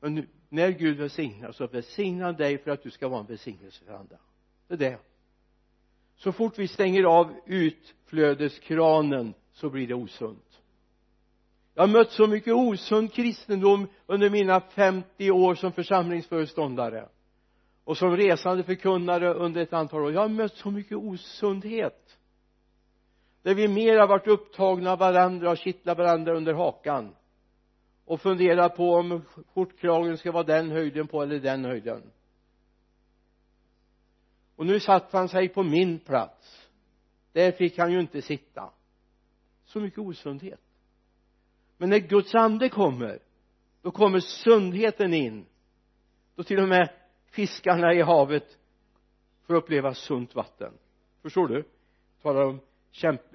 Men 0.00 0.28
när 0.48 0.70
Gud 0.70 0.98
välsignar 0.98 1.52
så 1.52 1.66
välsignar 1.66 2.26
han 2.26 2.36
dig 2.36 2.58
för 2.58 2.70
att 2.70 2.82
du 2.82 2.90
ska 2.90 3.08
vara 3.08 3.20
en 3.20 3.26
välsignelse 3.26 3.84
för 3.84 3.92
andra. 3.92 4.18
Det 4.68 4.74
är 4.74 4.78
det 4.78 4.98
så 6.16 6.32
fort 6.32 6.58
vi 6.58 6.68
stänger 6.68 7.04
av 7.04 7.34
utflödeskranen 7.46 9.34
så 9.52 9.70
blir 9.70 9.86
det 9.86 9.94
osunt. 9.94 10.60
Jag 11.74 11.82
har 11.82 11.88
mött 11.88 12.10
så 12.10 12.26
mycket 12.26 12.54
osund 12.54 13.12
kristendom 13.12 13.86
under 14.06 14.30
mina 14.30 14.60
50 14.60 15.30
år 15.30 15.54
som 15.54 15.72
församlingsföreståndare 15.72 17.08
och 17.84 17.98
som 17.98 18.16
resande 18.16 18.62
förkunnare 18.62 19.34
under 19.34 19.62
ett 19.62 19.72
antal 19.72 20.02
år. 20.02 20.12
Jag 20.12 20.20
har 20.20 20.28
mött 20.28 20.54
så 20.56 20.70
mycket 20.70 20.96
osundhet 20.96 22.18
där 23.42 23.54
vi 23.54 23.68
mer 23.68 23.98
har 23.98 24.06
varit 24.06 24.26
upptagna 24.26 24.92
av 24.92 24.98
varandra 24.98 25.50
och 25.50 25.58
kittlat 25.58 25.98
varandra 25.98 26.36
under 26.36 26.54
hakan 26.54 27.14
och 28.04 28.20
funderat 28.20 28.76
på 28.76 28.94
om 28.94 29.22
skjortkragen 29.54 30.18
ska 30.18 30.32
vara 30.32 30.42
den 30.42 30.70
höjden 30.70 31.06
på 31.06 31.22
eller 31.22 31.38
den 31.38 31.64
höjden 31.64 32.02
och 34.56 34.66
nu 34.66 34.80
satt 34.80 35.12
han 35.12 35.28
sig 35.28 35.48
på 35.48 35.62
min 35.62 35.98
plats. 35.98 36.68
Där 37.32 37.52
fick 37.52 37.78
han 37.78 37.92
ju 37.92 38.00
inte 38.00 38.22
sitta. 38.22 38.70
Så 39.64 39.80
mycket 39.80 39.98
osundhet. 39.98 40.60
Men 41.76 41.90
när 41.90 41.98
Guds 41.98 42.34
ande 42.34 42.68
kommer 42.68 43.18
då 43.82 43.90
kommer 43.90 44.20
sundheten 44.20 45.14
in. 45.14 45.46
Då 46.34 46.42
till 46.42 46.60
och 46.60 46.68
med 46.68 46.90
fiskarna 47.30 47.94
i 47.94 48.02
havet 48.02 48.58
får 49.42 49.54
uppleva 49.54 49.94
sunt 49.94 50.34
vatten. 50.34 50.72
Förstår 51.22 51.48
du? 51.48 51.64
Talar 52.22 52.44
om 52.44 52.60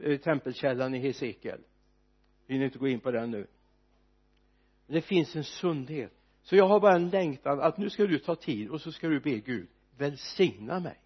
eh, 0.03 0.19
tempelkällan 0.19 0.95
i 0.95 0.99
Hesekiel. 0.99 1.59
Vi 2.47 2.53
hinner 2.53 2.65
inte 2.65 2.79
gå 2.79 2.87
in 2.87 2.99
på 2.99 3.11
den 3.11 3.31
nu? 3.31 3.47
Men 4.85 4.95
det 4.95 5.01
finns 5.01 5.35
en 5.35 5.43
sundhet. 5.43 6.13
Så 6.41 6.55
jag 6.55 6.67
har 6.67 6.79
bara 6.79 6.95
en 6.95 7.09
längtan 7.09 7.59
att 7.59 7.77
nu 7.77 7.89
ska 7.89 8.05
du 8.05 8.19
ta 8.19 8.35
tid 8.35 8.69
och 8.69 8.81
så 8.81 8.91
ska 8.91 9.07
du 9.07 9.19
be 9.19 9.39
Gud 9.39 9.69
välsigna 9.97 10.79
mig 10.79 11.00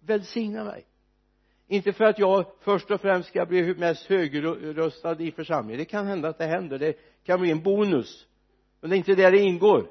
välsigna 0.00 0.64
mig. 0.64 0.84
Inte 1.68 1.92
för 1.92 2.04
att 2.04 2.18
jag 2.18 2.46
först 2.60 2.90
och 2.90 3.00
främst 3.00 3.28
ska 3.28 3.46
bli 3.46 3.74
mest 3.74 4.06
högröstad 4.06 5.20
i 5.20 5.32
församlingen. 5.32 5.78
Det 5.78 5.84
kan 5.84 6.06
hända 6.06 6.28
att 6.28 6.38
det 6.38 6.46
händer. 6.46 6.78
Det 6.78 6.98
kan 7.24 7.40
bli 7.40 7.50
en 7.50 7.62
bonus. 7.62 8.26
Men 8.80 8.90
det 8.90 8.96
är 8.96 8.98
inte 8.98 9.14
där 9.14 9.32
det 9.32 9.38
ingår. 9.38 9.90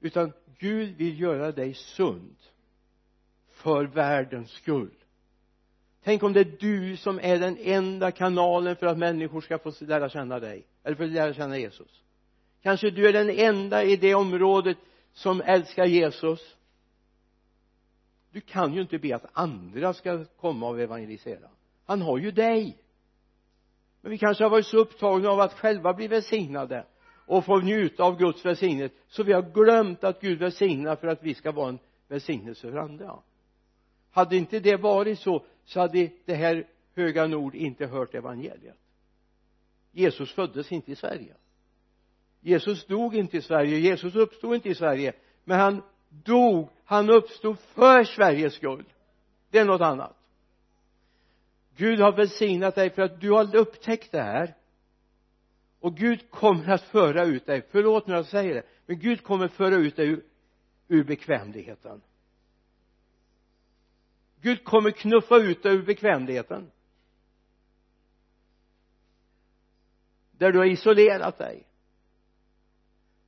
Utan 0.00 0.32
Gud 0.58 0.96
vill 0.96 1.20
göra 1.20 1.52
dig 1.52 1.74
sund. 1.74 2.36
För 3.50 3.84
världens 3.84 4.50
skull. 4.50 4.90
Tänk 6.04 6.22
om 6.22 6.32
det 6.32 6.40
är 6.40 6.56
du 6.60 6.96
som 6.96 7.20
är 7.22 7.38
den 7.38 7.58
enda 7.60 8.10
kanalen 8.10 8.76
för 8.76 8.86
att 8.86 8.98
människor 8.98 9.40
ska 9.40 9.58
få 9.58 9.72
lära 9.80 10.08
känna 10.08 10.40
dig. 10.40 10.66
Eller 10.84 10.96
för 10.96 11.04
att 11.04 11.10
lära 11.10 11.34
känna 11.34 11.58
Jesus. 11.58 12.02
Kanske 12.62 12.90
du 12.90 13.08
är 13.08 13.12
den 13.12 13.30
enda 13.30 13.84
i 13.84 13.96
det 13.96 14.14
området 14.14 14.76
som 15.12 15.40
älskar 15.40 15.84
Jesus 15.84 16.56
du 18.32 18.40
kan 18.40 18.74
ju 18.74 18.80
inte 18.80 18.98
be 18.98 19.16
att 19.16 19.26
andra 19.32 19.94
ska 19.94 20.24
komma 20.24 20.68
och 20.68 20.80
evangelisera. 20.80 21.48
Han 21.84 22.02
har 22.02 22.18
ju 22.18 22.30
dig. 22.30 22.78
Men 24.00 24.10
vi 24.10 24.18
kanske 24.18 24.44
har 24.44 24.50
varit 24.50 24.66
så 24.66 24.76
upptagna 24.76 25.30
av 25.30 25.40
att 25.40 25.52
själva 25.52 25.94
bli 25.94 26.08
välsignade 26.08 26.86
och 27.26 27.44
få 27.44 27.58
njuta 27.58 28.04
av 28.04 28.18
Guds 28.18 28.44
välsignelse 28.44 28.94
så 29.08 29.22
vi 29.22 29.32
har 29.32 29.42
glömt 29.42 30.04
att 30.04 30.20
Gud 30.20 30.38
välsignar 30.38 30.96
för 30.96 31.08
att 31.08 31.22
vi 31.22 31.34
ska 31.34 31.52
vara 31.52 31.68
en 31.68 31.78
välsignelse 32.08 32.70
för 32.70 32.78
andra. 32.78 33.18
Hade 34.10 34.36
inte 34.36 34.60
det 34.60 34.76
varit 34.76 35.18
så 35.18 35.44
så 35.64 35.80
hade 35.80 36.10
det 36.24 36.34
här 36.34 36.68
höga 36.94 37.26
nord 37.26 37.54
inte 37.54 37.86
hört 37.86 38.14
evangeliet. 38.14 38.76
Jesus 39.92 40.32
föddes 40.32 40.72
inte 40.72 40.92
i 40.92 40.96
Sverige. 40.96 41.34
Jesus 42.40 42.86
dog 42.86 43.16
inte 43.16 43.36
i 43.36 43.42
Sverige. 43.42 43.78
Jesus 43.78 44.14
uppstod 44.14 44.54
inte 44.54 44.68
i 44.68 44.74
Sverige. 44.74 45.12
Men 45.44 45.60
han 45.60 45.82
dog 46.24 46.68
han 46.84 47.10
uppstod 47.10 47.58
för 47.58 48.04
Sveriges 48.04 48.54
skull. 48.54 48.84
Det 49.50 49.58
är 49.58 49.64
något 49.64 49.80
annat. 49.80 50.16
Gud 51.76 52.00
har 52.00 52.12
välsignat 52.12 52.74
dig 52.74 52.90
för 52.90 53.02
att 53.02 53.20
du 53.20 53.30
har 53.30 53.56
upptäckt 53.56 54.12
det 54.12 54.22
här. 54.22 54.54
Och 55.80 55.96
Gud 55.96 56.30
kommer 56.30 56.68
att 56.68 56.82
föra 56.82 57.24
ut 57.24 57.46
dig. 57.46 57.66
Förlåt 57.70 58.06
när 58.06 58.14
jag 58.14 58.26
säger 58.26 58.54
det 58.54 58.62
men 58.86 58.98
Gud 58.98 59.22
kommer 59.22 59.48
föra 59.48 59.76
ut 59.76 59.96
dig 59.96 60.08
ur, 60.08 60.24
ur 60.88 61.04
bekvämligheten. 61.04 62.02
Gud 64.40 64.64
kommer 64.64 64.90
knuffa 64.90 65.36
ut 65.36 65.62
dig 65.62 65.74
ur 65.74 65.82
bekvämligheten. 65.82 66.70
Där 70.30 70.52
du 70.52 70.58
har 70.58 70.66
isolerat 70.66 71.38
dig 71.38 71.66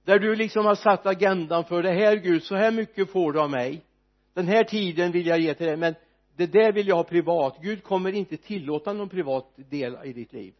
där 0.04 0.18
du 0.18 0.34
liksom 0.34 0.66
har 0.66 0.74
satt 0.74 1.06
agendan 1.06 1.64
för 1.64 1.82
det 1.82 1.92
här 1.92 2.16
Gud 2.16 2.42
så 2.42 2.56
här 2.56 2.70
mycket 2.70 3.10
får 3.10 3.32
du 3.32 3.40
av 3.40 3.50
mig. 3.50 3.84
Den 4.34 4.46
här 4.46 4.64
tiden 4.64 5.12
vill 5.12 5.26
jag 5.26 5.40
ge 5.40 5.54
till 5.54 5.66
dig 5.66 5.76
men 5.76 5.94
det 6.36 6.46
där 6.46 6.72
vill 6.72 6.88
jag 6.88 6.96
ha 6.96 7.04
privat. 7.04 7.58
Gud 7.62 7.82
kommer 7.82 8.12
inte 8.12 8.36
tillåta 8.36 8.92
någon 8.92 9.08
privat 9.08 9.52
del 9.56 9.98
i 10.04 10.12
ditt 10.12 10.32
liv. 10.32 10.54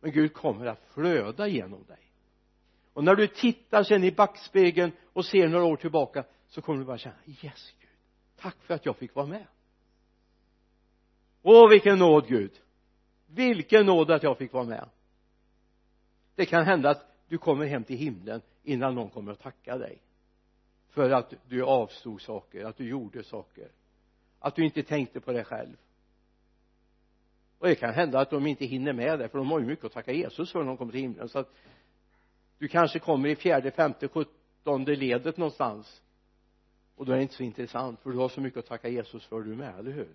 Men 0.00 0.12
Gud 0.12 0.32
kommer 0.32 0.66
att 0.66 0.82
flöda 0.94 1.48
genom 1.48 1.84
dig. 1.84 1.98
Och 2.92 3.04
när 3.04 3.14
du 3.14 3.26
tittar 3.26 3.82
sen 3.82 4.04
i 4.04 4.12
backspegeln 4.12 4.92
och 5.12 5.24
ser 5.24 5.48
några 5.48 5.64
år 5.64 5.76
tillbaka 5.76 6.24
så 6.48 6.62
kommer 6.62 6.78
du 6.78 6.84
bara 6.84 6.98
känna 6.98 7.16
yes 7.26 7.72
Gud 7.80 7.84
tack 8.44 8.56
för 8.62 8.74
att 8.74 8.86
jag 8.86 8.96
fick 8.96 9.14
vara 9.14 9.26
med. 9.26 9.46
Åh 11.42 11.70
vilken 11.70 11.98
nåd 11.98 12.26
Gud. 12.28 12.52
Vilken 13.26 13.86
nåd 13.86 14.10
att 14.10 14.22
jag 14.22 14.38
fick 14.38 14.52
vara 14.52 14.64
med. 14.64 14.88
Det 16.34 16.46
kan 16.46 16.64
hända 16.64 16.90
att 16.90 17.13
du 17.28 17.38
kommer 17.38 17.66
hem 17.66 17.84
till 17.84 17.96
himlen 17.96 18.40
innan 18.62 18.94
någon 18.94 19.10
kommer 19.10 19.32
att 19.32 19.40
tacka 19.40 19.78
dig 19.78 19.98
för 20.88 21.10
att 21.10 21.34
du 21.48 21.62
avstod 21.62 22.22
saker, 22.22 22.64
att 22.64 22.76
du 22.76 22.88
gjorde 22.88 23.24
saker 23.24 23.68
att 24.44 24.56
du 24.56 24.64
inte 24.64 24.82
tänkte 24.82 25.20
på 25.20 25.32
dig 25.32 25.44
själv. 25.44 25.76
Och 27.58 27.66
det 27.66 27.74
kan 27.74 27.94
hända 27.94 28.20
att 28.20 28.30
de 28.30 28.46
inte 28.46 28.64
hinner 28.64 28.92
med 28.92 29.18
det 29.18 29.28
för 29.28 29.38
de 29.38 29.50
har 29.50 29.60
ju 29.60 29.66
mycket 29.66 29.84
att 29.84 29.92
tacka 29.92 30.12
Jesus 30.12 30.52
för 30.52 30.58
när 30.58 30.66
de 30.66 30.76
kommer 30.76 30.92
till 30.92 31.00
himlen. 31.00 31.28
Så 31.28 31.38
att 31.38 31.54
du 32.58 32.68
kanske 32.68 32.98
kommer 32.98 33.28
i 33.28 33.36
fjärde, 33.36 33.70
femte, 33.70 34.08
sjuttonde 34.08 34.96
ledet 34.96 35.36
någonstans. 35.36 36.02
Och 36.96 37.06
då 37.06 37.12
är 37.12 37.16
det 37.16 37.22
inte 37.22 37.34
så 37.34 37.42
intressant 37.42 38.00
för 38.00 38.10
du 38.10 38.18
har 38.18 38.28
så 38.28 38.40
mycket 38.40 38.58
att 38.58 38.66
tacka 38.66 38.88
Jesus 38.88 39.26
för 39.26 39.40
du 39.40 39.56
med, 39.56 39.78
eller 39.78 39.92
hur? 39.92 40.08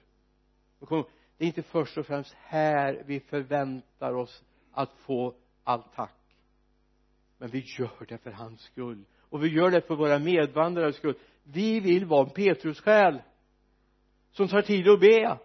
Det 1.37 1.43
är 1.43 1.47
inte 1.47 1.63
först 1.63 1.97
och 1.97 2.05
främst 2.05 2.33
här 2.33 3.03
vi 3.05 3.19
förväntar 3.19 4.13
oss 4.13 4.43
att 4.71 4.91
få 4.91 5.33
all 5.63 5.83
tack 5.95 6.18
men 7.39 7.49
vi 7.49 7.59
gör 7.77 8.05
det 8.07 8.17
för 8.17 8.31
hans 8.31 8.61
skull. 8.61 9.05
Och 9.19 9.43
vi 9.43 9.47
gör 9.47 9.71
det 9.71 9.81
för 9.81 9.95
våra 9.95 10.19
medvandrares 10.19 10.95
skull. 10.95 11.15
Vi 11.43 11.79
vill 11.79 12.05
vara 12.05 12.27
en 12.27 12.33
Petrus 12.33 12.81
själ 12.81 13.21
som 14.31 14.47
tar 14.47 14.61
tid 14.61 14.87
att 14.89 14.99
be 14.99 15.37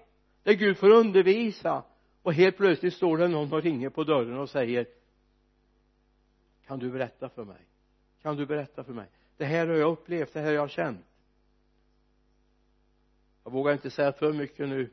där 0.43 0.53
Gud 0.53 0.79
får 0.79 0.91
undervisa. 0.91 1.85
Och 2.23 2.35
helt 2.35 2.57
plötsligt 2.57 2.95
står 2.95 3.19
det 3.19 3.29
någon 3.29 3.53
och 3.53 3.63
ringer 3.63 3.91
på 3.91 4.05
dörren 4.05 4.39
och 4.39 4.51
säger 4.51 4.87
kan 6.67 6.79
du 6.79 6.91
berätta 6.91 7.29
för 7.29 7.45
mig? 7.45 7.67
Kan 8.23 8.37
du 8.37 8.47
berätta 8.47 8.85
för 8.85 8.93
mig? 8.93 9.07
Det 9.37 9.45
här 9.45 9.67
har 9.67 9.75
jag 9.75 9.93
upplevt, 9.93 10.33
det 10.33 10.41
här 10.41 10.47
har 10.47 10.53
jag 10.53 10.71
känt. 10.71 11.07
Jag 13.45 13.51
vågar 13.51 13.73
inte 13.73 13.91
säga 13.91 14.13
för 14.13 14.33
mycket 14.33 14.69
nu. 14.69 14.91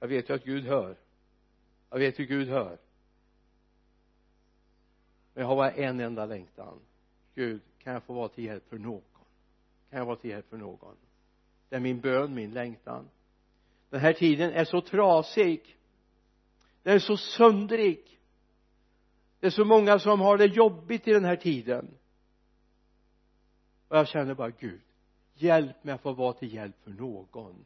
Jag 0.00 0.08
vet 0.08 0.30
ju 0.30 0.34
att 0.34 0.44
Gud 0.44 0.64
hör. 0.64 0.96
Jag 1.90 1.98
vet 1.98 2.18
hur 2.18 2.24
Gud 2.24 2.48
hör 2.48 2.78
men 5.36 5.42
jag 5.42 5.48
har 5.48 5.56
bara 5.56 5.70
en 5.70 6.00
enda 6.00 6.26
längtan. 6.26 6.80
Gud 7.34 7.60
kan 7.78 7.92
jag 7.92 8.02
få 8.02 8.12
vara 8.12 8.28
till 8.28 8.44
hjälp 8.44 8.68
för 8.68 8.78
någon? 8.78 9.02
Kan 9.90 9.98
jag 9.98 10.06
vara 10.06 10.16
till 10.16 10.30
hjälp 10.30 10.48
för 10.50 10.56
någon? 10.56 10.96
Det 11.68 11.76
är 11.76 11.80
min 11.80 12.00
bön, 12.00 12.34
min 12.34 12.50
längtan. 12.50 13.08
Den 13.90 14.00
här 14.00 14.12
tiden 14.12 14.52
är 14.52 14.64
så 14.64 14.80
trasig. 14.80 15.76
Den 16.82 16.94
är 16.94 16.98
så 16.98 17.16
söndrig. 17.16 18.20
Det 19.40 19.46
är 19.46 19.50
så 19.50 19.64
många 19.64 19.98
som 19.98 20.20
har 20.20 20.38
det 20.38 20.46
jobbigt 20.46 21.08
i 21.08 21.12
den 21.12 21.24
här 21.24 21.36
tiden. 21.36 21.88
Och 23.88 23.96
jag 23.96 24.08
känner 24.08 24.34
bara 24.34 24.50
Gud 24.50 24.80
hjälp 25.34 25.84
mig 25.84 25.94
att 25.94 26.02
få 26.02 26.12
vara 26.12 26.32
till 26.32 26.54
hjälp 26.54 26.76
för 26.84 26.90
någon. 26.90 27.64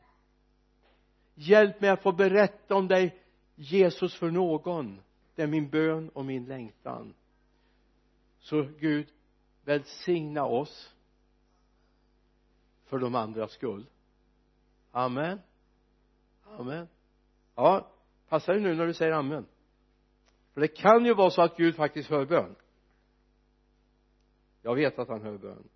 Hjälp 1.35 1.81
mig 1.81 1.91
att 1.91 2.03
få 2.03 2.13
berätta 2.13 2.75
om 2.75 2.89
dig 2.89 3.23
Jesus 3.55 4.15
för 4.15 4.31
någon. 4.31 5.01
Det 5.35 5.43
är 5.43 5.47
min 5.47 5.69
bön 5.69 6.09
och 6.09 6.25
min 6.25 6.45
längtan 6.45 7.15
så 8.41 8.63
Gud 8.63 9.09
välsigna 9.65 10.45
oss 10.45 10.95
för 12.85 12.99
de 12.99 13.15
andras 13.15 13.53
skull. 13.53 13.87
Amen. 14.93 15.41
Amen. 16.45 16.89
Ja 17.55 17.91
passa 18.29 18.53
dig 18.53 18.61
nu 18.61 18.75
när 18.75 18.87
du 18.87 18.95
säger 18.95 19.13
amen. 19.13 19.47
För 20.55 20.61
det 20.61 20.69
kan 20.69 21.05
ju 21.05 21.15
vara 21.15 21.31
så 21.31 21.43
att 21.43 21.57
Gud 21.57 21.77
faktiskt 21.77 22.11
hör 22.11 22.25
bön. 22.25 22.57
Jag 24.63 24.75
vet 24.75 24.99
att 24.99 25.09
han 25.09 25.23
hör 25.23 25.39
bön. 25.39 25.69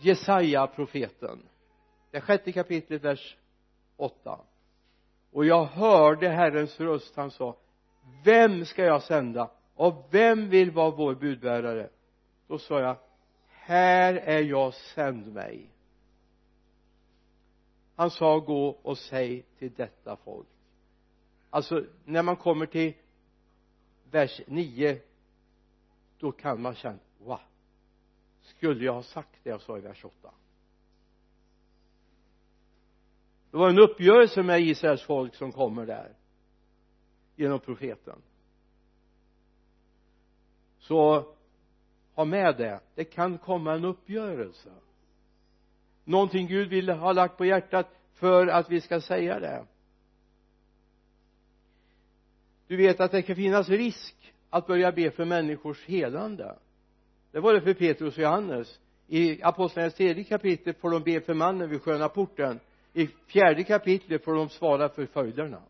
Jesaja 0.00 0.66
profeten. 0.66 1.48
Det 2.10 2.20
sjätte 2.20 2.52
kapitlet 2.52 3.02
vers 3.02 3.36
8 3.96 4.40
och 5.32 5.44
jag 5.44 5.64
hörde 5.64 6.28
Herrens 6.28 6.80
röst. 6.80 7.16
Han 7.16 7.30
sa 7.30 7.56
vem 8.24 8.64
ska 8.64 8.84
jag 8.84 9.02
sända 9.02 9.50
och 9.74 10.08
vem 10.10 10.48
vill 10.48 10.70
vara 10.70 10.90
vår 10.90 11.14
budbärare? 11.14 11.90
Då 12.46 12.58
sa 12.58 12.80
jag 12.80 12.96
här 13.48 14.14
är 14.14 14.42
jag 14.42 14.74
sänd 14.74 15.32
mig. 15.32 15.70
Han 17.96 18.10
sa 18.10 18.38
gå 18.38 18.68
och 18.68 18.98
säg 18.98 19.42
till 19.58 19.72
detta 19.74 20.16
folk. 20.16 20.48
Alltså 21.50 21.84
när 22.04 22.22
man 22.22 22.36
kommer 22.36 22.66
till 22.66 22.94
vers 24.10 24.40
9 24.46 25.00
då 26.18 26.32
kan 26.32 26.62
man 26.62 26.74
känna 26.74 26.98
wow. 27.18 27.40
Skulle 28.42 28.84
jag 28.84 28.92
ha 28.92 29.02
sagt 29.02 29.38
det 29.42 29.50
jag 29.50 29.60
sa 29.60 29.78
i 29.78 29.80
vers 29.80 30.04
8 30.04 30.30
det 33.54 33.58
var 33.58 33.68
en 33.68 33.78
uppgörelse 33.78 34.42
med 34.42 34.60
Israels 34.60 35.02
folk 35.02 35.34
som 35.34 35.52
kommer 35.52 35.86
där 35.86 36.12
genom 37.36 37.60
profeten 37.60 38.22
så 40.86 41.26
ha 42.14 42.24
med 42.24 42.56
det. 42.56 42.80
Det 42.94 43.04
kan 43.04 43.38
komma 43.38 43.74
en 43.74 43.84
uppgörelse. 43.84 44.70
Någonting 46.04 46.46
Gud 46.46 46.68
vill 46.68 46.88
ha 46.88 47.12
lagt 47.12 47.36
på 47.36 47.44
hjärtat 47.44 47.88
för 48.14 48.46
att 48.46 48.70
vi 48.70 48.80
ska 48.80 49.00
säga 49.00 49.40
det. 49.40 49.64
Du 52.66 52.76
vet 52.76 53.00
att 53.00 53.10
det 53.10 53.22
kan 53.22 53.36
finnas 53.36 53.68
risk 53.68 54.34
att 54.50 54.66
börja 54.66 54.92
be 54.92 55.10
för 55.10 55.24
människors 55.24 55.84
helande. 55.84 56.56
Det 57.30 57.40
var 57.40 57.52
det 57.52 57.60
för 57.60 57.74
Petrus 57.74 58.16
och 58.16 58.22
Johannes. 58.22 58.80
I 59.06 59.42
apostlagärningarnas 59.42 59.94
tredje 59.94 60.24
kapitel 60.24 60.74
får 60.74 60.90
de 60.90 61.02
be 61.02 61.20
för 61.20 61.34
mannen 61.34 61.70
vid 61.70 61.82
sköna 61.82 62.08
porten. 62.08 62.60
I 62.92 63.06
fjärde 63.06 63.64
kapitlet 63.64 64.24
får 64.24 64.34
de 64.34 64.48
svara 64.48 64.88
för 64.88 65.06
följderna. 65.06 65.62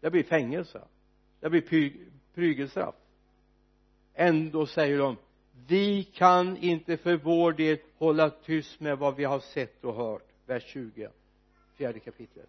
Det 0.00 0.10
blir 0.10 0.22
fängelse. 0.22 0.80
Det 1.40 1.50
blir 1.50 1.92
prygelstraff 2.34 2.94
ändå 4.14 4.66
säger 4.66 4.98
de 4.98 5.16
vi 5.66 6.04
kan 6.04 6.56
inte 6.56 6.96
för 6.96 7.16
vår 7.16 7.52
del 7.52 7.78
hålla 7.98 8.30
tyst 8.30 8.80
med 8.80 8.98
vad 8.98 9.16
vi 9.16 9.24
har 9.24 9.40
sett 9.40 9.84
och 9.84 9.94
hört. 9.94 10.28
Vers 10.46 10.64
20 10.64 11.10
fjärde 11.76 12.00
kapitlet. 12.00 12.48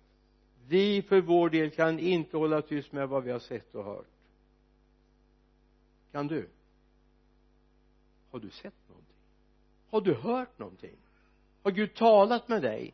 Vi 0.68 1.02
för 1.02 1.22
vår 1.22 1.50
del 1.50 1.72
kan 1.72 2.00
inte 2.00 2.38
hålla 2.38 2.62
tyst 2.62 2.92
med 2.92 3.10
vad 3.10 3.24
vi 3.24 3.32
har 3.32 3.40
sett 3.40 3.76
och 3.76 3.84
hört. 3.84 4.08
Kan 6.12 6.28
du? 6.28 6.50
Har 8.32 8.40
du 8.40 8.50
sett 8.50 8.90
någonting? 8.90 9.16
Har 9.90 10.02
du 10.02 10.14
hört 10.14 10.60
någonting? 10.60 10.98
Har 11.64 11.72
Gud 11.72 11.94
talat 11.94 12.48
med 12.48 12.62
dig? 12.62 12.94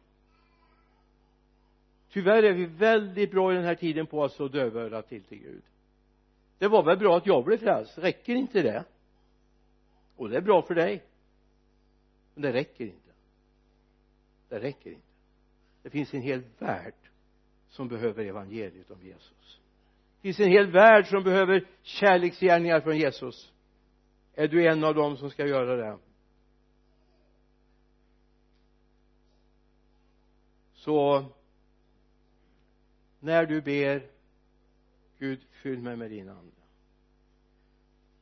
Tyvärr 2.09 2.43
är 2.43 2.53
vi 2.53 2.65
väldigt 2.65 3.31
bra 3.31 3.51
i 3.51 3.55
den 3.55 3.65
här 3.65 3.75
tiden 3.75 4.05
på 4.05 4.23
att 4.23 4.31
slå 4.31 4.47
dövörat 4.47 5.09
till 5.09 5.23
till 5.23 5.39
Gud 5.39 5.63
det 6.61 6.67
var 6.67 6.83
väl 6.83 6.97
bra 6.97 7.17
att 7.17 7.25
jag 7.25 7.45
blev 7.45 7.57
frälst. 7.57 7.97
Räcker 7.97 8.35
inte 8.35 8.61
det? 8.61 8.85
Och 10.15 10.29
det 10.29 10.37
är 10.37 10.41
bra 10.41 10.61
för 10.61 10.75
dig. 10.75 11.03
Men 12.33 12.41
det 12.41 12.53
räcker 12.53 12.85
inte. 12.85 13.11
Det 14.49 14.59
räcker 14.59 14.89
inte. 14.89 15.07
Det 15.81 15.89
finns 15.89 16.13
en 16.13 16.21
hel 16.21 16.43
värld 16.59 16.93
som 17.69 17.87
behöver 17.87 18.25
evangeliet 18.25 18.91
om 18.91 19.01
Jesus. 19.01 19.59
Det 20.15 20.21
finns 20.21 20.39
en 20.39 20.51
hel 20.51 20.71
värld 20.71 21.07
som 21.07 21.23
behöver 21.23 21.67
kärleksgärningar 21.81 22.81
från 22.81 22.97
Jesus. 22.97 23.53
Är 24.33 24.47
du 24.47 24.67
en 24.67 24.83
av 24.83 24.95
dem 24.95 25.17
som 25.17 25.29
ska 25.29 25.47
göra 25.47 25.75
det? 25.75 25.97
Så 30.73 31.25
när 33.19 33.45
du 33.45 33.61
ber 33.61 34.20
Gud 35.21 35.39
fyll 35.51 35.79
mig 35.79 35.95
med 35.95 36.11
din 36.11 36.29
ande. 36.29 36.55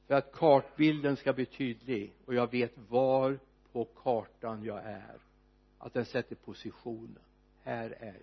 För 0.07 0.13
att 0.15 0.31
kartbilden 0.31 1.15
ska 1.15 1.33
bli 1.33 1.45
tydlig 1.45 2.13
och 2.25 2.33
jag 2.33 2.51
vet 2.51 2.71
var 2.89 3.39
på 3.71 3.85
kartan 3.85 4.63
jag 4.63 4.83
är 4.83 5.17
att 5.77 5.93
den 5.93 6.05
sätter 6.05 6.35
positionen. 6.35 7.19
Här 7.63 7.97
är 7.99 8.05
jag. 8.05 8.15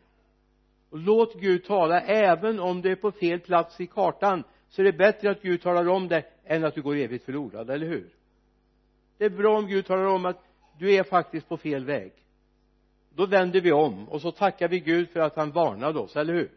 Och 0.91 0.99
låt 0.99 1.41
Gud 1.41 1.65
tala 1.65 2.01
även 2.01 2.61
om 2.61 2.83
du 2.83 2.93
är 2.93 2.97
på 2.97 3.13
fel 3.13 3.41
plats 3.41 3.81
i 3.81 3.87
kartan 3.87 4.45
så 4.69 4.83
är 4.83 4.85
det 4.85 4.93
bättre 4.93 5.31
att 5.31 5.43
Gud 5.43 5.63
talar 5.63 5.89
om 5.89 6.09
det 6.09 6.25
än 6.45 6.65
att 6.65 6.75
du 6.75 6.83
går 6.83 6.97
evigt 6.97 7.25
förlorad, 7.25 7.71
eller 7.71 7.87
hur? 7.87 8.09
Det 9.19 9.25
är 9.25 9.31
bra 9.31 9.59
om 9.59 9.67
Gud 9.67 9.87
talar 9.87 10.07
om 10.07 10.27
att 10.27 10.45
du 10.79 10.95
är 10.95 11.03
faktiskt 11.03 11.49
på 11.49 11.57
fel 11.57 11.85
väg. 11.85 12.13
Då 13.15 13.27
vänder 13.27 13.61
vi 13.61 13.73
om 13.73 14.09
och 14.09 14.21
så 14.21 14.31
tackar 14.33 14.69
vi 14.69 14.81
Gud 14.81 15.09
för 15.09 15.21
att 15.21 15.37
han 15.37 15.51
varnade 15.51 15.99
oss, 15.99 16.17
eller 16.17 16.35
hur? 16.35 16.51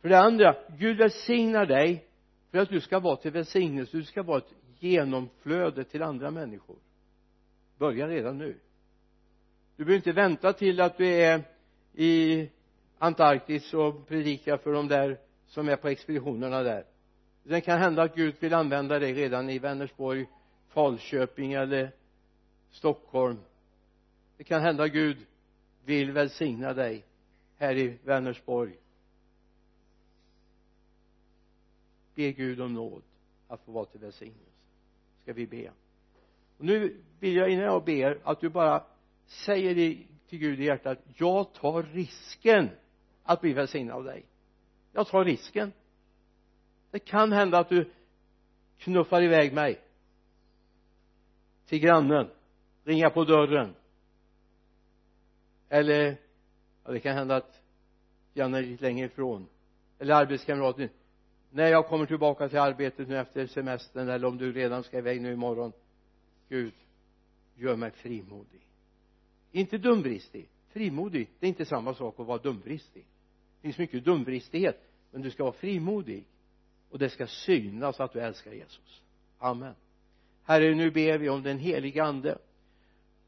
För 0.00 0.08
det 0.08 0.18
andra 0.18 0.56
Gud 0.78 0.96
välsignar 0.96 1.66
dig 1.66 2.04
för 2.50 2.58
att 2.58 2.68
du 2.68 2.80
ska 2.80 2.98
vara 2.98 3.16
till 3.16 3.30
välsignelse. 3.30 3.96
Du 3.96 4.04
ska 4.04 4.22
vara 4.22 4.38
ett 4.38 4.54
genomflöde 4.78 5.84
till 5.84 6.02
andra 6.02 6.30
människor. 6.30 6.76
Börja 7.78 8.08
redan 8.08 8.38
nu. 8.38 8.56
Du 9.76 9.84
behöver 9.84 9.96
inte 9.96 10.12
vänta 10.12 10.52
till 10.52 10.80
att 10.80 10.96
du 10.98 11.06
är 11.06 11.42
i 11.94 12.48
Antarktis 12.98 13.74
och 13.74 14.08
predikar 14.08 14.56
för 14.56 14.72
de 14.72 14.88
där 14.88 15.18
som 15.46 15.68
är 15.68 15.76
på 15.76 15.88
expeditionerna 15.88 16.62
där. 16.62 16.84
Det 17.42 17.60
kan 17.60 17.78
hända 17.78 18.02
att 18.02 18.14
Gud 18.14 18.34
vill 18.40 18.54
använda 18.54 18.98
dig 18.98 19.14
redan 19.14 19.50
i 19.50 19.58
Vänersborg 19.58 20.26
Falköping 20.68 21.52
eller 21.52 21.90
Stockholm. 22.70 23.38
Det 24.36 24.44
kan 24.44 24.62
hända 24.62 24.84
att 24.84 24.92
Gud 24.92 25.26
vill 25.84 26.12
välsigna 26.12 26.72
dig 26.72 27.04
här 27.58 27.76
i 27.76 27.98
Vänersborg. 28.04 28.72
Be 32.20 32.32
Gud 32.32 32.60
om 32.60 32.74
nåd 32.74 33.02
att 33.48 33.64
få 33.64 33.72
vara 33.72 33.84
till 33.84 34.00
välsignelse. 34.00 34.50
Ska 35.22 35.32
vi 35.32 35.46
be? 35.46 35.70
Och 36.58 36.64
nu 36.64 37.02
vill 37.20 37.36
jag 37.36 37.50
innan 37.50 37.64
jag 37.64 37.84
ber 37.84 38.20
att 38.24 38.40
du 38.40 38.48
bara 38.48 38.84
säger 39.26 39.74
till 40.28 40.38
Gud 40.38 40.60
i 40.60 40.64
hjärtat 40.64 40.98
jag 41.16 41.52
tar 41.54 41.82
risken 41.82 42.70
att 43.22 43.40
bli 43.40 43.52
välsignad 43.52 43.96
av 43.96 44.04
dig. 44.04 44.24
Jag 44.92 45.06
tar 45.06 45.24
risken. 45.24 45.72
Det 46.90 46.98
kan 46.98 47.32
hända 47.32 47.58
att 47.58 47.68
du 47.68 47.90
knuffar 48.78 49.22
iväg 49.22 49.52
mig 49.52 49.80
till 51.66 51.78
grannen 51.78 52.30
ringa 52.84 53.10
på 53.10 53.24
dörren. 53.24 53.74
Eller 55.68 56.16
ja, 56.84 56.92
det 56.92 57.00
kan 57.00 57.16
hända 57.16 57.36
att 57.36 57.62
grannen 58.34 58.64
är 58.64 58.66
lite 58.66 58.84
längre 58.84 59.06
ifrån. 59.06 59.46
Eller 59.98 60.14
arbetskamraten 60.14 60.88
när 61.50 61.68
jag 61.68 61.86
kommer 61.86 62.06
tillbaka 62.06 62.48
till 62.48 62.58
arbetet 62.58 63.08
nu 63.08 63.18
efter 63.18 63.46
semestern 63.46 64.08
eller 64.08 64.28
om 64.28 64.38
du 64.38 64.52
redan 64.52 64.82
ska 64.82 64.98
iväg 64.98 65.20
nu 65.20 65.32
imorgon 65.32 65.72
Gud 66.48 66.74
gör 67.54 67.76
mig 67.76 67.90
frimodig. 67.90 68.60
Inte 69.52 69.78
dumdristig. 69.78 70.48
Frimodig 70.68 71.28
det 71.40 71.46
är 71.46 71.48
inte 71.48 71.64
samma 71.64 71.94
sak 71.94 72.20
att 72.20 72.26
vara 72.26 72.38
dumdristig. 72.38 73.04
Det 73.56 73.62
finns 73.62 73.78
mycket 73.78 74.04
dumdristighet 74.04 74.90
men 75.10 75.22
du 75.22 75.30
ska 75.30 75.42
vara 75.42 75.52
frimodig. 75.52 76.24
Och 76.90 76.98
det 76.98 77.08
ska 77.08 77.26
synas 77.26 78.00
att 78.00 78.12
du 78.12 78.20
älskar 78.20 78.52
Jesus. 78.52 79.02
Amen. 79.38 79.74
Herre 80.44 80.74
nu 80.74 80.90
ber 80.90 81.18
vi 81.18 81.28
om 81.28 81.42
den 81.42 81.58
heliga 81.58 82.04
ande 82.04 82.38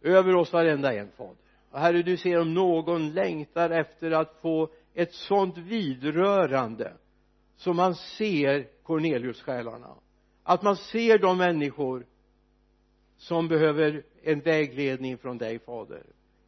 över 0.03 0.35
oss 0.35 0.53
varenda 0.53 0.95
en 0.95 1.11
fader. 1.11 1.37
Och 1.71 1.79
herre 1.79 2.03
du 2.03 2.17
ser 2.17 2.41
om 2.41 2.55
någon 2.55 3.13
längtar 3.13 3.71
efter 3.71 4.11
att 4.11 4.41
få 4.41 4.71
ett 4.95 5.13
sådant 5.13 5.59
vidrörande 5.59 6.93
så 7.57 7.73
man 7.73 7.95
ser 7.95 8.69
Cornelius-själarna. 8.83 9.95
Att 10.43 10.63
man 10.63 10.77
ser 10.77 11.19
de 11.19 11.39
människor 11.39 12.07
som 13.17 13.49
behöver 13.49 14.03
en 14.23 14.41
vägledning 14.41 15.19
från 15.19 15.39
dig 15.39 15.59
fader. 15.59 16.03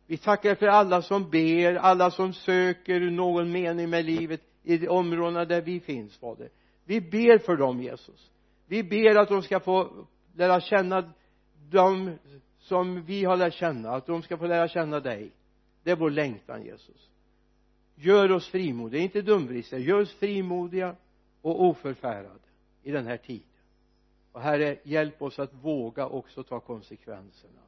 Vi 0.07 0.17
tackar 0.17 0.55
för 0.55 0.67
alla 0.67 1.03
som 1.03 1.31
ber 1.31 1.75
alla 1.75 2.11
som 2.11 2.33
söker 2.33 3.01
någon 3.01 3.53
mening 3.53 3.91
med 3.91 4.05
livet 4.05 4.41
i 4.63 4.79
de 4.79 4.89
områdena 4.89 5.45
där 5.45 5.63
vi 5.63 5.81
finns 5.81 6.17
fader. 6.17 6.49
Vi 6.85 7.01
ber 7.01 7.39
för 7.39 7.57
dem 7.57 7.83
Jesus. 7.83 8.31
Vi 8.67 8.83
ber 8.83 9.17
att 9.17 9.29
de 9.29 9.43
ska 9.43 9.61
få 9.61 10.07
lära 10.35 10.61
känna 10.61 11.13
dem 11.71 12.19
som 12.59 13.05
vi 13.05 13.25
har 13.25 13.37
lärt 13.37 13.55
känna 13.55 13.91
att 13.91 14.07
de 14.07 14.23
ska 14.23 14.37
få 14.37 14.47
lära 14.47 14.69
känna 14.69 15.01
dig. 15.01 15.33
Det 15.83 15.91
är 15.91 15.97
vår 15.97 16.11
längtan 16.11 16.65
Jesus 16.65 17.11
gör 17.95 18.33
oss 18.33 18.49
frimodiga, 18.49 19.03
inte 19.03 19.23
dumdristiga, 19.23 19.79
gör 19.79 20.01
oss 20.01 20.13
frimodiga 20.15 20.97
och 21.41 21.63
oförfärade 21.65 22.39
i 22.83 22.91
den 22.91 23.07
här 23.07 23.17
tiden. 23.17 23.49
Och 24.33 24.41
herre 24.41 24.79
hjälp 24.83 25.23
oss 25.23 25.39
att 25.39 25.55
våga 25.55 26.07
också 26.07 26.43
ta 26.43 26.61
konsekvenserna. 26.61 27.61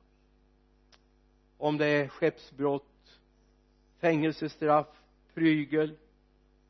Om 1.59 1.79
det 1.79 1.87
är 1.87 2.09
skeppsbrott 2.09 3.21
fängelsestraff 4.01 4.87
prygel 5.35 5.97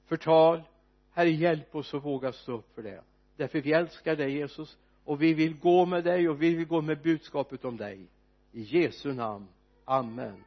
förtal 0.06 0.62
herre 1.10 1.30
hjälp 1.30 1.74
oss 1.74 1.94
att 1.94 2.04
våga 2.04 2.32
stå 2.32 2.52
upp 2.52 2.74
för 2.74 2.82
det. 2.82 3.02
Därför 3.36 3.60
vi 3.60 3.72
älskar 3.72 4.16
dig 4.16 4.32
Jesus 4.32 4.78
och 5.04 5.22
vi 5.22 5.34
vill 5.34 5.60
gå 5.60 5.86
med 5.86 6.04
dig 6.04 6.28
och 6.28 6.42
vi 6.42 6.54
vill 6.54 6.66
gå 6.66 6.80
med 6.80 7.02
budskapet 7.02 7.64
om 7.64 7.76
dig. 7.76 8.06
I 8.52 8.62
Jesu 8.62 9.12
namn. 9.12 9.46
Amen 9.84 10.18
Amen. 10.18 10.44